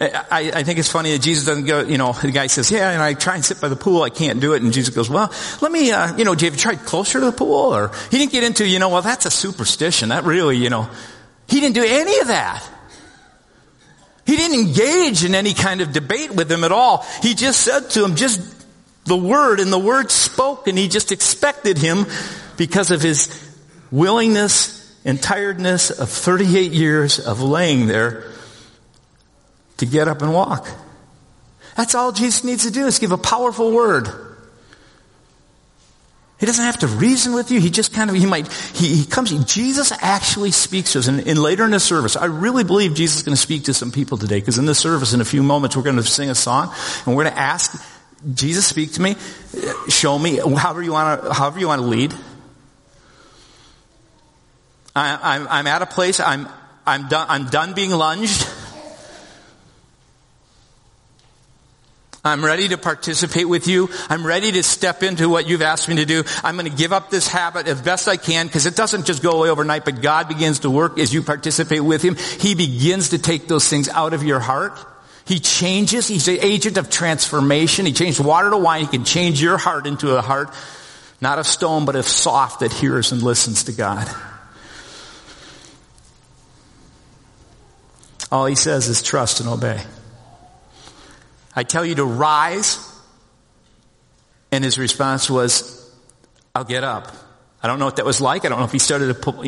I, 0.00 0.50
I, 0.54 0.62
think 0.62 0.78
it's 0.78 0.90
funny 0.90 1.12
that 1.12 1.20
Jesus 1.20 1.44
doesn't 1.44 1.66
go, 1.66 1.82
you 1.82 1.98
know, 1.98 2.12
the 2.12 2.30
guy 2.30 2.46
says, 2.46 2.70
yeah, 2.70 2.90
and 2.90 3.02
I 3.02 3.12
try 3.12 3.34
and 3.34 3.44
sit 3.44 3.60
by 3.60 3.68
the 3.68 3.76
pool, 3.76 4.02
I 4.02 4.08
can't 4.08 4.40
do 4.40 4.54
it. 4.54 4.62
And 4.62 4.72
Jesus 4.72 4.94
goes, 4.94 5.10
well, 5.10 5.30
let 5.60 5.70
me, 5.70 5.92
uh, 5.92 6.16
you 6.16 6.24
know, 6.24 6.32
have 6.32 6.42
you 6.42 6.50
tried 6.52 6.86
closer 6.86 7.20
to 7.20 7.26
the 7.26 7.32
pool? 7.32 7.74
Or 7.74 7.92
he 8.10 8.16
didn't 8.16 8.32
get 8.32 8.42
into, 8.42 8.66
you 8.66 8.78
know, 8.78 8.88
well, 8.88 9.02
that's 9.02 9.26
a 9.26 9.30
superstition. 9.30 10.08
That 10.08 10.24
really, 10.24 10.56
you 10.56 10.70
know, 10.70 10.88
he 11.48 11.60
didn't 11.60 11.74
do 11.74 11.84
any 11.84 12.18
of 12.20 12.28
that. 12.28 12.66
He 14.24 14.36
didn't 14.36 14.58
engage 14.58 15.22
in 15.22 15.34
any 15.34 15.52
kind 15.52 15.82
of 15.82 15.92
debate 15.92 16.30
with 16.34 16.50
him 16.50 16.64
at 16.64 16.72
all. 16.72 17.04
He 17.20 17.34
just 17.34 17.60
said 17.60 17.90
to 17.90 18.04
him, 18.04 18.16
just 18.16 18.59
the 19.04 19.16
word 19.16 19.60
and 19.60 19.72
the 19.72 19.78
word 19.78 20.10
spoke 20.10 20.68
and 20.68 20.76
he 20.76 20.88
just 20.88 21.12
expected 21.12 21.78
him 21.78 22.06
because 22.56 22.90
of 22.90 23.00
his 23.00 23.28
willingness 23.90 24.80
and 25.04 25.20
tiredness 25.22 25.90
of 25.90 26.08
38 26.08 26.72
years 26.72 27.18
of 27.18 27.40
laying 27.40 27.86
there 27.86 28.30
to 29.78 29.86
get 29.86 30.08
up 30.08 30.22
and 30.22 30.32
walk. 30.32 30.68
That's 31.76 31.94
all 31.94 32.12
Jesus 32.12 32.44
needs 32.44 32.64
to 32.64 32.70
do 32.70 32.86
is 32.86 32.98
give 32.98 33.12
a 33.12 33.18
powerful 33.18 33.72
word. 33.72 34.08
He 36.38 36.46
doesn't 36.46 36.64
have 36.64 36.78
to 36.78 36.86
reason 36.86 37.34
with 37.34 37.50
you. 37.50 37.60
He 37.60 37.68
just 37.68 37.92
kind 37.92 38.08
of, 38.08 38.16
he 38.16 38.24
might, 38.24 38.50
he, 38.50 38.96
he 38.96 39.04
comes, 39.04 39.30
Jesus 39.44 39.92
actually 40.00 40.52
speaks 40.52 40.92
to 40.92 41.00
us. 41.00 41.06
And, 41.06 41.26
and 41.26 41.38
later 41.38 41.64
in 41.66 41.70
the 41.70 41.80
service, 41.80 42.16
I 42.16 42.26
really 42.26 42.64
believe 42.64 42.94
Jesus 42.94 43.18
is 43.18 43.22
going 43.22 43.36
to 43.36 43.40
speak 43.40 43.64
to 43.64 43.74
some 43.74 43.92
people 43.92 44.16
today 44.16 44.40
because 44.40 44.56
in 44.56 44.64
the 44.64 44.74
service, 44.74 45.12
in 45.12 45.20
a 45.20 45.24
few 45.24 45.42
moments, 45.42 45.76
we're 45.76 45.82
going 45.82 45.96
to 45.96 46.02
sing 46.02 46.30
a 46.30 46.34
song 46.34 46.74
and 47.04 47.14
we're 47.14 47.24
going 47.24 47.34
to 47.34 47.40
ask 47.40 47.78
Jesus, 48.34 48.66
speak 48.66 48.92
to 48.92 49.02
me. 49.02 49.16
Show 49.88 50.18
me 50.18 50.36
however 50.36 50.82
you 50.82 50.92
want 50.92 51.22
to, 51.22 51.32
however 51.32 51.58
you 51.58 51.68
want 51.68 51.80
to 51.80 51.86
lead. 51.86 52.14
I, 54.94 55.36
am 55.36 55.48
I'm 55.48 55.66
at 55.66 55.82
a 55.82 55.86
place, 55.86 56.20
I'm, 56.20 56.48
I'm 56.86 57.08
done, 57.08 57.26
I'm 57.28 57.46
done 57.46 57.74
being 57.74 57.90
lunged. 57.90 58.46
I'm 62.22 62.44
ready 62.44 62.68
to 62.68 62.76
participate 62.76 63.48
with 63.48 63.66
you. 63.66 63.88
I'm 64.10 64.26
ready 64.26 64.52
to 64.52 64.62
step 64.62 65.02
into 65.02 65.28
what 65.30 65.48
you've 65.48 65.62
asked 65.62 65.88
me 65.88 65.96
to 65.96 66.04
do. 66.04 66.24
I'm 66.44 66.56
going 66.56 66.70
to 66.70 66.76
give 66.76 66.92
up 66.92 67.08
this 67.08 67.26
habit 67.26 67.66
as 67.66 67.80
best 67.80 68.08
I 68.08 68.18
can 68.18 68.46
because 68.46 68.66
it 68.66 68.76
doesn't 68.76 69.06
just 69.06 69.22
go 69.22 69.30
away 69.30 69.48
overnight, 69.48 69.86
but 69.86 70.02
God 70.02 70.28
begins 70.28 70.60
to 70.60 70.70
work 70.70 70.98
as 70.98 71.14
you 71.14 71.22
participate 71.22 71.80
with 71.82 72.02
Him. 72.02 72.16
He 72.16 72.54
begins 72.54 73.10
to 73.10 73.18
take 73.18 73.48
those 73.48 73.66
things 73.68 73.88
out 73.88 74.12
of 74.12 74.22
your 74.22 74.38
heart. 74.38 74.78
He 75.30 75.38
changes. 75.38 76.08
He's 76.08 76.26
the 76.26 76.44
agent 76.44 76.76
of 76.76 76.90
transformation. 76.90 77.86
He 77.86 77.92
changed 77.92 78.18
water 78.18 78.50
to 78.50 78.56
wine. 78.56 78.80
He 78.80 78.88
can 78.88 79.04
change 79.04 79.40
your 79.40 79.58
heart 79.58 79.86
into 79.86 80.16
a 80.16 80.20
heart, 80.20 80.52
not 81.20 81.38
of 81.38 81.46
stone, 81.46 81.84
but 81.84 81.94
of 81.94 82.04
soft 82.04 82.58
that 82.60 82.72
hears 82.72 83.12
and 83.12 83.22
listens 83.22 83.62
to 83.64 83.72
God. 83.72 84.10
All 88.32 88.44
he 88.46 88.56
says 88.56 88.88
is 88.88 89.02
trust 89.02 89.38
and 89.38 89.48
obey. 89.48 89.80
I 91.54 91.62
tell 91.62 91.84
you 91.84 91.94
to 91.94 92.04
rise. 92.04 92.84
And 94.50 94.64
his 94.64 94.80
response 94.80 95.30
was, 95.30 95.94
I'll 96.56 96.64
get 96.64 96.82
up. 96.82 97.14
I 97.62 97.68
don't 97.68 97.78
know 97.78 97.84
what 97.84 97.96
that 97.96 98.04
was 98.04 98.20
like. 98.20 98.44
I 98.44 98.48
don't 98.48 98.58
know 98.58 98.64
if 98.64 98.72
he 98.72 98.80
started 98.80 99.06
to 99.06 99.14
pull. 99.14 99.44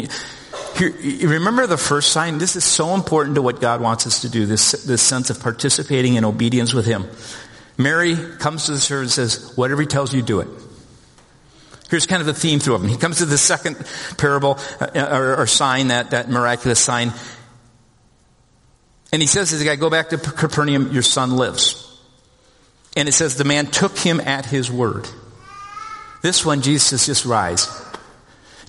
Here, 0.90 1.28
remember 1.28 1.68
the 1.68 1.76
first 1.76 2.10
sign? 2.10 2.38
This 2.38 2.56
is 2.56 2.64
so 2.64 2.94
important 2.94 3.36
to 3.36 3.42
what 3.42 3.60
God 3.60 3.80
wants 3.80 4.04
us 4.06 4.22
to 4.22 4.28
do, 4.28 4.46
this, 4.46 4.72
this 4.84 5.00
sense 5.00 5.30
of 5.30 5.40
participating 5.40 6.14
in 6.14 6.24
obedience 6.24 6.74
with 6.74 6.86
Him. 6.86 7.06
Mary 7.78 8.16
comes 8.40 8.66
to 8.66 8.72
the 8.72 8.78
servant 8.78 9.04
and 9.04 9.30
says, 9.30 9.56
whatever 9.56 9.82
He 9.82 9.86
tells 9.86 10.12
you, 10.12 10.22
do 10.22 10.40
it. 10.40 10.48
Here's 11.88 12.06
kind 12.06 12.20
of 12.20 12.26
the 12.26 12.34
theme 12.34 12.58
through 12.58 12.78
them. 12.78 12.88
He 12.88 12.96
comes 12.96 13.18
to 13.18 13.26
the 13.26 13.38
second 13.38 13.76
parable, 14.18 14.58
uh, 14.80 15.08
or, 15.12 15.42
or 15.42 15.46
sign, 15.46 15.88
that, 15.88 16.10
that 16.10 16.28
miraculous 16.28 16.80
sign. 16.80 17.12
And 19.12 19.22
he 19.22 19.28
says 19.28 19.50
to 19.50 19.56
the 19.56 19.64
guy, 19.64 19.76
go 19.76 19.90
back 19.90 20.08
to 20.08 20.18
Capernaum, 20.18 20.90
your 20.90 21.02
son 21.02 21.36
lives. 21.36 22.00
And 22.96 23.08
it 23.08 23.12
says 23.12 23.36
the 23.36 23.44
man 23.44 23.66
took 23.66 23.96
him 23.98 24.20
at 24.20 24.46
his 24.46 24.70
word. 24.70 25.06
This 26.22 26.44
one, 26.44 26.62
Jesus 26.62 26.88
says, 26.88 27.06
just 27.06 27.24
rise. 27.24 27.68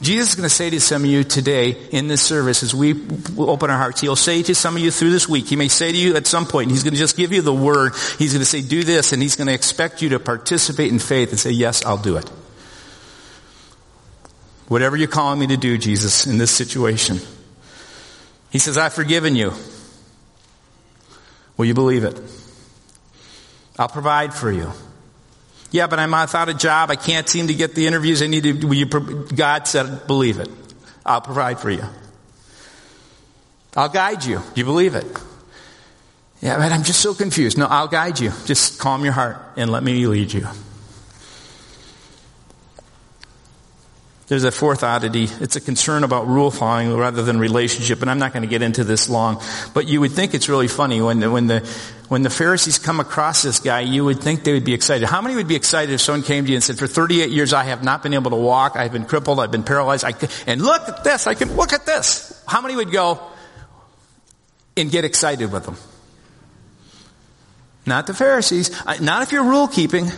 Jesus 0.04 0.30
is 0.30 0.36
going 0.36 0.50
to 0.50 0.54
say 0.54 0.70
to 0.70 0.82
some 0.82 1.06
of 1.06 1.10
you 1.10 1.24
today 1.24 1.78
in 1.92 2.10
this 2.10 2.22
service 2.22 2.62
as 2.62 2.76
we 2.76 2.92
open 3.38 3.70
our 3.70 3.78
hearts, 3.78 4.02
He'll 4.02 4.18
say 4.18 4.44
to 4.44 4.54
some 4.54 4.76
of 4.76 4.82
you 4.82 4.92
through 4.92 5.12
this 5.12 5.30
week, 5.30 5.48
He 5.48 5.56
may 5.56 5.70
say 5.70 5.94
to 5.94 5.98
you 5.98 6.16
at 6.18 6.28
some 6.28 6.46
point, 6.46 6.72
He's 6.72 6.84
going 6.84 6.94
to 6.94 7.00
just 7.00 7.16
give 7.16 7.32
you 7.32 7.42
the 7.42 7.54
word, 7.54 7.94
He's 8.20 8.34
going 8.34 8.42
to 8.42 8.46
say, 8.46 8.62
do 8.62 8.84
this, 8.84 9.14
and 9.14 9.22
He's 9.22 9.38
going 9.38 9.48
to 9.48 9.54
expect 9.54 10.02
you 10.02 10.10
to 10.10 10.20
participate 10.20 10.92
in 10.92 11.00
faith 11.00 11.30
and 11.30 11.40
say, 11.40 11.52
yes, 11.52 11.86
I'll 11.86 11.98
do 11.98 12.18
it. 12.18 12.28
Whatever 14.68 14.98
you're 14.98 15.08
calling 15.08 15.40
me 15.40 15.48
to 15.48 15.58
do, 15.58 15.78
Jesus, 15.78 16.28
in 16.28 16.38
this 16.38 16.52
situation. 16.52 17.20
He 18.52 18.60
says, 18.60 18.78
I've 18.78 18.94
forgiven 18.94 19.36
you. 19.36 19.54
Will 21.56 21.66
you 21.66 21.74
believe 21.74 22.04
it? 22.04 22.20
I'll 23.80 23.88
provide 23.88 24.34
for 24.34 24.52
you. 24.52 24.72
Yeah, 25.74 25.88
but 25.88 25.98
I'm 25.98 26.12
without 26.12 26.50
a 26.50 26.54
job. 26.54 26.92
I 26.92 26.96
can't 26.96 27.28
seem 27.28 27.48
to 27.48 27.54
get 27.56 27.74
the 27.74 27.88
interviews 27.88 28.22
I 28.22 28.28
need 28.28 28.44
to. 28.44 28.74
You, 28.74 28.86
God 28.86 29.68
said, 29.68 30.06
believe 30.06 30.40
it. 30.40 30.48
I'll 31.04 31.20
provide 31.20 31.60
for 31.60 31.72
you. 31.72 31.84
I'll 33.76 33.90
guide 33.90 34.24
you. 34.24 34.40
You 34.54 34.66
believe 34.66 34.94
it? 34.94 35.08
Yeah, 36.42 36.58
but 36.58 36.72
I'm 36.72 36.84
just 36.84 37.00
so 37.00 37.16
confused. 37.16 37.58
No, 37.58 37.66
I'll 37.66 37.88
guide 37.88 38.20
you. 38.20 38.32
Just 38.46 38.78
calm 38.78 39.04
your 39.04 39.14
heart 39.14 39.38
and 39.58 39.72
let 39.72 39.82
me 39.82 40.06
lead 40.06 40.32
you. 40.32 40.48
There's 44.28 44.46
a 44.46 44.52
fourth 44.52 44.84
oddity. 44.84 45.28
It's 45.42 45.58
a 45.58 45.62
concern 45.62 46.06
about 46.06 46.28
rule 46.28 46.50
following 46.50 46.96
rather 46.96 47.24
than 47.24 47.40
relationship, 47.40 48.02
and 48.02 48.10
I'm 48.10 48.20
not 48.20 48.32
going 48.32 48.44
to 48.44 48.48
get 48.48 48.62
into 48.62 48.86
this 48.86 49.10
long. 49.10 49.42
But 49.74 49.90
you 49.90 50.00
would 50.00 50.14
think 50.14 50.34
it's 50.34 50.48
really 50.48 50.70
funny 50.70 51.02
when 51.02 51.20
the, 51.20 51.30
when 51.30 51.48
the 51.48 51.60
when 52.08 52.22
the 52.22 52.30
Pharisees 52.30 52.80
come 52.80 53.00
across 53.00 53.42
this 53.42 53.60
guy, 53.60 53.82
you 53.82 54.06
would 54.06 54.20
think 54.20 54.44
they 54.44 54.54
would 54.54 54.64
be 54.64 54.74
excited. 54.74 55.08
How 55.08 55.22
many 55.22 55.36
would 55.36 55.48
be 55.48 55.56
excited 55.56 55.92
if 55.94 56.00
someone 56.00 56.22
came 56.22 56.46
to 56.46 56.52
you 56.52 56.56
and 56.56 56.64
said, 56.64 56.78
"For 56.78 56.88
38 56.88 57.32
years, 57.32 57.54
I 57.54 57.64
have 57.66 57.84
not 57.84 58.02
been 58.02 58.14
able 58.14 58.32
to 58.32 58.38
walk. 58.38 58.76
I've 58.76 58.94
been 58.94 59.06
crippled. 59.06 59.40
I've 59.40 59.52
been 59.52 59.64
paralyzed. 59.64 60.06
I 60.06 60.14
and 60.48 60.62
look 60.62 60.88
at 60.88 61.04
this. 61.04 61.28
I 61.28 61.34
can 61.34 61.56
look 61.56 61.74
at 61.74 61.86
this." 61.86 62.42
How 62.48 62.62
many 62.62 62.76
would 62.76 62.92
go 62.92 63.20
and 64.78 64.90
get 64.90 65.04
excited 65.04 65.52
with 65.52 65.66
them? 65.66 65.76
Not 67.86 68.08
the 68.08 68.14
Pharisees. 68.14 68.72
Not 69.02 69.24
if 69.24 69.32
you're 69.34 69.44
rule 69.44 69.68
keeping. 69.68 70.10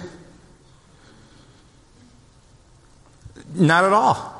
Not 3.55 3.85
at 3.85 3.93
all. 3.93 4.33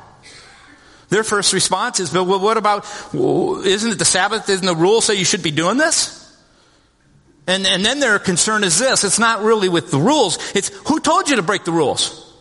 Their 1.09 1.24
first 1.24 1.53
response 1.53 1.99
is, 1.99 2.09
but 2.09 2.24
what 2.24 2.57
about, 2.57 2.86
isn't 3.13 3.91
it 3.91 3.99
the 3.99 4.05
Sabbath? 4.05 4.49
Isn't 4.49 4.66
the 4.66 4.76
rule 4.76 5.01
say 5.01 5.16
you 5.16 5.26
should 5.26 5.43
be 5.43 5.51
doing 5.51 5.78
this? 5.78 6.22
And, 7.47 7.68
and 7.68 7.86
then 7.86 7.99
their 7.99 8.18
concern 8.18 8.63
is 8.63 8.80
this. 8.80 9.03
It's 9.03 9.20
not 9.20 9.43
really 9.43 9.70
with 9.70 9.91
the 9.91 9.99
rules. 9.99 10.39
It's 10.55 10.70
who 10.88 10.99
told 10.99 11.30
you 11.30 11.36
to 11.36 11.43
break 11.43 11.63
the 11.63 11.72
rules? 11.72 12.34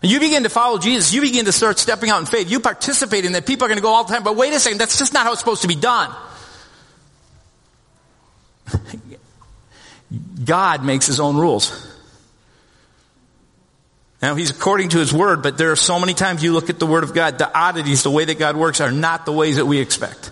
And 0.00 0.12
you 0.12 0.20
begin 0.20 0.44
to 0.44 0.48
follow 0.48 0.78
Jesus. 0.78 1.12
You 1.12 1.22
begin 1.22 1.46
to 1.46 1.52
start 1.52 1.78
stepping 1.78 2.10
out 2.10 2.20
in 2.20 2.26
faith. 2.26 2.50
You 2.50 2.60
participate 2.60 3.24
in 3.24 3.32
that. 3.32 3.46
People 3.46 3.64
are 3.64 3.68
going 3.68 3.78
to 3.78 3.82
go 3.82 3.88
all 3.88 4.04
the 4.04 4.12
time. 4.12 4.22
But 4.22 4.36
wait 4.36 4.52
a 4.52 4.60
second. 4.60 4.78
That's 4.78 4.98
just 4.98 5.12
not 5.12 5.24
how 5.24 5.32
it's 5.32 5.40
supposed 5.40 5.62
to 5.62 5.68
be 5.68 5.74
done. 5.74 6.14
God 10.44 10.84
makes 10.84 11.06
his 11.06 11.18
own 11.18 11.36
rules. 11.36 11.93
Now 14.24 14.36
he's 14.36 14.48
according 14.48 14.88
to 14.88 14.98
his 14.98 15.12
word, 15.12 15.42
but 15.42 15.58
there 15.58 15.70
are 15.70 15.76
so 15.76 16.00
many 16.00 16.14
times 16.14 16.42
you 16.42 16.54
look 16.54 16.70
at 16.70 16.78
the 16.78 16.86
word 16.86 17.04
of 17.04 17.12
God, 17.12 17.36
the 17.36 17.54
oddities, 17.54 18.04
the 18.04 18.10
way 18.10 18.24
that 18.24 18.38
God 18.38 18.56
works 18.56 18.80
are 18.80 18.90
not 18.90 19.26
the 19.26 19.32
ways 19.32 19.56
that 19.56 19.66
we 19.66 19.80
expect. 19.80 20.30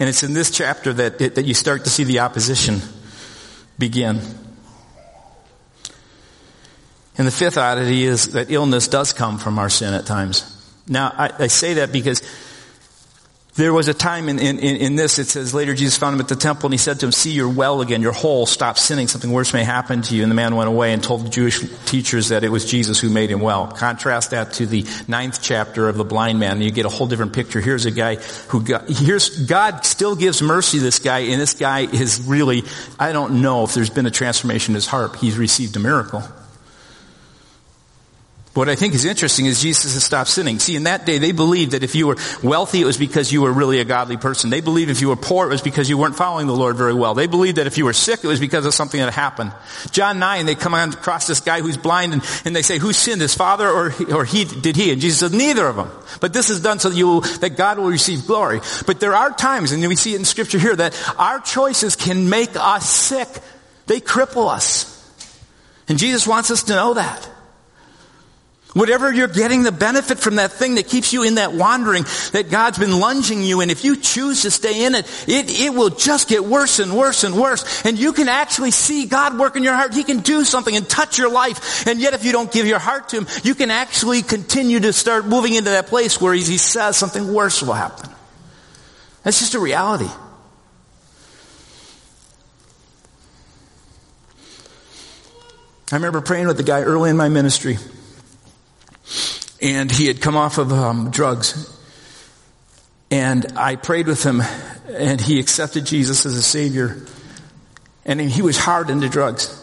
And 0.00 0.08
it's 0.08 0.24
in 0.24 0.32
this 0.32 0.50
chapter 0.50 0.92
that, 0.92 1.20
that 1.20 1.44
you 1.44 1.54
start 1.54 1.84
to 1.84 1.90
see 1.90 2.02
the 2.02 2.18
opposition 2.18 2.80
begin. 3.78 4.18
And 7.16 7.28
the 7.28 7.30
fifth 7.30 7.58
oddity 7.58 8.02
is 8.02 8.32
that 8.32 8.50
illness 8.50 8.88
does 8.88 9.12
come 9.12 9.38
from 9.38 9.60
our 9.60 9.70
sin 9.70 9.94
at 9.94 10.04
times. 10.04 10.68
Now, 10.88 11.14
I, 11.16 11.30
I 11.38 11.46
say 11.46 11.74
that 11.74 11.92
because 11.92 12.22
there 13.60 13.74
was 13.74 13.88
a 13.88 13.94
time 13.94 14.28
in, 14.28 14.38
in, 14.38 14.58
in, 14.58 14.96
this, 14.96 15.18
it 15.18 15.28
says 15.28 15.52
later 15.52 15.74
Jesus 15.74 15.98
found 15.98 16.14
him 16.14 16.20
at 16.20 16.28
the 16.28 16.36
temple 16.36 16.66
and 16.66 16.74
he 16.74 16.78
said 16.78 17.00
to 17.00 17.06
him, 17.06 17.12
see, 17.12 17.32
you're 17.32 17.48
well 17.48 17.82
again, 17.82 18.00
you're 18.00 18.12
whole, 18.12 18.46
stop 18.46 18.78
sinning, 18.78 19.06
something 19.06 19.30
worse 19.30 19.52
may 19.52 19.64
happen 19.64 20.02
to 20.02 20.14
you. 20.14 20.22
And 20.22 20.30
the 20.30 20.34
man 20.34 20.56
went 20.56 20.68
away 20.68 20.92
and 20.92 21.02
told 21.02 21.26
the 21.26 21.28
Jewish 21.28 21.60
teachers 21.84 22.28
that 22.28 22.42
it 22.42 22.48
was 22.48 22.64
Jesus 22.64 22.98
who 22.98 23.10
made 23.10 23.30
him 23.30 23.40
well. 23.40 23.66
Contrast 23.66 24.30
that 24.30 24.54
to 24.54 24.66
the 24.66 24.86
ninth 25.08 25.42
chapter 25.42 25.88
of 25.88 25.96
the 25.96 26.04
blind 26.04 26.40
man 26.40 26.62
you 26.62 26.70
get 26.70 26.86
a 26.86 26.88
whole 26.88 27.06
different 27.06 27.32
picture. 27.32 27.60
Here's 27.60 27.84
a 27.84 27.90
guy 27.90 28.16
who 28.48 28.62
got, 28.62 28.88
here's, 28.88 29.28
God 29.46 29.84
still 29.84 30.16
gives 30.16 30.40
mercy 30.40 30.78
to 30.78 30.84
this 30.84 30.98
guy 30.98 31.20
and 31.20 31.40
this 31.40 31.54
guy 31.54 31.80
is 31.80 32.22
really, 32.22 32.62
I 32.98 33.12
don't 33.12 33.42
know 33.42 33.64
if 33.64 33.74
there's 33.74 33.90
been 33.90 34.06
a 34.06 34.10
transformation 34.10 34.72
in 34.72 34.76
his 34.76 34.86
heart. 34.86 35.16
He's 35.16 35.36
received 35.36 35.76
a 35.76 35.80
miracle. 35.80 36.22
What 38.52 38.68
I 38.68 38.74
think 38.74 38.94
is 38.94 39.04
interesting 39.04 39.46
is 39.46 39.62
Jesus 39.62 39.94
has 39.94 40.02
stopped 40.02 40.28
sinning. 40.28 40.58
See, 40.58 40.74
in 40.74 40.82
that 40.82 41.06
day, 41.06 41.18
they 41.18 41.30
believed 41.30 41.70
that 41.70 41.84
if 41.84 41.94
you 41.94 42.08
were 42.08 42.16
wealthy, 42.42 42.80
it 42.80 42.84
was 42.84 42.96
because 42.96 43.30
you 43.30 43.42
were 43.42 43.52
really 43.52 43.78
a 43.78 43.84
godly 43.84 44.16
person. 44.16 44.50
They 44.50 44.60
believed 44.60 44.90
if 44.90 45.00
you 45.00 45.08
were 45.08 45.16
poor, 45.16 45.46
it 45.46 45.50
was 45.50 45.62
because 45.62 45.88
you 45.88 45.96
weren't 45.96 46.16
following 46.16 46.48
the 46.48 46.56
Lord 46.56 46.76
very 46.76 46.92
well. 46.92 47.14
They 47.14 47.28
believed 47.28 47.58
that 47.58 47.68
if 47.68 47.78
you 47.78 47.84
were 47.84 47.92
sick, 47.92 48.24
it 48.24 48.26
was 48.26 48.40
because 48.40 48.66
of 48.66 48.74
something 48.74 48.98
that 48.98 49.12
happened. 49.12 49.52
John 49.92 50.18
9, 50.18 50.46
they 50.46 50.56
come 50.56 50.74
across 50.74 51.28
this 51.28 51.38
guy 51.38 51.60
who's 51.60 51.76
blind 51.76 52.12
and, 52.12 52.24
and 52.44 52.56
they 52.56 52.62
say, 52.62 52.78
who 52.78 52.92
sinned, 52.92 53.20
his 53.20 53.36
father 53.36 53.68
or, 53.68 53.94
or 54.12 54.24
he, 54.24 54.44
did 54.44 54.74
he? 54.74 54.90
And 54.90 55.00
Jesus 55.00 55.20
said, 55.20 55.32
neither 55.32 55.68
of 55.68 55.76
them. 55.76 55.88
But 56.20 56.32
this 56.32 56.50
is 56.50 56.60
done 56.60 56.80
so 56.80 56.88
that 56.88 56.96
you, 56.96 57.20
that 57.38 57.56
God 57.56 57.78
will 57.78 57.88
receive 57.88 58.26
glory. 58.26 58.60
But 58.84 58.98
there 58.98 59.14
are 59.14 59.30
times, 59.30 59.70
and 59.70 59.86
we 59.86 59.94
see 59.94 60.14
it 60.14 60.18
in 60.18 60.24
scripture 60.24 60.58
here, 60.58 60.74
that 60.74 61.00
our 61.18 61.38
choices 61.38 61.94
can 61.94 62.28
make 62.28 62.56
us 62.56 62.90
sick. 62.90 63.28
They 63.86 64.00
cripple 64.00 64.52
us. 64.52 64.96
And 65.88 66.00
Jesus 66.00 66.26
wants 66.26 66.50
us 66.50 66.64
to 66.64 66.74
know 66.74 66.94
that. 66.94 67.30
Whatever 68.72 69.12
you're 69.12 69.26
getting 69.26 69.64
the 69.64 69.72
benefit 69.72 70.20
from 70.20 70.36
that 70.36 70.52
thing 70.52 70.76
that 70.76 70.86
keeps 70.86 71.12
you 71.12 71.24
in 71.24 71.34
that 71.36 71.52
wandering 71.52 72.04
that 72.32 72.50
God's 72.50 72.78
been 72.78 73.00
lunging 73.00 73.42
you 73.42 73.60
in, 73.62 73.68
if 73.68 73.84
you 73.84 73.96
choose 73.96 74.42
to 74.42 74.50
stay 74.50 74.84
in 74.84 74.94
it, 74.94 75.06
it, 75.26 75.50
it 75.60 75.74
will 75.74 75.90
just 75.90 76.28
get 76.28 76.44
worse 76.44 76.78
and 76.78 76.96
worse 76.96 77.24
and 77.24 77.36
worse. 77.36 77.84
And 77.84 77.98
you 77.98 78.12
can 78.12 78.28
actually 78.28 78.70
see 78.70 79.06
God 79.06 79.36
work 79.38 79.56
in 79.56 79.64
your 79.64 79.74
heart. 79.74 79.92
He 79.92 80.04
can 80.04 80.20
do 80.20 80.44
something 80.44 80.76
and 80.76 80.88
touch 80.88 81.18
your 81.18 81.32
life. 81.32 81.84
And 81.88 81.98
yet 82.00 82.14
if 82.14 82.24
you 82.24 82.30
don't 82.30 82.52
give 82.52 82.64
your 82.64 82.78
heart 82.78 83.08
to 83.08 83.18
Him, 83.18 83.26
you 83.42 83.56
can 83.56 83.72
actually 83.72 84.22
continue 84.22 84.78
to 84.78 84.92
start 84.92 85.26
moving 85.26 85.54
into 85.54 85.70
that 85.70 85.88
place 85.88 86.20
where 86.20 86.32
He, 86.32 86.42
says 86.60 86.96
something 86.96 87.32
worse 87.32 87.62
will 87.62 87.72
happen. 87.72 88.08
That's 89.24 89.40
just 89.40 89.54
a 89.54 89.58
reality. 89.58 90.08
I 95.90 95.96
remember 95.96 96.20
praying 96.20 96.46
with 96.46 96.56
the 96.56 96.62
guy 96.62 96.82
early 96.82 97.10
in 97.10 97.16
my 97.16 97.28
ministry 97.28 97.78
and 99.60 99.90
he 99.90 100.06
had 100.06 100.20
come 100.20 100.36
off 100.36 100.58
of 100.58 100.72
um, 100.72 101.10
drugs. 101.10 101.76
And 103.10 103.46
I 103.56 103.76
prayed 103.76 104.06
with 104.06 104.22
him, 104.22 104.40
and 104.88 105.20
he 105.20 105.40
accepted 105.40 105.86
Jesus 105.86 106.26
as 106.26 106.36
a 106.36 106.42
Savior. 106.42 107.04
And 108.04 108.20
he 108.20 108.42
was 108.42 108.56
hard 108.56 108.90
into 108.90 109.08
drugs. 109.08 109.56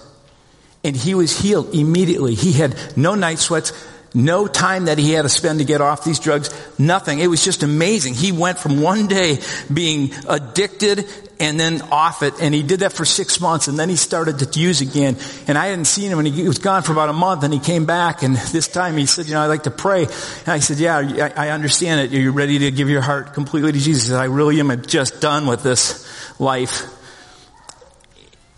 And 0.84 0.96
he 0.96 1.16
was 1.16 1.38
healed 1.38 1.74
immediately. 1.74 2.36
He 2.36 2.52
had 2.52 2.76
no 2.98 3.16
night 3.16 3.40
sweats, 3.40 3.74
no 4.14 4.48
time 4.48 4.86
that 4.86 4.98
he 4.98 5.12
had 5.12 5.24
to 5.24 5.30
spend 5.30 5.60
to 5.60 5.66
get 5.66 5.82
off 5.82 6.04
these 6.04 6.20
drugs, 6.20 6.50
nothing. 6.80 7.20
It 7.20 7.28
was 7.28 7.44
just 7.44 7.64
amazing. 7.64 8.14
He 8.14 8.32
went 8.32 8.58
from 8.58 8.82
one 8.82 9.08
day 9.08 9.40
being 9.74 10.12
addicted 10.28 11.06
and 11.40 11.60
then 11.60 11.82
off 11.92 12.24
it, 12.24 12.34
and 12.42 12.54
he 12.54 12.64
did 12.64 12.80
that 12.80 12.94
for 12.94 13.06
six 13.06 13.40
months, 13.40 13.68
and 13.68 13.78
then 13.78 13.90
he 13.90 13.96
started 13.96 14.40
to 14.40 14.60
use 14.60 14.82
again. 14.82 15.18
And 15.48 15.58
I 15.58 15.68
hadn't 15.68 15.86
seen 15.86 16.10
him, 16.10 16.20
and 16.20 16.28
he 16.28 16.48
was 16.48 16.58
gone 16.58 16.82
for 16.84 16.92
about 16.92 17.10
a 17.10 17.14
month, 17.14 17.44
and 17.44 17.54
he 17.54 17.60
came 17.60 17.86
back, 17.86 18.24
and 18.24 18.36
this 18.36 18.68
time 18.68 18.98
he 18.98 19.06
said, 19.06 19.28
you 19.28 19.34
know, 19.34 19.42
I'd 19.42 19.48
like 19.48 19.64
to 19.64 19.72
pray. 19.72 20.04
And 20.04 20.48
I 20.48 20.60
said, 20.60 20.78
yeah, 20.78 20.98
I 21.36 21.50
understand 21.50 22.02
it. 22.02 22.16
Are 22.16 22.20
You're 22.20 22.32
ready 22.32 22.60
to 22.60 22.72
give 22.72 22.90
your 22.90 23.02
heart 23.02 23.34
completely 23.34 23.72
to 23.72 23.80
Jesus. 23.80 24.12
I 24.12 24.26
really 24.26 24.60
am 24.60 24.82
just 24.86 25.22
done 25.22 25.48
with 25.48 25.64
this 25.64 26.08
life. 26.40 26.86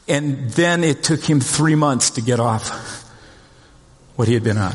And 0.07 0.49
then 0.51 0.83
it 0.83 1.03
took 1.03 1.23
him 1.23 1.39
three 1.39 1.75
months 1.75 2.11
to 2.11 2.21
get 2.21 2.39
off 2.39 3.03
what 4.15 4.27
he 4.27 4.33
had 4.33 4.43
been 4.43 4.57
on. 4.57 4.73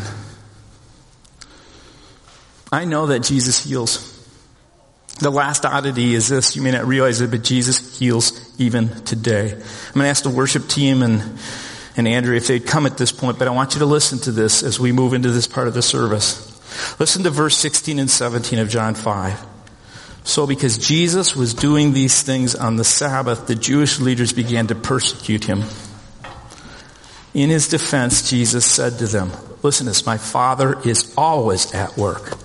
I 2.71 2.85
know 2.85 3.07
that 3.07 3.23
Jesus 3.23 3.65
heals. 3.65 4.14
The 5.21 5.31
last 5.31 5.65
oddity 5.65 6.15
is 6.15 6.29
this. 6.29 6.57
You 6.57 6.63
may 6.63 6.73
not 6.73 6.87
realize 6.87 7.21
it, 7.21 7.31
but 7.31 7.43
Jesus 7.43 7.99
heals 7.99 8.33
even 8.59 8.89
today. 9.05 9.53
I'm 9.53 9.95
going 9.95 10.05
to 10.05 10.09
ask 10.09 10.25
the 10.25 10.31
worship 10.31 10.69
team 10.69 11.03
and, 11.03 11.39
and 11.97 12.09
Andrew 12.09 12.35
if 12.35 12.49
they'd 12.49 12.67
come 12.67 12.85
at 12.85 12.99
this 12.99 13.13
point, 13.13 13.39
but 13.39 13.47
I 13.47 13.53
want 13.53 13.75
you 13.75 13.79
to 13.81 13.87
listen 13.87 14.19
to 14.21 14.33
this 14.33 14.63
as 14.65 14.81
we 14.81 14.91
move 14.91 15.15
into 15.15 15.31
this 15.31 15.47
part 15.47 15.69
of 15.69 15.75
the 15.75 15.83
service. 15.83 16.51
Listen 16.99 17.23
to 17.23 17.31
verse 17.31 17.57
16 17.57 18.01
and 18.01 18.11
17 18.11 18.59
of 18.59 18.69
John 18.69 18.95
5. 18.95 19.47
So 20.25 20.47
because 20.47 20.79
Jesus 20.79 21.37
was 21.37 21.55
doing 21.55 21.93
these 21.93 22.23
things 22.23 22.57
on 22.57 22.77
the 22.77 22.85
Sabbath, 22.85 23.47
the 23.47 23.55
Jewish 23.55 24.01
leaders 24.01 24.33
began 24.33 24.67
to 24.67 24.75
persecute 24.75 25.45
him. 25.45 25.63
In 27.35 27.51
his 27.51 27.69
defense, 27.69 28.29
Jesus 28.29 28.65
said 28.65 28.99
to 28.99 29.07
them, 29.07 29.31
listen 29.63 29.87
to 29.87 29.91
this, 29.91 30.07
my 30.07 30.19
Father 30.19 30.81
is 30.85 31.15
always 31.17 31.73
at 31.75 31.97
work 31.97 32.37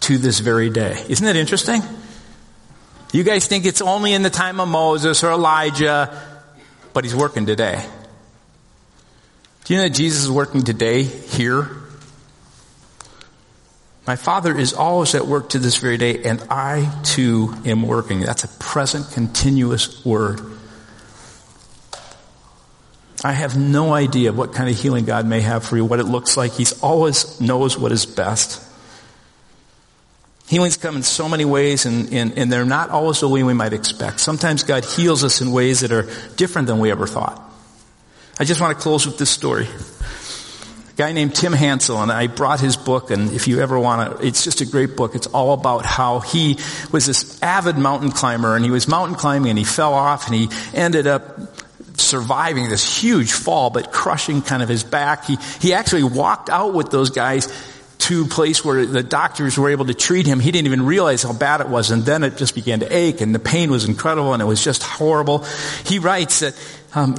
to 0.00 0.18
this 0.18 0.38
very 0.38 0.70
day. 0.70 1.04
Isn't 1.08 1.26
that 1.26 1.36
interesting? 1.36 1.82
You 3.16 3.24
guys 3.24 3.46
think 3.46 3.64
it's 3.64 3.80
only 3.80 4.12
in 4.12 4.20
the 4.20 4.28
time 4.28 4.60
of 4.60 4.68
Moses 4.68 5.24
or 5.24 5.30
Elijah, 5.30 6.22
but 6.92 7.02
he's 7.02 7.16
working 7.16 7.46
today. 7.46 7.82
Do 9.64 9.72
you 9.72 9.80
know 9.80 9.84
that 9.84 9.94
Jesus 9.94 10.24
is 10.24 10.30
working 10.30 10.64
today 10.64 11.04
here? 11.04 11.66
My 14.06 14.16
Father 14.16 14.54
is 14.54 14.74
always 14.74 15.14
at 15.14 15.26
work 15.26 15.48
to 15.48 15.58
this 15.58 15.76
very 15.76 15.96
day, 15.96 16.24
and 16.24 16.42
I 16.50 16.94
too 17.04 17.54
am 17.64 17.84
working. 17.84 18.20
That's 18.20 18.44
a 18.44 18.48
present 18.48 19.10
continuous 19.12 20.04
word. 20.04 20.42
I 23.24 23.32
have 23.32 23.56
no 23.56 23.94
idea 23.94 24.30
what 24.34 24.52
kind 24.52 24.68
of 24.68 24.78
healing 24.78 25.06
God 25.06 25.24
may 25.24 25.40
have 25.40 25.64
for 25.64 25.78
you, 25.78 25.86
what 25.86 26.00
it 26.00 26.04
looks 26.04 26.36
like. 26.36 26.52
He 26.52 26.66
always 26.82 27.40
knows 27.40 27.78
what 27.78 27.92
is 27.92 28.04
best. 28.04 28.62
Healings 30.56 30.78
come 30.78 30.96
in 30.96 31.02
so 31.02 31.28
many 31.28 31.44
ways 31.44 31.84
and, 31.84 32.10
and, 32.14 32.38
and, 32.38 32.50
they're 32.50 32.64
not 32.64 32.88
always 32.88 33.20
the 33.20 33.28
way 33.28 33.42
we 33.42 33.52
might 33.52 33.74
expect. 33.74 34.20
Sometimes 34.20 34.62
God 34.62 34.86
heals 34.86 35.22
us 35.22 35.42
in 35.42 35.52
ways 35.52 35.80
that 35.80 35.92
are 35.92 36.08
different 36.36 36.66
than 36.66 36.78
we 36.78 36.90
ever 36.90 37.06
thought. 37.06 37.38
I 38.40 38.44
just 38.44 38.58
want 38.58 38.74
to 38.74 38.82
close 38.82 39.04
with 39.04 39.18
this 39.18 39.28
story. 39.28 39.66
A 39.66 40.96
guy 40.96 41.12
named 41.12 41.34
Tim 41.34 41.52
Hansel 41.52 42.00
and 42.00 42.10
I 42.10 42.28
brought 42.28 42.58
his 42.58 42.78
book 42.78 43.10
and 43.10 43.32
if 43.32 43.48
you 43.48 43.60
ever 43.60 43.78
want 43.78 44.18
to, 44.18 44.26
it's 44.26 44.44
just 44.44 44.62
a 44.62 44.64
great 44.64 44.96
book. 44.96 45.14
It's 45.14 45.26
all 45.26 45.52
about 45.52 45.84
how 45.84 46.20
he 46.20 46.58
was 46.90 47.04
this 47.04 47.42
avid 47.42 47.76
mountain 47.76 48.10
climber 48.10 48.56
and 48.56 48.64
he 48.64 48.70
was 48.70 48.88
mountain 48.88 49.14
climbing 49.14 49.50
and 49.50 49.58
he 49.58 49.64
fell 49.64 49.92
off 49.92 50.26
and 50.26 50.34
he 50.34 50.48
ended 50.72 51.06
up 51.06 51.38
surviving 51.98 52.70
this 52.70 52.98
huge 52.98 53.30
fall 53.30 53.68
but 53.68 53.92
crushing 53.92 54.40
kind 54.40 54.62
of 54.62 54.70
his 54.70 54.84
back. 54.84 55.26
He, 55.26 55.36
he 55.60 55.74
actually 55.74 56.04
walked 56.04 56.48
out 56.48 56.72
with 56.72 56.90
those 56.90 57.10
guys 57.10 57.52
to 57.98 58.26
place 58.26 58.64
where 58.64 58.86
the 58.86 59.02
doctors 59.02 59.58
were 59.58 59.70
able 59.70 59.86
to 59.86 59.94
treat 59.94 60.26
him. 60.26 60.38
He 60.40 60.50
didn't 60.50 60.66
even 60.66 60.86
realize 60.86 61.22
how 61.22 61.32
bad 61.32 61.60
it 61.60 61.68
was. 61.68 61.90
And 61.90 62.04
then 62.04 62.22
it 62.22 62.36
just 62.36 62.54
began 62.54 62.80
to 62.80 62.96
ache 62.96 63.20
and 63.20 63.34
the 63.34 63.38
pain 63.38 63.70
was 63.70 63.86
incredible 63.86 64.32
and 64.32 64.42
it 64.42 64.46
was 64.46 64.62
just 64.62 64.82
horrible. 64.82 65.44
He 65.84 65.98
writes 65.98 66.40
that, 66.40 66.54
um, 66.94 67.14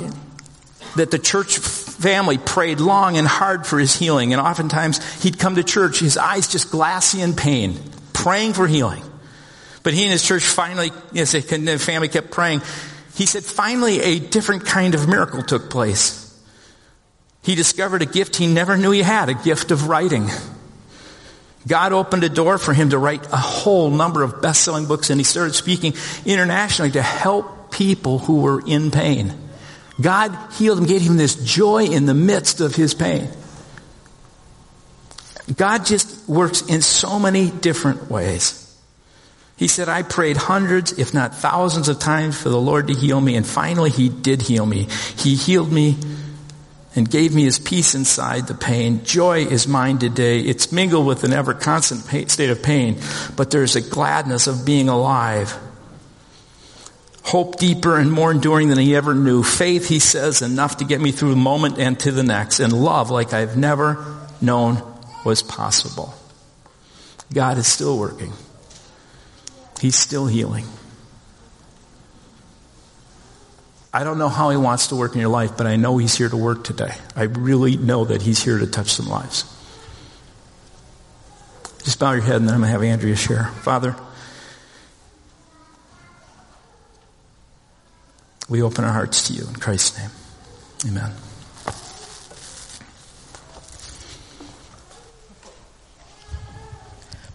that 0.95 1.11
the 1.11 1.19
church 1.19 1.57
family 1.57 2.37
prayed 2.37 2.79
long 2.79 3.17
and 3.17 3.27
hard 3.27 3.65
for 3.65 3.79
his 3.79 3.95
healing. 3.95 4.33
And 4.33 4.41
oftentimes 4.41 5.23
he'd 5.23 5.39
come 5.39 5.55
to 5.55 5.63
church, 5.63 5.99
his 5.99 6.17
eyes 6.17 6.47
just 6.47 6.71
glassy 6.71 7.21
in 7.21 7.35
pain, 7.35 7.77
praying 8.13 8.53
for 8.53 8.67
healing. 8.67 9.03
But 9.83 9.93
he 9.93 10.03
and 10.03 10.11
his 10.11 10.23
church 10.23 10.43
finally, 10.43 10.91
as 11.15 11.31
the 11.31 11.41
family 11.79 12.07
kept 12.07 12.31
praying, 12.31 12.61
he 13.15 13.25
said 13.25 13.43
finally 13.43 13.99
a 14.01 14.19
different 14.19 14.65
kind 14.65 14.93
of 14.93 15.07
miracle 15.07 15.41
took 15.41 15.69
place. 15.69 16.23
He 17.41 17.55
discovered 17.55 18.01
a 18.01 18.05
gift 18.05 18.35
he 18.35 18.47
never 18.47 18.77
knew 18.77 18.91
he 18.91 19.01
had, 19.01 19.29
a 19.29 19.33
gift 19.33 19.71
of 19.71 19.87
writing. 19.87 20.29
God 21.67 21.93
opened 21.93 22.23
a 22.23 22.29
door 22.29 22.57
for 22.57 22.73
him 22.73 22.91
to 22.91 22.97
write 22.97 23.25
a 23.31 23.37
whole 23.37 23.91
number 23.91 24.23
of 24.23 24.41
best-selling 24.41 24.85
books 24.85 25.09
and 25.09 25.19
he 25.19 25.23
started 25.23 25.53
speaking 25.53 25.93
internationally 26.25 26.91
to 26.91 27.01
help 27.01 27.71
people 27.71 28.19
who 28.19 28.41
were 28.41 28.63
in 28.65 28.89
pain. 28.89 29.33
God 29.99 30.35
healed 30.53 30.79
him, 30.79 30.85
gave 30.85 31.01
him 31.01 31.17
this 31.17 31.35
joy 31.35 31.85
in 31.85 32.05
the 32.05 32.13
midst 32.13 32.61
of 32.61 32.75
his 32.75 32.93
pain. 32.93 33.29
God 35.55 35.85
just 35.85 36.27
works 36.27 36.61
in 36.61 36.81
so 36.81 37.19
many 37.19 37.49
different 37.49 38.09
ways. 38.09 38.63
He 39.55 39.67
said, 39.67 39.89
I 39.89 40.03
prayed 40.03 40.37
hundreds, 40.37 40.99
if 40.99 41.13
not 41.13 41.35
thousands 41.35 41.89
of 41.89 41.97
times 41.99 42.39
for 42.39 42.49
the 42.49 42.61
Lord 42.61 42.87
to 42.87 42.93
heal 42.93 43.19
me, 43.19 43.35
and 43.35 43.45
finally 43.45 43.89
He 43.89 44.07
did 44.07 44.43
heal 44.43 44.65
me. 44.65 44.87
He 45.17 45.35
healed 45.35 45.71
me 45.71 45.97
and 46.97 47.09
gave 47.09 47.33
me 47.33 47.43
His 47.43 47.59
peace 47.59 47.95
inside 47.95 48.47
the 48.47 48.53
pain. 48.53 49.05
Joy 49.05 49.45
is 49.45 49.67
mine 49.67 49.99
today. 49.99 50.39
It's 50.39 50.71
mingled 50.71 51.05
with 51.05 51.23
an 51.23 51.33
ever 51.33 51.53
constant 51.53 52.01
state 52.29 52.49
of 52.49 52.61
pain, 52.61 52.99
but 53.35 53.51
there's 53.51 53.75
a 53.75 53.81
gladness 53.81 54.47
of 54.47 54.65
being 54.65 54.89
alive. 54.89 55.57
Hope 57.23 57.57
deeper 57.57 57.97
and 57.97 58.11
more 58.11 58.31
enduring 58.31 58.69
than 58.69 58.77
he 58.77 58.95
ever 58.95 59.13
knew. 59.13 59.43
Faith, 59.43 59.87
he 59.89 59.99
says, 59.99 60.41
enough 60.41 60.77
to 60.77 60.85
get 60.85 61.01
me 61.01 61.11
through 61.11 61.31
the 61.31 61.35
moment 61.35 61.77
and 61.77 61.99
to 61.99 62.11
the 62.11 62.23
next. 62.23 62.61
And 62.61 62.71
love 62.71 63.09
like 63.09 63.33
I've 63.33 63.57
never 63.57 64.05
known 64.41 64.81
was 65.25 65.43
possible. 65.43 66.13
God 67.33 67.57
is 67.57 67.67
still 67.67 67.97
working. 67.97 68.31
He's 69.81 69.97
still 69.97 70.25
healing. 70.25 70.65
I 73.93 74.03
don't 74.03 74.17
know 74.17 74.29
how 74.29 74.49
he 74.49 74.57
wants 74.57 74.87
to 74.87 74.95
work 74.95 75.13
in 75.13 75.21
your 75.21 75.29
life, 75.29 75.57
but 75.57 75.65
I 75.65 75.75
know 75.75 75.97
he's 75.97 76.15
here 76.15 76.29
to 76.29 76.37
work 76.37 76.63
today. 76.63 76.93
I 77.15 77.23
really 77.23 77.77
know 77.77 78.05
that 78.05 78.21
he's 78.21 78.43
here 78.43 78.57
to 78.57 78.67
touch 78.67 78.89
some 78.89 79.07
lives. 79.07 79.45
Just 81.83 81.99
bow 81.99 82.11
your 82.11 82.21
head 82.21 82.35
and 82.35 82.47
then 82.47 82.53
I'm 82.53 82.61
going 82.61 82.67
to 82.67 82.71
have 82.73 82.83
Andrea 82.83 83.15
share. 83.15 83.45
Father, 83.45 83.95
we 88.49 88.61
open 88.61 88.83
our 88.83 88.91
hearts 88.91 89.27
to 89.27 89.33
you 89.33 89.47
in 89.47 89.55
Christ's 89.55 89.97
name. 89.97 90.11
Amen. 90.87 91.13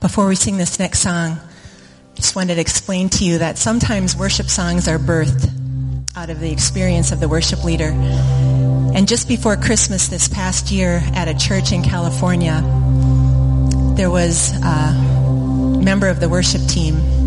Before 0.01 0.27
we 0.27 0.35
sing 0.35 0.59
this 0.59 0.79
next 0.79 0.99
song, 0.99 1.39
I 1.39 2.15
just 2.17 2.37
wanted 2.37 2.57
to 2.57 2.61
explain 2.61 3.09
to 3.11 3.25
you 3.25 3.39
that 3.39 3.57
sometimes 3.57 4.17
worship 4.17 4.47
songs 4.47 4.87
are 4.87 4.99
birthed 4.99 5.52
out 6.15 6.29
of 6.29 6.41
the 6.41 6.51
experience 6.51 7.11
of 7.11 7.21
the 7.21 7.29
worship 7.29 7.65
leader. 7.65 7.91
And 8.95 9.09
just 9.09 9.29
before 9.29 9.57
Christmas 9.57 10.09
this 10.09 10.29
past 10.29 10.71
year 10.71 11.03
at 11.15 11.27
a 11.27 11.35
church 11.35 11.73
in 11.73 11.83
California, 11.83 12.61
there 13.97 14.11
was 14.11 14.53
a 14.63 14.93
member 15.83 16.09
of 16.09 16.21
the 16.21 16.29
worship 16.29 16.61
team 16.67 17.22